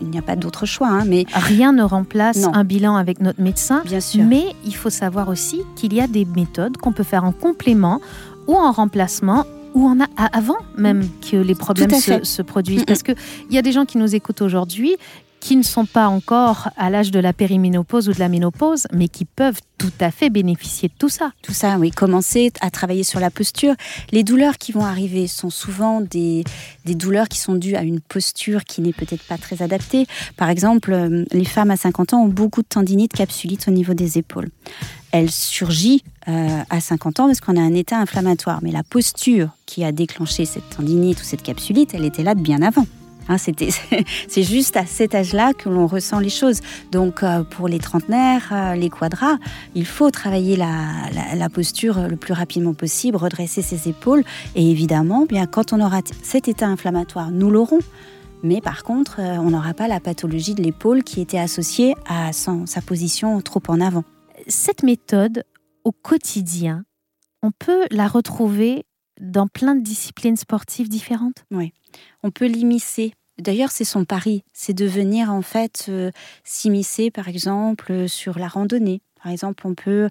il 0.00 0.08
n'y 0.10 0.18
a 0.18 0.22
pas 0.22 0.36
d'autre 0.36 0.66
choix. 0.66 0.88
hein, 0.88 1.04
mais 1.06 1.24
Rien 1.34 1.72
ne 1.72 1.82
remplace 1.82 2.38
Non. 2.38 2.54
un 2.54 2.64
bilan 2.64 2.96
avec 2.96 3.20
notre 3.20 3.40
médecin. 3.40 3.82
bien 3.84 4.00
sûr. 4.00 4.24
Mais 4.24 4.44
il 4.64 4.74
faut 4.74 4.90
savoir 4.90 5.28
aussi 5.28 5.62
qu'il 5.76 5.92
y 5.94 6.00
a 6.00 6.06
des 6.06 6.24
méthodes 6.24 6.76
qu'on 6.76 6.92
peut 6.92 7.02
faire 7.04 7.24
en 7.24 7.32
complément 7.32 8.00
ou 8.46 8.54
en 8.56 8.70
remplacement 8.72 9.44
ou 9.74 9.86
en 9.86 10.00
a, 10.00 10.06
avant 10.32 10.56
même 10.78 11.06
que 11.30 11.36
les 11.36 11.54
problèmes 11.54 11.90
se, 11.90 12.24
se 12.24 12.42
produisent. 12.42 12.82
Mm, 12.82 12.86
Parce 12.86 13.02
qu'il 13.02 13.14
y 13.50 13.58
a 13.58 13.62
des 13.62 13.72
gens 13.72 13.84
qui 13.84 13.98
nous 13.98 14.14
écoutent 14.14 14.40
aujourd'hui 14.42 14.96
qui 15.40 15.56
ne 15.56 15.62
sont 15.62 15.86
pas 15.86 16.08
encore 16.08 16.68
à 16.76 16.90
l'âge 16.90 17.10
de 17.10 17.20
la 17.20 17.32
périménopause 17.32 18.08
ou 18.08 18.12
de 18.12 18.18
la 18.18 18.28
ménopause, 18.28 18.86
mais 18.92 19.08
qui 19.08 19.24
peuvent 19.24 19.60
tout 19.78 19.92
à 20.00 20.10
fait 20.10 20.30
bénéficier 20.30 20.88
de 20.88 20.94
tout 20.98 21.08
ça. 21.08 21.30
Tout 21.42 21.52
ça, 21.52 21.78
oui, 21.78 21.90
commencer 21.90 22.52
à 22.60 22.70
travailler 22.70 23.04
sur 23.04 23.20
la 23.20 23.30
posture. 23.30 23.74
Les 24.10 24.24
douleurs 24.24 24.58
qui 24.58 24.72
vont 24.72 24.84
arriver 24.84 25.26
sont 25.28 25.50
souvent 25.50 26.00
des, 26.00 26.44
douleurs 26.84 27.28
qui 27.28 27.38
sont 27.38 27.54
dues 27.54 27.76
à 27.76 27.82
une 27.82 28.00
posture 28.00 28.64
qui 28.64 28.80
n'est 28.80 28.92
peut-être 28.92 29.22
pas 29.22 29.38
très 29.38 29.62
adaptée. 29.62 30.06
Par 30.36 30.50
exemple, 30.50 30.92
euh, 30.92 31.24
les 31.32 31.44
femmes 31.44 31.70
à 31.70 31.76
50 31.76 32.14
ans 32.14 32.22
ont 32.22 32.28
beaucoup 32.28 32.62
de 32.62 32.68
tendinite, 32.68 33.12
capsulite 33.12 33.68
au 33.68 33.70
niveau 33.70 33.94
des 33.94 34.18
épaules. 34.18 34.48
Elle 35.12 35.30
surgit 35.30 36.02
euh, 36.28 36.62
à 36.68 36.80
50 36.80 37.20
ans 37.20 37.26
parce 37.26 37.40
qu'on 37.40 37.56
a 37.56 37.60
un 37.60 37.74
état 37.74 37.98
inflammatoire. 37.98 38.58
Mais 38.62 38.72
la 38.72 38.82
posture 38.82 39.50
qui 39.64 39.84
a 39.84 39.92
déclenché 39.92 40.44
cette 40.44 40.68
tendinite 40.70 41.20
ou 41.20 41.24
cette 41.24 41.42
capsulite, 41.42 41.94
elle 41.94 42.04
était 42.04 42.24
là 42.24 42.34
bien 42.34 42.62
avant. 42.62 42.86
Hein, 43.28 43.38
c'était, 43.38 43.68
c'est 44.28 44.42
juste 44.42 44.76
à 44.76 44.86
cet 44.86 45.14
âge-là 45.14 45.52
que 45.52 45.68
l'on 45.68 45.86
ressent 45.86 46.18
les 46.18 46.28
choses. 46.30 46.60
Donc, 46.92 47.22
euh, 47.22 47.42
pour 47.44 47.68
les 47.68 47.78
trentenaires, 47.78 48.48
euh, 48.52 48.74
les 48.74 48.88
quadras, 48.90 49.36
il 49.74 49.84
faut 49.86 50.10
travailler 50.10 50.56
la, 50.56 50.74
la- 51.14 51.34
la 51.34 51.48
posture 51.48 52.08
le 52.08 52.16
plus 52.16 52.32
rapidement 52.32 52.74
possible, 52.74 53.16
redresser 53.16 53.62
ses 53.62 53.88
épaules. 53.88 54.24
Et 54.54 54.70
évidemment, 54.70 55.26
bien, 55.26 55.46
quand 55.46 55.72
on 55.72 55.80
aura 55.80 56.00
cet 56.22 56.48
état 56.48 56.66
inflammatoire, 56.66 57.30
nous 57.30 57.50
l'aurons. 57.50 57.80
Mais 58.42 58.60
par 58.60 58.84
contre, 58.84 59.20
euh, 59.20 59.36
on 59.38 59.50
n'aura 59.50 59.74
pas 59.74 59.88
la 59.88 59.98
pathologie 60.00 60.54
de 60.54 60.62
l'épaule 60.62 61.02
qui 61.02 61.20
était 61.20 61.38
associée 61.38 61.94
à 62.08 62.32
son- 62.32 62.66
sa 62.66 62.80
position 62.80 63.40
trop 63.40 63.62
en 63.68 63.80
avant. 63.80 64.04
Cette 64.46 64.82
méthode, 64.84 65.42
au 65.84 65.90
quotidien, 65.92 66.84
on 67.42 67.50
peut 67.50 67.84
la 67.90 68.06
retrouver 68.06 68.84
dans 69.20 69.48
plein 69.48 69.74
de 69.74 69.82
disciplines 69.82 70.36
sportives 70.36 70.88
différentes? 70.88 71.44
On 72.22 72.30
peut 72.30 72.46
l'immiscer. 72.46 73.12
D'ailleurs, 73.38 73.70
c'est 73.70 73.84
son 73.84 74.04
pari, 74.04 74.42
c'est 74.52 74.74
de 74.74 74.86
venir 74.86 75.30
en 75.30 75.42
fait 75.42 75.86
euh, 75.88 76.10
s'immiscer, 76.42 77.10
par 77.10 77.28
exemple, 77.28 78.08
sur 78.08 78.38
la 78.38 78.48
randonnée. 78.48 79.00
Par 79.22 79.32
exemple, 79.32 79.66
on 79.66 79.74
peut 79.74 80.08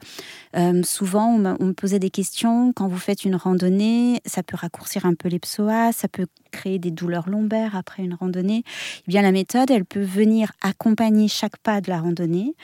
euh, 0.55 0.83
souvent 0.83 1.27
on 1.29 1.65
me 1.65 1.73
posait 1.73 1.99
des 1.99 2.09
questions 2.09 2.73
quand 2.73 2.87
vous 2.87 2.97
faites 2.97 3.23
une 3.25 3.35
randonnée, 3.35 4.21
ça 4.25 4.43
peut 4.43 4.57
raccourcir 4.57 5.05
un 5.05 5.13
peu 5.13 5.29
les 5.29 5.39
psoas, 5.39 5.91
ça 5.93 6.07
peut 6.07 6.27
créer 6.51 6.79
des 6.79 6.91
douleurs 6.91 7.29
lombaires 7.29 7.75
après 7.75 8.03
une 8.03 8.13
randonnée. 8.13 8.63
Eh 8.65 9.03
bien, 9.11 9.21
la 9.21 9.31
méthode, 9.31 9.71
elle 9.71 9.85
peut 9.85 10.03
venir 10.03 10.51
accompagner 10.61 11.27
chaque 11.27 11.57
pas 11.57 11.81
de 11.81 11.89
la 11.89 11.99
randonnée. 12.01 12.55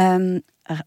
euh, 0.00 0.40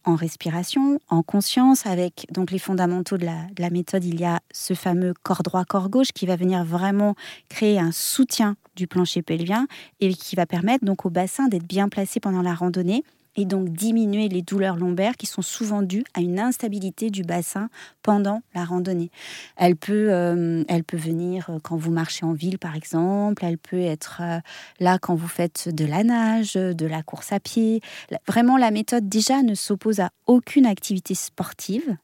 en 0.05 0.15
respiration, 0.15 0.99
en 1.09 1.23
conscience, 1.23 1.85
avec 1.85 2.25
donc 2.31 2.51
les 2.51 2.59
fondamentaux 2.59 3.17
de 3.17 3.25
la, 3.25 3.45
de 3.55 3.61
la 3.61 3.69
méthode, 3.69 4.03
il 4.03 4.19
y 4.19 4.25
a 4.25 4.41
ce 4.51 4.73
fameux 4.73 5.13
corps 5.23 5.43
droit, 5.43 5.65
corps 5.65 5.89
gauche 5.89 6.11
qui 6.13 6.25
va 6.25 6.35
venir 6.35 6.63
vraiment 6.63 7.15
créer 7.49 7.79
un 7.79 7.91
soutien 7.91 8.55
du 8.75 8.87
plancher 8.87 9.21
pelvien 9.21 9.67
et 9.99 10.13
qui 10.13 10.35
va 10.35 10.45
permettre 10.45 10.85
donc 10.85 11.05
au 11.05 11.09
bassin 11.09 11.47
d'être 11.47 11.67
bien 11.67 11.89
placé 11.89 12.19
pendant 12.19 12.41
la 12.41 12.53
randonnée 12.53 13.03
et 13.37 13.45
donc 13.45 13.69
diminuer 13.69 14.27
les 14.27 14.41
douleurs 14.41 14.75
lombaires 14.75 15.15
qui 15.15 15.27
sont 15.27 15.43
souvent 15.43 15.83
dues 15.83 16.03
à 16.15 16.21
une 16.21 16.39
instabilité 16.39 17.09
du 17.11 17.23
bassin 17.23 17.69
pendant 18.01 18.41
la 18.53 18.65
randonnée. 18.65 19.11
Elle 19.55 19.75
peut, 19.75 20.07
euh, 20.11 20.63
elle 20.67 20.83
peut 20.83 20.97
venir 20.97 21.49
euh, 21.49 21.59
quand 21.61 21.77
vous 21.77 21.91
marchez 21.91 22.25
en 22.25 22.33
ville 22.33 22.57
par 22.57 22.75
exemple, 22.75 23.45
elle 23.45 23.59
peut 23.59 23.79
être 23.79 24.21
euh, 24.21 24.39
là 24.79 24.97
quand 24.99 25.15
vous 25.15 25.27
faites 25.27 25.69
de 25.73 25.85
la 25.85 26.03
nage, 26.03 26.55
de 26.55 26.85
la 26.85 27.03
course 27.03 27.31
à 27.31 27.39
pied. 27.39 27.81
Vraiment 28.27 28.57
la 28.57 28.71
méthode 28.71 29.07
déjà 29.07 29.43
ne 29.43 29.53
s'oppose 29.53 29.99
à 29.99 30.09
aucune 30.25 30.65
activité 30.65 31.13
sportive. 31.13 31.95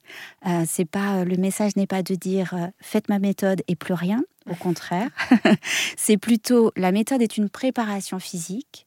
C'est 0.67 0.85
pas 0.85 1.25
le 1.25 1.35
message 1.37 1.75
n'est 1.75 1.87
pas 1.87 2.03
de 2.03 2.13
dire 2.15 2.53
faites 2.79 3.09
ma 3.09 3.17
méthode 3.17 3.63
et 3.67 3.75
plus 3.75 3.93
rien. 3.93 4.21
Au 4.49 4.55
contraire, 4.55 5.09
c'est 5.97 6.17
plutôt 6.17 6.71
la 6.75 6.91
méthode 6.91 7.21
est 7.21 7.37
une 7.37 7.49
préparation 7.49 8.19
physique. 8.19 8.85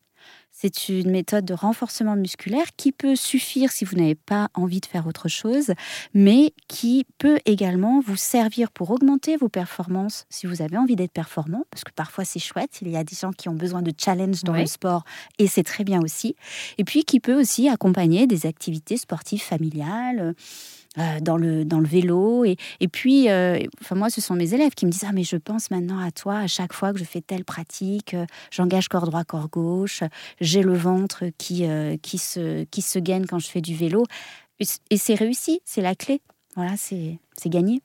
C'est 0.58 0.88
une 0.88 1.10
méthode 1.10 1.44
de 1.44 1.52
renforcement 1.52 2.16
musculaire 2.16 2.64
qui 2.78 2.90
peut 2.90 3.14
suffire 3.14 3.70
si 3.70 3.84
vous 3.84 3.94
n'avez 3.94 4.14
pas 4.14 4.48
envie 4.54 4.80
de 4.80 4.86
faire 4.86 5.06
autre 5.06 5.28
chose, 5.28 5.72
mais 6.14 6.54
qui 6.66 7.04
peut 7.18 7.38
également 7.44 8.00
vous 8.00 8.16
servir 8.16 8.70
pour 8.70 8.90
augmenter 8.90 9.36
vos 9.36 9.50
performances 9.50 10.24
si 10.30 10.46
vous 10.46 10.62
avez 10.62 10.78
envie 10.78 10.96
d'être 10.96 11.12
performant, 11.12 11.64
parce 11.70 11.84
que 11.84 11.92
parfois 11.92 12.24
c'est 12.24 12.38
chouette, 12.38 12.78
il 12.80 12.88
y 12.88 12.96
a 12.96 13.04
des 13.04 13.14
gens 13.14 13.32
qui 13.32 13.50
ont 13.50 13.54
besoin 13.54 13.82
de 13.82 13.92
challenge 14.02 14.44
dans 14.44 14.54
Oui. 14.54 14.60
le 14.60 14.66
sport 14.66 15.04
et 15.38 15.46
c'est 15.46 15.62
très 15.62 15.84
bien 15.84 16.00
aussi. 16.00 16.36
Et 16.78 16.84
puis 16.84 17.04
qui 17.04 17.20
peut 17.20 17.38
aussi 17.38 17.68
accompagner 17.68 18.26
des 18.26 18.46
activités 18.46 18.96
sportives 18.96 19.42
familiales. 19.42 20.34
Euh, 20.98 21.20
dans 21.20 21.36
le, 21.36 21.64
dans 21.64 21.80
le 21.80 21.86
vélo. 21.86 22.44
Et, 22.44 22.56
et 22.80 22.88
puis, 22.88 23.28
euh, 23.28 23.58
enfin, 23.80 23.94
moi, 23.94 24.10
ce 24.10 24.20
sont 24.20 24.34
mes 24.34 24.54
élèves 24.54 24.74
qui 24.74 24.86
me 24.86 24.90
disent 24.90 25.04
Ah, 25.06 25.12
mais 25.12 25.24
je 25.24 25.36
pense 25.36 25.70
maintenant 25.70 25.98
à 25.98 26.10
toi 26.10 26.38
à 26.38 26.46
chaque 26.46 26.72
fois 26.72 26.92
que 26.92 26.98
je 26.98 27.04
fais 27.04 27.20
telle 27.20 27.44
pratique. 27.44 28.14
euh, 28.14 28.26
J'engage 28.50 28.88
corps 28.88 29.06
droit, 29.06 29.24
corps 29.24 29.48
gauche. 29.48 30.02
J'ai 30.40 30.62
le 30.62 30.74
ventre 30.74 31.24
qui, 31.38 31.64
qui, 32.02 32.18
se, 32.18 32.64
qui 32.64 32.82
se 32.82 32.98
gaine 32.98 33.26
quand 33.26 33.38
je 33.38 33.48
fais 33.48 33.60
du 33.60 33.74
vélo. 33.74 34.04
Et 34.90 34.96
c'est 34.96 35.14
réussi, 35.14 35.60
c'est 35.64 35.82
la 35.82 35.94
clé. 35.94 36.20
Voilà, 36.54 36.76
c'est 36.76 37.18
c'est 37.36 37.50
gagné. 37.50 37.82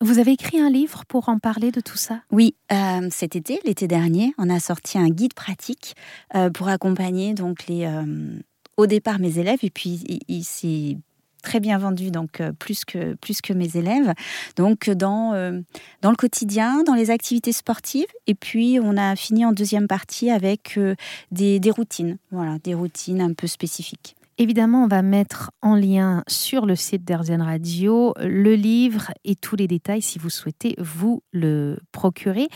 Vous 0.00 0.18
avez 0.18 0.32
écrit 0.32 0.58
un 0.60 0.68
livre 0.68 1.04
pour 1.06 1.28
en 1.28 1.38
parler 1.38 1.70
de 1.70 1.80
tout 1.80 1.96
ça? 1.96 2.20
Oui, 2.32 2.56
euh, 2.72 3.08
cet 3.10 3.36
été, 3.36 3.60
l'été 3.64 3.86
dernier, 3.86 4.34
on 4.36 4.50
a 4.50 4.58
sorti 4.58 4.98
un 4.98 5.08
guide 5.08 5.34
pratique 5.34 5.94
euh, 6.34 6.50
pour 6.50 6.68
accompagner 6.68 7.32
donc 7.32 7.66
les, 7.68 7.84
euh, 7.86 8.38
au 8.76 8.86
départ 8.86 9.20
mes 9.20 9.38
élèves 9.38 9.60
et 9.62 9.70
puis 9.70 10.02
il, 10.08 10.18
il 10.28 10.44
s'est 10.44 10.98
très 11.44 11.60
bien 11.60 11.78
vendu 11.78 12.10
donc 12.10 12.40
euh, 12.40 12.52
plus 12.52 12.84
que 12.84 13.14
plus 13.14 13.40
que 13.40 13.52
mes 13.52 13.76
élèves 13.76 14.14
donc 14.56 14.90
dans 14.90 15.34
euh, 15.34 15.60
dans 16.02 16.10
le 16.10 16.16
quotidien 16.16 16.82
dans 16.82 16.94
les 16.94 17.10
activités 17.10 17.52
sportives 17.52 18.08
et 18.26 18.34
puis 18.34 18.80
on 18.82 18.96
a 18.96 19.14
fini 19.14 19.44
en 19.44 19.52
deuxième 19.52 19.86
partie 19.86 20.30
avec 20.30 20.76
euh, 20.78 20.96
des, 21.30 21.60
des 21.60 21.70
routines 21.70 22.16
voilà 22.32 22.58
des 22.64 22.74
routines 22.74 23.20
un 23.20 23.32
peu 23.32 23.46
spécifiques 23.46 24.16
Évidemment, 24.36 24.82
on 24.82 24.88
va 24.88 25.02
mettre 25.02 25.52
en 25.62 25.76
lien 25.76 26.24
sur 26.26 26.66
le 26.66 26.74
site 26.74 27.04
d'Airzen 27.04 27.40
Radio 27.40 28.14
le 28.18 28.56
livre 28.56 29.12
et 29.24 29.36
tous 29.36 29.54
les 29.54 29.68
détails 29.68 30.02
si 30.02 30.18
vous 30.18 30.28
souhaitez 30.28 30.74
vous 30.78 31.22
le 31.32 31.78
procurer. 31.92 32.48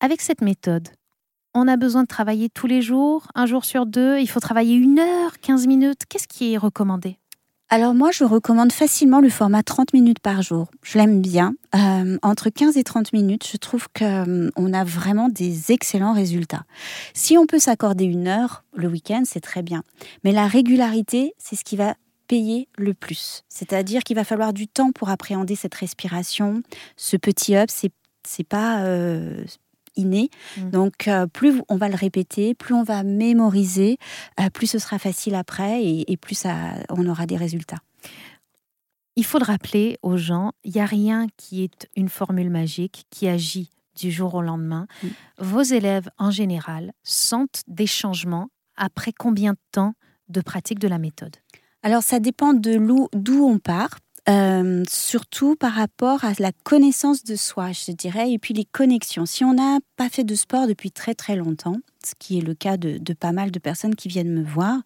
Avec 0.00 0.22
cette 0.22 0.40
méthode, 0.40 0.88
on 1.54 1.68
a 1.68 1.76
besoin 1.76 2.04
de 2.04 2.08
travailler 2.08 2.48
tous 2.48 2.66
les 2.66 2.80
jours, 2.80 3.26
un 3.34 3.44
jour 3.44 3.66
sur 3.66 3.84
deux, 3.84 4.20
il 4.20 4.26
faut 4.26 4.40
travailler 4.40 4.74
une 4.74 4.98
heure, 4.98 5.38
15 5.40 5.66
minutes. 5.66 6.06
Qu'est-ce 6.08 6.28
qui 6.28 6.54
est 6.54 6.56
recommandé? 6.56 7.18
Alors 7.74 7.94
moi, 7.94 8.10
je 8.10 8.24
recommande 8.24 8.70
facilement 8.70 9.20
le 9.20 9.30
format 9.30 9.62
30 9.62 9.94
minutes 9.94 10.18
par 10.18 10.42
jour. 10.42 10.70
Je 10.82 10.98
l'aime 10.98 11.22
bien. 11.22 11.54
Euh, 11.74 12.18
entre 12.20 12.50
15 12.50 12.76
et 12.76 12.84
30 12.84 13.14
minutes, 13.14 13.48
je 13.50 13.56
trouve 13.56 13.86
qu'on 13.98 14.72
a 14.74 14.84
vraiment 14.84 15.30
des 15.30 15.72
excellents 15.72 16.12
résultats. 16.12 16.64
Si 17.14 17.38
on 17.38 17.46
peut 17.46 17.58
s'accorder 17.58 18.04
une 18.04 18.28
heure 18.28 18.62
le 18.74 18.88
week-end, 18.88 19.22
c'est 19.24 19.40
très 19.40 19.62
bien. 19.62 19.84
Mais 20.22 20.32
la 20.32 20.48
régularité, 20.48 21.32
c'est 21.38 21.56
ce 21.56 21.64
qui 21.64 21.76
va 21.76 21.94
payer 22.28 22.68
le 22.76 22.92
plus. 22.92 23.42
C'est-à-dire 23.48 24.02
qu'il 24.02 24.16
va 24.16 24.24
falloir 24.24 24.52
du 24.52 24.68
temps 24.68 24.92
pour 24.92 25.08
appréhender 25.08 25.56
cette 25.56 25.74
respiration. 25.74 26.62
Ce 26.98 27.16
petit 27.16 27.56
up, 27.56 27.70
c'est 27.70 28.44
pas 28.44 28.82
euh, 28.82 29.46
inné. 29.96 30.30
Mm. 30.56 30.70
Donc, 30.70 31.08
euh, 31.08 31.26
plus 31.26 31.62
on 31.68 31.76
va 31.76 31.88
le 31.88 31.94
répéter, 31.94 32.54
plus 32.54 32.74
on 32.74 32.82
va 32.82 33.02
mémoriser, 33.02 33.98
euh, 34.40 34.50
plus 34.50 34.66
ce 34.66 34.78
sera 34.78 34.98
facile 34.98 35.34
après 35.34 35.82
et, 35.82 36.10
et 36.10 36.16
plus 36.16 36.34
ça, 36.34 36.74
on 36.90 37.06
aura 37.06 37.26
des 37.26 37.36
résultats. 37.36 37.78
Il 39.16 39.24
faut 39.24 39.38
le 39.38 39.44
rappeler 39.44 39.98
aux 40.02 40.16
gens, 40.16 40.52
il 40.64 40.72
n'y 40.72 40.80
a 40.80 40.86
rien 40.86 41.26
qui 41.36 41.62
est 41.62 41.88
une 41.96 42.08
formule 42.08 42.50
magique 42.50 43.04
qui 43.10 43.28
agit 43.28 43.70
du 43.94 44.10
jour 44.10 44.34
au 44.34 44.42
lendemain. 44.42 44.86
Mm. 45.02 45.08
Vos 45.38 45.62
élèves, 45.62 46.08
en 46.18 46.30
général, 46.30 46.92
sentent 47.02 47.62
des 47.66 47.86
changements 47.86 48.48
après 48.76 49.12
combien 49.12 49.52
de 49.52 49.58
temps 49.70 49.94
de 50.28 50.40
pratique 50.40 50.78
de 50.78 50.88
la 50.88 50.98
méthode? 50.98 51.36
Alors, 51.82 52.02
ça 52.02 52.20
dépend 52.20 52.54
de 52.54 52.78
d'où 53.12 53.44
on 53.44 53.58
part. 53.58 53.98
Euh, 54.28 54.84
surtout 54.88 55.56
par 55.56 55.72
rapport 55.72 56.24
à 56.24 56.32
la 56.38 56.52
connaissance 56.64 57.24
de 57.24 57.34
soi, 57.34 57.72
je 57.72 57.92
dirais, 57.92 58.30
et 58.30 58.38
puis 58.38 58.54
les 58.54 58.64
connexions. 58.64 59.26
Si 59.26 59.44
on 59.44 59.54
n'a 59.54 59.78
pas 59.96 60.08
fait 60.08 60.24
de 60.24 60.34
sport 60.34 60.66
depuis 60.66 60.90
très 60.90 61.14
très 61.14 61.36
longtemps, 61.36 61.76
ce 62.04 62.14
qui 62.18 62.38
est 62.38 62.42
le 62.42 62.54
cas 62.54 62.76
de, 62.76 62.98
de 62.98 63.12
pas 63.14 63.32
mal 63.32 63.50
de 63.50 63.58
personnes 63.58 63.96
qui 63.96 64.08
viennent 64.08 64.32
me 64.32 64.44
voir, 64.44 64.78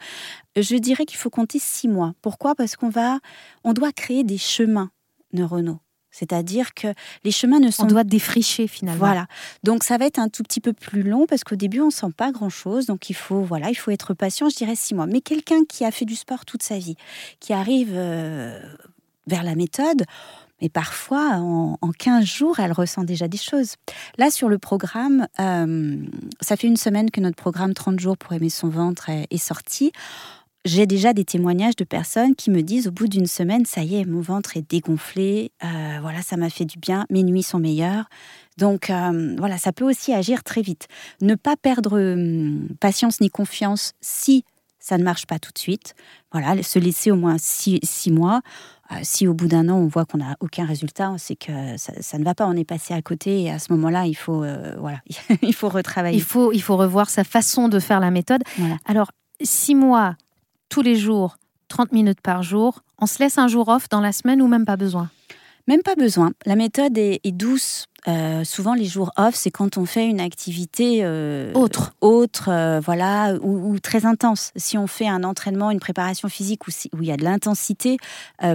je 0.57 0.77
dirais 0.77 1.05
qu'il 1.05 1.19
faut 1.19 1.31
compter 1.31 1.59
six 1.59 1.89
mois. 1.89 2.15
Pourquoi? 2.23 2.55
Parce 2.55 2.77
qu'on 2.77 2.89
va, 2.89 3.19
on 3.65 3.73
doit 3.73 3.93
créer 3.93 4.25
des 4.25 4.39
chemins 4.39 4.91
neuronaux. 5.33 5.81
C'est-à-dire 6.17 6.73
que 6.73 6.89
les 7.25 7.31
chemins 7.31 7.61
ne 7.61 7.71
sont 7.71 7.85
On 7.85 7.89
doit 7.89 8.05
défricher 8.05 8.69
finalement. 8.69 8.99
Voilà. 8.99 9.27
Donc 9.65 9.85
ça 9.85 9.99
va 9.99 10.07
être 10.07 10.19
un 10.19 10.31
tout 10.31 10.43
petit 10.43 10.63
peu 10.63 10.73
plus 10.73 11.03
long 11.03 11.27
parce 11.27 11.45
qu'au 11.45 11.57
début 11.57 11.81
on 11.81 11.91
sent 11.91 12.11
pas 12.17 12.33
grand-chose. 12.33 12.87
Donc 12.87 13.11
il 13.11 13.15
faut 13.15 13.43
voilà, 13.43 13.69
il 13.69 13.75
faut 13.75 13.91
être 13.91 14.15
patient. 14.15 14.49
Je 14.49 14.57
dirais 14.57 14.77
six 14.77 14.95
mois. 14.95 15.07
Mais 15.07 15.21
quelqu'un 15.21 15.65
qui 15.69 15.85
a 15.85 15.91
fait 15.91 16.07
du 16.07 16.17
sport 16.17 16.47
toute 16.47 16.63
sa 16.63 16.79
vie, 16.79 16.97
qui 17.39 17.53
arrive 17.53 17.93
euh, 17.93 18.59
vers 19.27 19.43
la 19.43 19.55
méthode, 19.55 20.05
Mais 20.63 20.71
parfois, 20.71 21.35
en, 21.37 21.77
15 21.99 22.25
jours, 22.25 22.61
elle 22.61 22.73
ressent 22.73 23.05
déjà 23.05 23.29
des 23.29 23.37
choses. 23.37 23.75
Là, 24.17 24.31
sur 24.31 24.49
le 24.49 24.59
programme, 24.59 25.27
euh, 25.39 25.97
ça 26.41 26.57
fait 26.57 26.67
une 26.67 26.79
semaine 26.79 27.11
que 27.11 27.21
notre 27.21 27.37
programme 27.37 27.75
30 27.75 28.01
jours 28.01 28.17
pour 28.17 28.33
aimer 28.33 28.49
son 28.49 28.69
ventre 28.69 29.11
est, 29.11 29.37
sorti. 29.37 29.93
J'ai 30.65 30.87
déjà 30.87 31.13
des 31.13 31.25
témoignages 31.25 31.77
de 31.77 31.85
personnes 31.85 32.35
qui 32.35 32.51
me 32.51 32.63
disent 32.63 32.89
au 32.89 32.91
bout 32.91 33.07
d'une 33.07 33.27
semaine, 33.27 33.67
ça 33.67 33.83
y 33.83 33.97
est, 33.97 34.05
mon 34.05 34.21
ventre 34.21 34.57
est 34.57 34.69
dégonflé, 34.69 35.53
euh, 35.63 35.99
voilà, 36.01 36.23
ça 36.23 36.37
m'a 36.37 36.51
fait 36.51 36.65
du 36.65 36.79
bien, 36.79 37.07
mes 37.11 37.23
nuits 37.23 37.45
sont 37.45 37.61
meilleures. 37.61 38.09
Donc 38.57 38.91
euh, 38.91 39.37
voilà, 39.39 39.59
ça 39.59 39.73
peut 39.73 39.85
aussi 39.85 40.13
agir 40.13 40.43
très 40.43 40.63
vite. 40.63 40.89
Ne 41.21 41.35
pas 41.35 41.57
perdre 41.57 42.01
hum, 42.01 42.69
patience 42.81 43.21
ni 43.21 43.31
confiance 43.31 43.93
si 44.01 44.45
ça 44.87 44.99
ne 44.99 45.03
marche 45.03 45.27
pas 45.27 45.41
tout 45.41 45.51
de 45.53 45.59
suite. 45.59 45.97
Voilà, 46.31 46.63
se 46.63 46.79
laisser 46.79 47.11
au 47.11 47.17
moins 47.17 47.39
six, 47.39 47.81
mois. 48.11 48.41
Euh, 48.93 48.97
si 49.03 49.27
au 49.27 49.35
bout 49.35 49.49
d'un 49.49 49.69
an 49.69 49.77
on 49.77 49.87
voit 49.87 50.05
qu'on 50.05 50.19
n'a 50.19 50.37
aucun 50.41 50.65
résultat, 50.65 51.15
c'est 51.19 51.37
que 51.37 51.77
ça, 51.77 52.19
ne 52.19 52.25
va 52.25 52.35
pas. 52.35 52.47
On 52.47 52.57
est 52.57 52.65
passé 52.65 52.95
à 52.95 53.03
côté 53.03 53.43
et 53.43 53.51
à 53.51 53.59
ce 53.59 53.73
moment-là, 53.73 54.07
il 54.07 54.15
faut 54.15 54.45
euh, 54.45 54.75
voilà, 54.79 55.01
il 55.43 55.55
faut 55.55 55.69
retravailler. 55.69 56.17
Il 56.17 56.23
faut 56.23 56.53
il 56.53 56.63
faut 56.63 56.77
revoir 56.77 57.11
sa 57.11 57.25
façon 57.25 57.69
de 57.69 57.79
faire 57.79 58.01
la 58.01 58.11
méthode. 58.11 58.43
Alors 58.85 59.11
six 59.43 59.75
mois 59.75 60.17
tous 60.69 60.83
les 60.83 60.97
jours, 60.97 61.37
30 61.69 61.93
minutes 61.93 62.21
par 62.21 62.43
jour. 62.43 62.83
On 62.99 63.07
se 63.07 63.19
laisse 63.19 63.39
un 63.39 63.49
jour 63.49 63.69
off 63.69 63.89
dans 63.89 64.01
la 64.01 64.13
semaine 64.13 64.41
ou 64.41 64.49
même 64.49 64.65
pas 64.65 64.77
besoin? 64.77 65.11
Même 65.69 65.83
pas 65.83 65.95
besoin. 65.95 66.33
La 66.45 66.57
méthode 66.57 66.97
est 66.97 67.21
douce 67.33 67.87
euh, 68.09 68.45
souvent, 68.45 68.75
les 68.75 68.85
jours 68.85 69.13
off, 69.17 69.35
c'est 69.35 69.51
quand 69.51 69.79
on 69.79 69.85
fait 69.85 70.07
une 70.07 70.21
activité 70.21 71.01
euh, 71.03 71.53
autre, 71.55 71.93
autre 72.01 72.49
euh, 72.49 72.81
voilà, 72.81 73.35
ou, 73.43 73.79
très 73.81 74.07
intense. 74.07 74.53
Si 74.55 74.79
on 74.79 74.87
fait 74.87 75.09
un 75.09 75.25
entraînement, 75.25 75.71
une 75.71 75.81
préparation 75.81 76.29
physique 76.29 76.69
où, 76.69 76.71
où 76.97 77.03
il 77.03 77.09
y 77.09 77.13
a 77.13 77.17
de 77.17 77.25
l'intensité, 77.25 77.99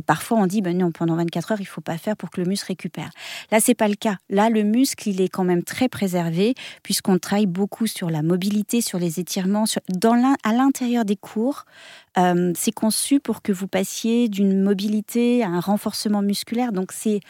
parfois 0.05 0.37
on 0.37 0.47
dit 0.47 0.61
ben 0.61 0.77
non, 0.77 0.91
pendant 0.91 1.15
24 1.15 1.53
heures, 1.53 1.61
il 1.61 1.65
faut 1.65 1.81
pas 1.81 1.97
faire 1.97 2.15
pour 2.15 2.29
que 2.29 2.39
le 2.39 2.47
muscle 2.47 2.67
récupère. 2.67 3.09
Là, 3.51 3.59
c'est 3.59 3.75
pas 3.75 3.87
le 3.87 3.95
cas. 3.95 4.17
Là, 4.29 4.49
le 4.49 4.63
muscle, 4.63 5.09
il 5.09 5.21
est 5.21 5.29
quand 5.29 5.43
même 5.43 5.63
très 5.63 5.89
préservé 5.89 6.55
puisqu'on 6.83 7.17
travaille 7.17 7.45
beaucoup 7.45 7.87
sur 7.87 8.09
la 8.09 8.21
mobilité, 8.21 8.81
sur 8.81 8.99
les 8.99 9.19
étirements, 9.19 9.65
sur, 9.65 9.81
dans 9.89 10.11
à 10.43 10.53
l'intérieur 10.53 11.05
des 11.05 11.15
cours. 11.15 11.65
c'est 12.15 12.71
conçu 12.73 13.19
pour 13.19 13.41
que 13.41 13.51
vous 13.51 13.67
passiez 13.67 14.29
d'une 14.29 14.61
mobilité 14.61 15.43
à 15.43 15.47
un 15.47 15.59
renforcement 15.59 16.21
musculaire. 16.21 16.71
Donc 16.71 16.91
c'est 16.91 17.21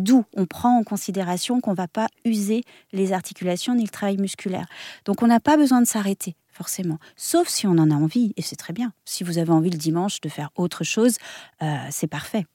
doux. 0.00 0.24
On 0.36 0.46
prend 0.46 0.78
en 0.78 0.82
considération 0.82 1.60
qu'on 1.64 1.70
ne 1.70 1.76
va 1.76 1.88
pas 1.88 2.08
user 2.26 2.62
les 2.92 3.14
articulations 3.14 3.74
ni 3.74 3.84
le 3.84 3.88
travail 3.88 4.18
musculaire. 4.18 4.66
Donc 5.06 5.22
on 5.22 5.26
n'a 5.26 5.40
pas 5.40 5.56
besoin 5.56 5.80
de 5.80 5.86
s'arrêter 5.86 6.36
forcément, 6.52 6.98
sauf 7.16 7.48
si 7.48 7.66
on 7.66 7.72
en 7.78 7.90
a 7.90 7.94
envie, 7.94 8.32
et 8.36 8.42
c'est 8.42 8.54
très 8.54 8.72
bien. 8.72 8.92
Si 9.04 9.24
vous 9.24 9.38
avez 9.38 9.50
envie 9.50 9.70
le 9.70 9.78
dimanche 9.78 10.20
de 10.20 10.28
faire 10.28 10.50
autre 10.54 10.84
chose, 10.84 11.16
euh, 11.62 11.76
c'est 11.90 12.06
parfait. 12.06 12.46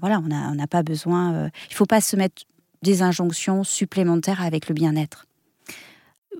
voilà, 0.00 0.20
on 0.20 0.54
n'a 0.54 0.66
pas 0.66 0.82
besoin, 0.82 1.34
euh, 1.34 1.50
il 1.68 1.72
ne 1.72 1.76
faut 1.76 1.86
pas 1.86 2.00
se 2.00 2.16
mettre 2.16 2.44
des 2.82 3.02
injonctions 3.02 3.62
supplémentaires 3.62 4.40
avec 4.40 4.68
le 4.68 4.74
bien-être. 4.74 5.26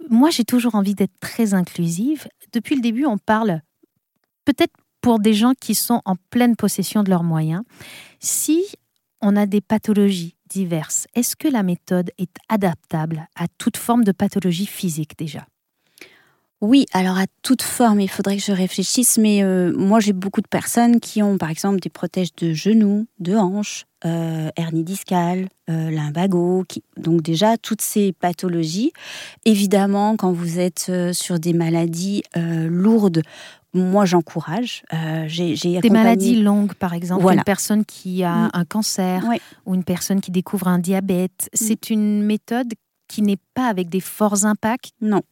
Moi, 0.08 0.30
j'ai 0.30 0.44
toujours 0.44 0.74
envie 0.74 0.94
d'être 0.94 1.18
très 1.20 1.52
inclusive. 1.52 2.28
Depuis 2.52 2.76
le 2.76 2.80
début, 2.80 3.04
on 3.04 3.18
parle 3.18 3.60
peut-être 4.44 4.74
pour 5.02 5.18
des 5.18 5.34
gens 5.34 5.52
qui 5.60 5.74
sont 5.74 6.00
en 6.06 6.16
pleine 6.30 6.56
possession 6.56 7.02
de 7.02 7.10
leurs 7.10 7.24
moyens. 7.24 7.62
Si 8.20 8.64
on 9.20 9.36
a 9.36 9.46
des 9.46 9.60
pathologies 9.60 10.34
diverses. 10.52 11.06
Est-ce 11.14 11.36
que 11.36 11.48
la 11.48 11.62
méthode 11.62 12.10
est 12.18 12.34
adaptable 12.48 13.26
à 13.36 13.46
toute 13.58 13.76
forme 13.76 14.04
de 14.04 14.12
pathologie 14.12 14.66
physique 14.66 15.18
déjà? 15.18 15.46
Oui, 16.60 16.86
alors 16.92 17.18
à 17.18 17.26
toute 17.42 17.62
forme, 17.62 18.00
il 18.00 18.08
faudrait 18.08 18.36
que 18.36 18.42
je 18.42 18.52
réfléchisse, 18.52 19.18
mais 19.18 19.42
euh, 19.42 19.72
moi 19.76 19.98
j'ai 19.98 20.12
beaucoup 20.12 20.40
de 20.40 20.48
personnes 20.48 21.00
qui 21.00 21.20
ont 21.20 21.36
par 21.36 21.50
exemple 21.50 21.80
des 21.80 21.90
protèges 21.90 22.34
de 22.36 22.52
genoux, 22.52 23.06
de 23.18 23.34
hanches, 23.34 23.84
euh, 24.04 24.50
hernie 24.56 24.84
discale, 24.84 25.48
euh, 25.70 25.90
lumbago, 25.90 26.64
qui... 26.68 26.82
donc 26.96 27.22
déjà 27.22 27.56
toutes 27.56 27.82
ces 27.82 28.12
pathologies. 28.12 28.92
Évidemment, 29.44 30.16
quand 30.16 30.32
vous 30.32 30.58
êtes 30.58 30.90
sur 31.12 31.38
des 31.38 31.52
maladies 31.52 32.22
lourdes 32.34 33.22
moi, 33.74 34.04
j'encourage. 34.04 34.82
Euh, 34.92 35.24
j'ai, 35.28 35.80
Des 35.80 35.90
maladies 35.90 36.42
longues, 36.42 36.74
par 36.74 36.92
exemple, 36.92 37.24
une 37.32 37.42
personne 37.42 37.84
qui 37.84 38.22
a 38.22 38.34
mm. 38.34 38.50
un 38.52 38.64
cancer 38.64 39.24
ou 39.64 39.74
une 39.74 39.84
personne 39.84 40.20
qui 40.20 40.30
découvre 40.30 40.68
un 40.68 40.78
diabète. 40.78 41.48
Mm. 41.52 41.56
C'est 41.56 41.90
une 41.90 42.22
méthode 42.22 42.72
qui 43.08 43.22
n'est 43.22 43.38
pas 43.54 43.68
avec 43.68 43.88
des 43.88 44.00
forts 44.00 44.44
impacts? 44.44 44.92
Non. 45.00 45.22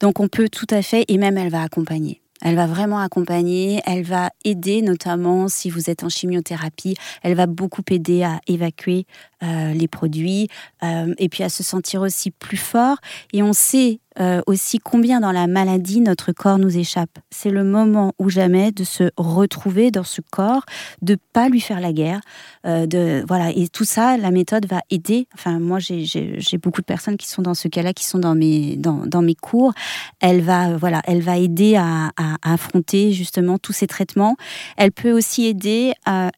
Donc 0.00 0.20
on 0.20 0.28
peut 0.28 0.48
tout 0.48 0.66
à 0.70 0.82
fait, 0.82 1.04
et 1.08 1.18
même 1.18 1.38
elle 1.38 1.50
va 1.50 1.62
accompagner. 1.62 2.20
Elle 2.44 2.56
va 2.56 2.66
vraiment 2.66 2.98
accompagner, 2.98 3.80
elle 3.86 4.04
va 4.04 4.30
aider 4.44 4.82
notamment 4.82 5.48
si 5.48 5.70
vous 5.70 5.88
êtes 5.88 6.04
en 6.04 6.10
chimiothérapie, 6.10 6.94
elle 7.22 7.34
va 7.34 7.46
beaucoup 7.46 7.82
aider 7.90 8.22
à 8.22 8.40
évacuer 8.46 9.06
euh, 9.44 9.74
les 9.74 9.88
produits 9.88 10.48
euh, 10.82 11.12
et 11.18 11.28
puis 11.28 11.42
à 11.42 11.48
se 11.48 11.62
sentir 11.62 12.00
aussi 12.00 12.30
plus 12.30 12.56
fort. 12.56 12.96
Et 13.32 13.42
on 13.42 13.52
sait 13.52 14.00
euh, 14.18 14.40
aussi 14.46 14.78
combien 14.78 15.20
dans 15.20 15.32
la 15.32 15.46
maladie 15.46 16.00
notre 16.00 16.32
corps 16.32 16.58
nous 16.58 16.78
échappe. 16.78 17.18
C'est 17.30 17.50
le 17.50 17.62
moment 17.62 18.14
ou 18.18 18.30
jamais 18.30 18.72
de 18.72 18.84
se 18.84 19.10
retrouver 19.16 19.90
dans 19.90 20.04
ce 20.04 20.20
corps, 20.20 20.64
de 21.02 21.18
pas 21.32 21.48
lui 21.48 21.60
faire 21.60 21.80
la 21.80 21.92
guerre, 21.92 22.20
de 22.64 23.24
voilà 23.26 23.50
et 23.50 23.68
tout 23.68 23.84
ça, 23.84 24.16
la 24.16 24.30
méthode 24.30 24.66
va 24.66 24.80
aider. 24.90 25.26
Enfin 25.34 25.58
moi 25.58 25.78
j'ai 25.80 26.58
beaucoup 26.62 26.80
de 26.80 26.86
personnes 26.86 27.16
qui 27.16 27.28
sont 27.28 27.42
dans 27.42 27.54
ce 27.54 27.68
cas-là, 27.68 27.92
qui 27.92 28.04
sont 28.04 28.20
dans 28.20 28.34
mes 28.34 28.76
dans, 28.76 29.22
mes 29.22 29.34
cours. 29.34 29.74
Elle 30.20 30.42
va 30.42 30.76
voilà, 30.76 31.02
elle 31.04 31.20
va 31.20 31.36
aider 31.36 31.76
à, 31.76 32.12
affronter 32.42 33.12
justement 33.12 33.58
tous 33.58 33.72
ces 33.72 33.88
traitements. 33.88 34.36
Elle 34.76 34.92
peut 34.92 35.12
aussi 35.12 35.46
aider 35.46 35.92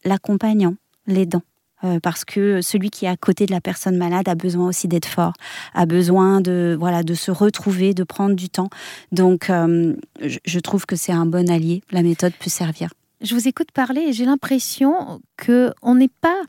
l'accompagnant, 0.04 0.74
l'aidant. 1.06 1.42
Euh, 1.84 2.00
parce 2.00 2.24
que 2.24 2.62
celui 2.62 2.88
qui 2.88 3.04
est 3.04 3.08
à 3.08 3.16
côté 3.16 3.44
de 3.44 3.52
la 3.52 3.60
personne 3.60 3.96
malade 3.96 4.28
a 4.28 4.34
besoin 4.34 4.68
aussi 4.68 4.88
d'être 4.88 5.06
fort, 5.06 5.34
a 5.74 5.84
besoin 5.84 6.40
de 6.40 6.74
voilà 6.78 7.02
de 7.02 7.12
se 7.12 7.30
retrouver, 7.30 7.92
de 7.92 8.02
prendre 8.02 8.34
du 8.34 8.48
temps. 8.48 8.70
Donc, 9.12 9.50
euh, 9.50 9.94
je 10.20 10.58
trouve 10.58 10.86
que 10.86 10.96
c'est 10.96 11.12
un 11.12 11.26
bon 11.26 11.50
allié. 11.50 11.82
La 11.90 12.02
méthode 12.02 12.32
peut 12.32 12.48
servir. 12.48 12.90
Je 13.20 13.34
vous 13.34 13.46
écoute 13.46 13.72
parler 13.72 14.00
et 14.00 14.12
j'ai 14.12 14.24
l'impression 14.24 15.20
que 15.36 15.72
on 15.82 15.96
n'est 15.96 16.10
pas 16.20 16.40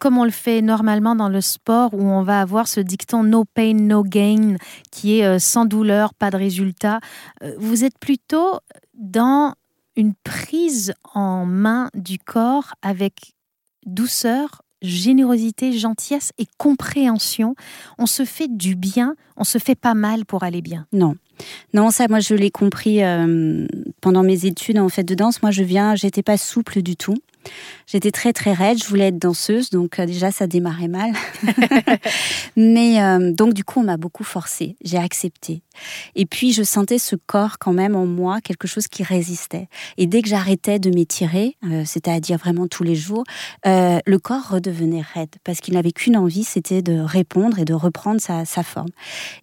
comme 0.00 0.16
on 0.16 0.24
le 0.24 0.30
fait 0.30 0.62
normalement 0.62 1.14
dans 1.14 1.28
le 1.28 1.42
sport 1.42 1.92
où 1.92 2.02
on 2.02 2.22
va 2.22 2.40
avoir 2.40 2.68
ce 2.68 2.80
dicton 2.80 3.22
no 3.22 3.44
pain, 3.44 3.74
no 3.74 4.02
gain 4.02 4.56
qui 4.90 5.18
est 5.18 5.26
euh, 5.26 5.38
sans 5.38 5.66
douleur, 5.66 6.14
pas 6.14 6.30
de 6.30 6.36
résultat. 6.36 7.00
Vous 7.58 7.84
êtes 7.84 7.98
plutôt 7.98 8.60
dans 8.94 9.54
une 9.96 10.14
prise 10.14 10.94
en 11.12 11.44
main 11.44 11.90
du 11.94 12.18
corps 12.18 12.74
avec 12.82 13.34
douceur, 13.86 14.62
générosité, 14.82 15.72
gentillesse 15.72 16.32
et 16.38 16.46
compréhension. 16.58 17.54
On 17.98 18.06
se 18.06 18.24
fait 18.24 18.48
du 18.48 18.76
bien, 18.76 19.14
on 19.36 19.44
se 19.44 19.58
fait 19.58 19.74
pas 19.74 19.94
mal 19.94 20.24
pour 20.24 20.42
aller 20.42 20.62
bien. 20.62 20.86
Non. 20.92 21.16
Non, 21.72 21.90
ça, 21.90 22.06
moi, 22.08 22.20
je 22.20 22.34
l'ai 22.34 22.50
compris 22.50 23.02
euh, 23.02 23.66
pendant 24.00 24.22
mes 24.22 24.46
études 24.46 24.78
en 24.78 24.88
fait 24.88 25.04
de 25.04 25.14
danse. 25.14 25.42
Moi, 25.42 25.50
je 25.50 25.62
viens, 25.62 25.94
j'étais 25.94 26.22
pas 26.22 26.36
souple 26.36 26.82
du 26.82 26.96
tout. 26.96 27.16
J'étais 27.86 28.10
très 28.10 28.32
très 28.32 28.54
raide, 28.54 28.82
je 28.82 28.88
voulais 28.88 29.08
être 29.08 29.18
danseuse, 29.18 29.68
donc 29.68 29.98
euh, 29.98 30.06
déjà 30.06 30.30
ça 30.30 30.46
démarrait 30.46 30.88
mal. 30.88 31.12
Mais 32.56 33.02
euh, 33.02 33.32
donc 33.32 33.52
du 33.52 33.64
coup 33.64 33.80
on 33.80 33.82
m'a 33.82 33.98
beaucoup 33.98 34.24
forcée, 34.24 34.76
j'ai 34.82 34.96
accepté. 34.96 35.60
Et 36.14 36.24
puis 36.24 36.54
je 36.54 36.62
sentais 36.62 36.98
ce 36.98 37.16
corps 37.16 37.58
quand 37.58 37.74
même 37.74 37.96
en 37.96 38.06
moi, 38.06 38.40
quelque 38.40 38.66
chose 38.66 38.88
qui 38.88 39.02
résistait. 39.02 39.68
Et 39.98 40.06
dès 40.06 40.22
que 40.22 40.28
j'arrêtais 40.30 40.78
de 40.78 40.88
m'étirer, 40.88 41.58
c'est-à-dire 41.84 42.38
vraiment 42.38 42.66
tous 42.66 42.84
les 42.84 42.94
jours, 42.94 43.24
le 43.64 44.16
corps 44.16 44.48
redevenait 44.48 45.02
raide 45.02 45.34
parce 45.42 45.60
qu'il 45.60 45.74
n'avait 45.74 45.92
qu'une 45.92 46.16
envie, 46.16 46.44
c'était 46.44 46.80
de 46.80 46.98
répondre 46.98 47.58
et 47.58 47.64
de 47.64 47.74
reprendre 47.74 48.20
sa, 48.20 48.44
forme. 48.62 48.88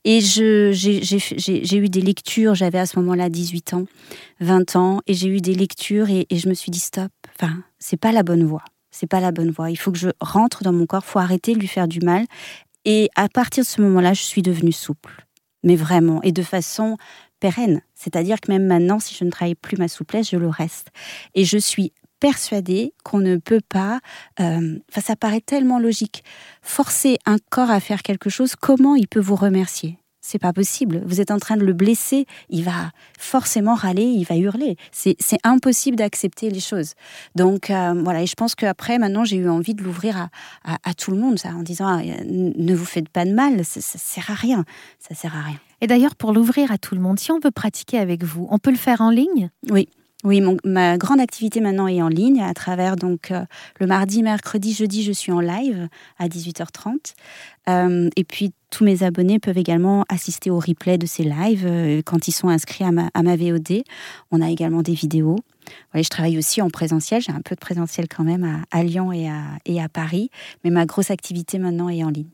Et 0.05 0.21
j'ai 0.21 1.79
des 1.89 2.01
lectures, 2.01 2.55
j'avais 2.55 2.79
à 2.79 2.85
ce 2.85 2.99
moment-là 2.99 3.29
18 3.29 3.73
ans, 3.73 3.85
20 4.39 4.75
ans, 4.75 5.01
et 5.07 5.13
j'ai 5.13 5.27
eu 5.27 5.41
des 5.41 5.55
lectures 5.55 6.09
et, 6.09 6.27
et 6.29 6.37
je 6.37 6.49
me 6.49 6.53
suis 6.53 6.71
dit 6.71 6.79
stop, 6.79 7.11
enfin 7.35 7.63
c'est 7.79 7.97
pas 7.97 8.11
la 8.11 8.23
bonne 8.23 8.43
voie. 8.43 8.63
C'est 8.91 9.07
pas 9.07 9.21
la 9.21 9.31
bonne 9.31 9.51
voie. 9.51 9.71
Il 9.71 9.77
faut 9.77 9.91
que 9.91 9.97
je 9.97 10.09
rentre 10.19 10.63
dans 10.63 10.73
mon 10.73 10.85
corps, 10.85 11.05
faut 11.05 11.19
arrêter 11.19 11.53
de 11.53 11.59
lui 11.59 11.67
faire 11.67 11.87
du 11.87 12.01
mal. 12.01 12.25
Et 12.85 13.09
à 13.15 13.29
partir 13.29 13.63
de 13.63 13.67
ce 13.67 13.81
moment-là, 13.81 14.13
je 14.13 14.21
suis 14.21 14.41
devenue 14.41 14.73
souple. 14.73 15.25
Mais 15.63 15.75
vraiment, 15.75 16.21
et 16.23 16.31
de 16.31 16.43
façon 16.43 16.97
pérenne. 17.39 17.81
C'est-à-dire 17.95 18.39
que 18.41 18.51
même 18.51 18.65
maintenant, 18.65 18.99
si 18.99 19.15
je 19.15 19.23
ne 19.23 19.29
travaille 19.29 19.55
plus 19.55 19.77
ma 19.77 19.87
souplesse, 19.87 20.29
je 20.29 20.37
le 20.37 20.49
reste. 20.49 20.89
Et 21.35 21.45
je 21.45 21.57
suis 21.57 21.93
persuadée 22.19 22.93
qu'on 23.03 23.19
ne 23.19 23.37
peut 23.37 23.61
pas, 23.67 23.99
euh, 24.39 24.77
enfin 24.89 25.01
ça 25.01 25.15
paraît 25.15 25.41
tellement 25.41 25.79
logique, 25.79 26.23
forcer 26.61 27.17
un 27.25 27.37
corps 27.49 27.71
à 27.71 27.79
faire 27.79 28.03
quelque 28.03 28.29
chose, 28.29 28.55
comment 28.55 28.95
il 28.95 29.07
peut 29.07 29.19
vous 29.19 29.35
remercier? 29.35 29.97
C'est 30.21 30.39
pas 30.39 30.53
possible. 30.53 31.01
Vous 31.05 31.19
êtes 31.19 31.31
en 31.31 31.39
train 31.39 31.57
de 31.57 31.65
le 31.65 31.73
blesser. 31.73 32.25
Il 32.49 32.63
va 32.63 32.91
forcément 33.19 33.75
râler, 33.75 34.03
il 34.03 34.23
va 34.23 34.37
hurler. 34.37 34.77
C'est 34.91 35.17
impossible 35.43 35.97
d'accepter 35.97 36.49
les 36.49 36.59
choses. 36.59 36.93
Donc 37.35 37.69
euh, 37.69 37.93
voilà, 38.03 38.21
et 38.21 38.27
je 38.27 38.35
pense 38.35 38.55
qu'après, 38.55 38.99
maintenant, 38.99 39.25
j'ai 39.25 39.37
eu 39.37 39.49
envie 39.49 39.73
de 39.73 39.83
l'ouvrir 39.83 40.29
à, 40.63 40.93
tout 40.93 41.11
le 41.11 41.17
monde, 41.17 41.39
ça, 41.39 41.49
en 41.49 41.63
disant 41.63 41.87
ah, 41.87 42.01
ne 42.23 42.75
vous 42.75 42.85
faites 42.85 43.09
pas 43.09 43.25
de 43.25 43.33
mal, 43.33 43.65
ça, 43.65 43.81
ça 43.81 43.97
sert 43.97 44.29
à 44.29 44.35
rien. 44.35 44.63
Ça 44.99 45.15
sert 45.15 45.35
à 45.35 45.41
rien. 45.41 45.59
Et 45.81 45.87
d'ailleurs, 45.87 46.15
pour 46.15 46.31
l'ouvrir 46.31 46.71
à 46.71 46.77
tout 46.77 46.93
le 46.93 47.01
monde, 47.01 47.19
si 47.19 47.31
on 47.31 47.39
veut 47.39 47.51
pratiquer 47.51 47.97
avec 47.97 48.23
vous, 48.23 48.47
on 48.51 48.59
peut 48.59 48.69
le 48.69 48.77
faire 48.77 49.01
en 49.01 49.09
ligne? 49.09 49.49
Oui. 49.69 49.89
Oui, 50.23 50.41
ma 50.63 50.97
grande 50.97 51.19
activité 51.19 51.61
maintenant 51.61 51.87
est 51.87 52.01
en 52.01 52.07
ligne 52.07 52.41
à 52.41 52.53
travers 52.53 52.95
donc 52.95 53.31
euh, 53.31 53.43
le 53.79 53.87
mardi, 53.87 54.21
mercredi, 54.21 54.73
jeudi, 54.73 55.03
je 55.03 55.11
suis 55.11 55.31
en 55.31 55.39
live 55.39 55.89
à 56.19 56.27
18h30. 56.27 57.13
Euh, 57.69 58.09
et 58.15 58.23
puis 58.23 58.53
tous 58.69 58.83
mes 58.83 59.03
abonnés 59.03 59.39
peuvent 59.39 59.57
également 59.57 60.05
assister 60.09 60.51
au 60.51 60.59
replay 60.59 60.97
de 60.97 61.07
ces 61.07 61.23
lives 61.23 61.65
euh, 61.65 62.01
quand 62.05 62.27
ils 62.27 62.31
sont 62.31 62.49
inscrits 62.49 62.83
à 62.83 62.91
ma, 62.91 63.35
VOD. 63.35 63.83
On 64.31 64.41
a 64.41 64.49
également 64.49 64.83
des 64.83 64.93
vidéos. 64.93 65.37
je 65.93 66.09
travaille 66.09 66.37
aussi 66.37 66.61
en 66.61 66.69
présentiel. 66.69 67.21
J'ai 67.21 67.31
un 67.31 67.41
peu 67.41 67.55
de 67.55 67.59
présentiel 67.59 68.07
quand 68.07 68.23
même 68.23 68.63
à, 68.69 68.83
Lyon 68.83 69.11
et 69.11 69.27
à, 69.27 69.43
et 69.65 69.81
à 69.81 69.89
Paris, 69.89 70.29
mais 70.63 70.69
ma 70.69 70.85
grosse 70.85 71.09
activité 71.09 71.57
maintenant 71.57 71.89
est 71.89 72.03
en 72.03 72.09
ligne. 72.09 72.29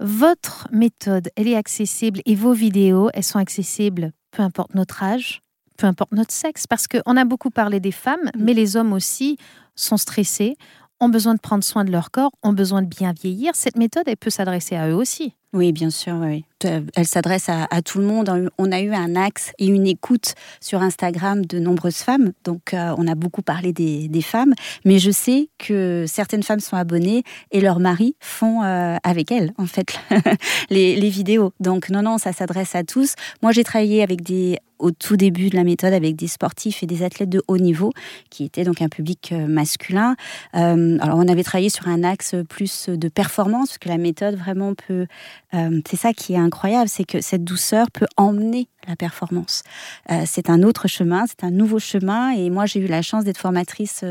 Votre 0.00 0.66
méthode, 0.72 1.28
elle 1.36 1.46
est 1.46 1.56
accessible 1.56 2.22
et 2.24 2.34
vos 2.34 2.54
vidéos, 2.54 3.10
elles 3.12 3.22
sont 3.22 3.38
accessibles 3.38 4.12
peu 4.32 4.42
importe 4.42 4.74
notre 4.74 5.02
âge, 5.02 5.42
peu 5.76 5.86
importe 5.86 6.12
notre 6.12 6.32
sexe, 6.32 6.66
parce 6.66 6.86
qu'on 6.86 7.16
a 7.16 7.24
beaucoup 7.24 7.50
parlé 7.50 7.80
des 7.80 7.92
femmes, 7.92 8.30
mm. 8.34 8.42
mais 8.42 8.54
les 8.54 8.76
hommes 8.76 8.92
aussi 8.92 9.38
sont 9.74 9.96
stressés, 9.96 10.56
ont 11.00 11.08
besoin 11.08 11.34
de 11.34 11.40
prendre 11.40 11.64
soin 11.64 11.84
de 11.84 11.90
leur 11.90 12.10
corps, 12.10 12.32
ont 12.42 12.52
besoin 12.52 12.82
de 12.82 12.88
bien 12.88 13.12
vieillir. 13.12 13.54
Cette 13.54 13.76
méthode, 13.76 14.04
elle 14.06 14.16
peut 14.16 14.30
s'adresser 14.30 14.76
à 14.76 14.88
eux 14.88 14.94
aussi. 14.94 15.34
Oui, 15.52 15.72
bien 15.72 15.90
sûr, 15.90 16.14
oui. 16.14 16.44
Elle 16.94 17.06
s'adresse 17.06 17.48
à, 17.48 17.82
tout 17.82 17.98
le 17.98 18.06
monde. 18.06 18.50
On 18.58 18.72
a 18.72 18.80
eu 18.80 18.92
un 18.92 19.16
axe 19.16 19.52
et 19.58 19.66
une 19.66 19.86
écoute 19.86 20.34
sur 20.60 20.80
Instagram 20.80 21.44
de 21.44 21.58
nombreuses 21.58 21.98
femmes. 21.98 22.32
Donc, 22.44 22.72
euh, 22.72 22.94
on 22.96 23.06
a 23.06 23.14
beaucoup 23.14 23.42
parlé 23.42 23.72
des, 23.72 24.22
femmes. 24.22 24.54
Mais 24.84 24.98
je 24.98 25.10
sais 25.10 25.48
que 25.58 26.04
certaines 26.06 26.42
femmes 26.42 26.60
sont 26.60 26.76
abonnées 26.76 27.24
et 27.50 27.60
leurs 27.60 27.80
maris 27.80 28.14
font 28.20 28.62
euh, 28.62 28.96
avec 29.02 29.32
elles, 29.32 29.52
en 29.58 29.66
fait, 29.66 29.98
les, 30.70 31.10
vidéos. 31.10 31.52
Donc, 31.60 31.90
non, 31.90 32.02
non, 32.02 32.18
ça 32.18 32.32
s'adresse 32.32 32.74
à 32.74 32.84
tous. 32.84 33.14
Moi, 33.42 33.52
j'ai 33.52 33.64
travaillé 33.64 34.02
avec 34.02 34.22
des 34.22 34.58
au 34.78 34.90
tout 34.90 35.16
début 35.16 35.48
de 35.48 35.54
la 35.54 35.62
méthode 35.62 35.92
avec 35.92 36.16
des 36.16 36.26
sportifs 36.26 36.82
et 36.82 36.86
des 36.86 37.04
athlètes 37.04 37.28
de 37.28 37.40
haut 37.46 37.56
niveau, 37.56 37.92
qui 38.30 38.42
étaient 38.42 38.64
donc 38.64 38.82
un 38.82 38.88
public 38.88 39.30
euh, 39.30 39.46
masculin. 39.46 40.16
Alors 40.52 41.18
on 41.18 41.28
avait 41.28 41.44
travaillé 41.44 41.68
sur 41.68 41.86
un 41.86 42.02
axe 42.02 42.34
plus 42.48 42.88
de 42.88 43.08
performance, 43.08 43.68
parce 43.68 43.78
que 43.78 43.88
la 43.88 43.98
méthode 43.98 44.36
vraiment 44.36 44.74
peut... 44.74 45.06
Euh, 45.54 45.80
c'est 45.88 45.96
ça 45.96 46.12
qui 46.12 46.34
est 46.34 46.38
incroyable, 46.38 46.88
c'est 46.88 47.04
que 47.04 47.20
cette 47.20 47.44
douceur 47.44 47.90
peut 47.90 48.06
emmener 48.16 48.68
la 48.88 48.96
performance. 48.96 49.62
c'est 50.26 50.50
un 50.50 50.64
autre 50.64 50.88
chemin, 50.88 51.24
c'est 51.28 51.44
un 51.44 51.52
nouveau 51.52 51.78
chemin, 51.78 52.32
et 52.32 52.50
moi 52.50 52.66
j'ai 52.66 52.80
eu 52.80 52.88
la 52.88 53.00
chance 53.00 53.22
d'être 53.22 53.38
formatrice 53.38 54.04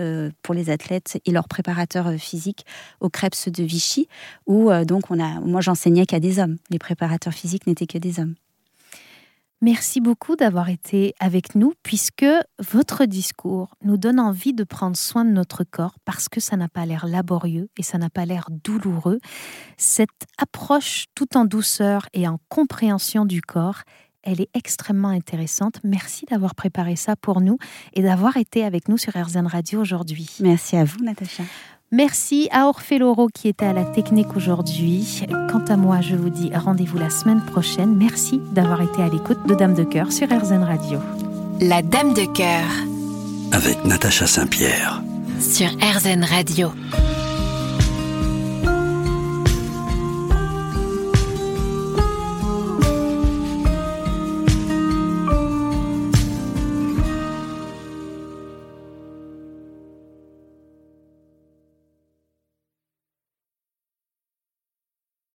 pour 0.44 0.56
les 0.56 0.70
athlètes 0.70 1.20
et 1.26 1.32
leurs 1.32 1.50
préparateurs 1.50 2.14
physiques 2.14 2.66
au 3.02 3.10
Krebs 3.10 3.50
de 3.50 3.64
Vichy, 3.64 4.08
où 4.48 4.72
donc 4.86 5.12
on 5.12 5.20
a, 5.20 5.42
moi 5.42 5.60
j'enseignais 5.60 6.06
qu'à 6.06 6.22
des 6.22 6.40
hommes. 6.40 6.56
Les 6.70 6.80
préparateurs 6.80 7.34
physiques 7.34 7.68
n'étaient 7.68 7.86
que 7.86 7.98
des 7.98 8.22
hommes. 8.22 8.36
Merci 9.64 10.02
beaucoup 10.02 10.36
d'avoir 10.36 10.70
été 10.70 11.14
avec 11.20 11.54
nous 11.54 11.74
puisque 11.84 12.26
votre 12.72 13.06
discours 13.06 13.76
nous 13.84 13.96
donne 13.96 14.20
envie 14.20 14.54
de 14.54 14.64
prendre 14.64 14.98
soin 14.98 15.24
de 15.24 15.30
notre 15.30 15.64
corps 15.64 15.98
parce 16.04 16.30
que 16.30 16.40
ça 16.40 16.58
n'a 16.58 16.68
pas 16.68 16.88
l'air 16.88 17.06
laborieux 17.06 17.70
et 17.78 17.84
ça 17.84 18.00
n'a 18.00 18.10
pas 18.10 18.26
l'air 18.26 18.48
douloureux. 18.50 19.20
Cette 19.78 20.26
approche 20.40 21.06
tout 21.14 21.38
en 21.38 21.46
douceur 21.46 22.08
et 22.14 22.28
en 22.28 22.40
compréhension 22.50 23.24
du 23.24 23.44
corps, 23.44 23.84
elle 24.24 24.42
est 24.42 24.50
extrêmement 24.56 25.10
intéressante. 25.10 25.80
Merci 25.84 26.26
d'avoir 26.26 26.56
préparé 26.56 26.96
ça 26.96 27.16
pour 27.16 27.40
nous 27.40 27.58
et 27.94 28.02
d'avoir 28.02 28.38
été 28.38 28.64
avec 28.64 28.88
nous 28.88 28.98
sur 28.98 29.14
RZN 29.14 29.46
Radio 29.46 29.80
aujourd'hui. 29.80 30.30
Merci 30.40 30.76
à 30.76 30.86
vous, 30.86 31.04
Natacha. 31.04 31.44
Merci 31.94 32.48
à 32.52 32.68
Orphée 32.68 33.00
Loro 33.00 33.28
qui 33.28 33.50
était 33.50 33.66
à 33.66 33.74
la 33.74 33.84
technique 33.84 34.38
aujourd'hui. 34.38 35.24
Quant 35.52 35.66
à 35.68 35.76
moi, 35.76 36.00
je 36.00 36.16
vous 36.16 36.30
dis 36.30 36.50
rendez-vous 36.56 36.98
la 36.98 37.10
semaine 37.10 37.44
prochaine. 37.44 37.98
Merci 37.98 38.40
d'avoir 38.54 38.82
été 38.82 39.04
à 39.04 39.10
l'écoute 39.10 39.46
de 39.46 39.54
Dame 39.54 39.74
de 39.74 39.84
Cœur 39.84 40.10
sur 40.10 40.28
RZN 40.28 40.64
Radio. 40.64 41.00
La 41.60 41.82
Dame 41.82 42.14
de 42.14 42.24
Cœur. 42.34 42.64
Avec 43.52 43.84
Natacha 43.84 44.26
Saint-Pierre. 44.26 45.04
Sur 45.42 45.68
RZN 45.68 46.24
Radio. 46.24 46.72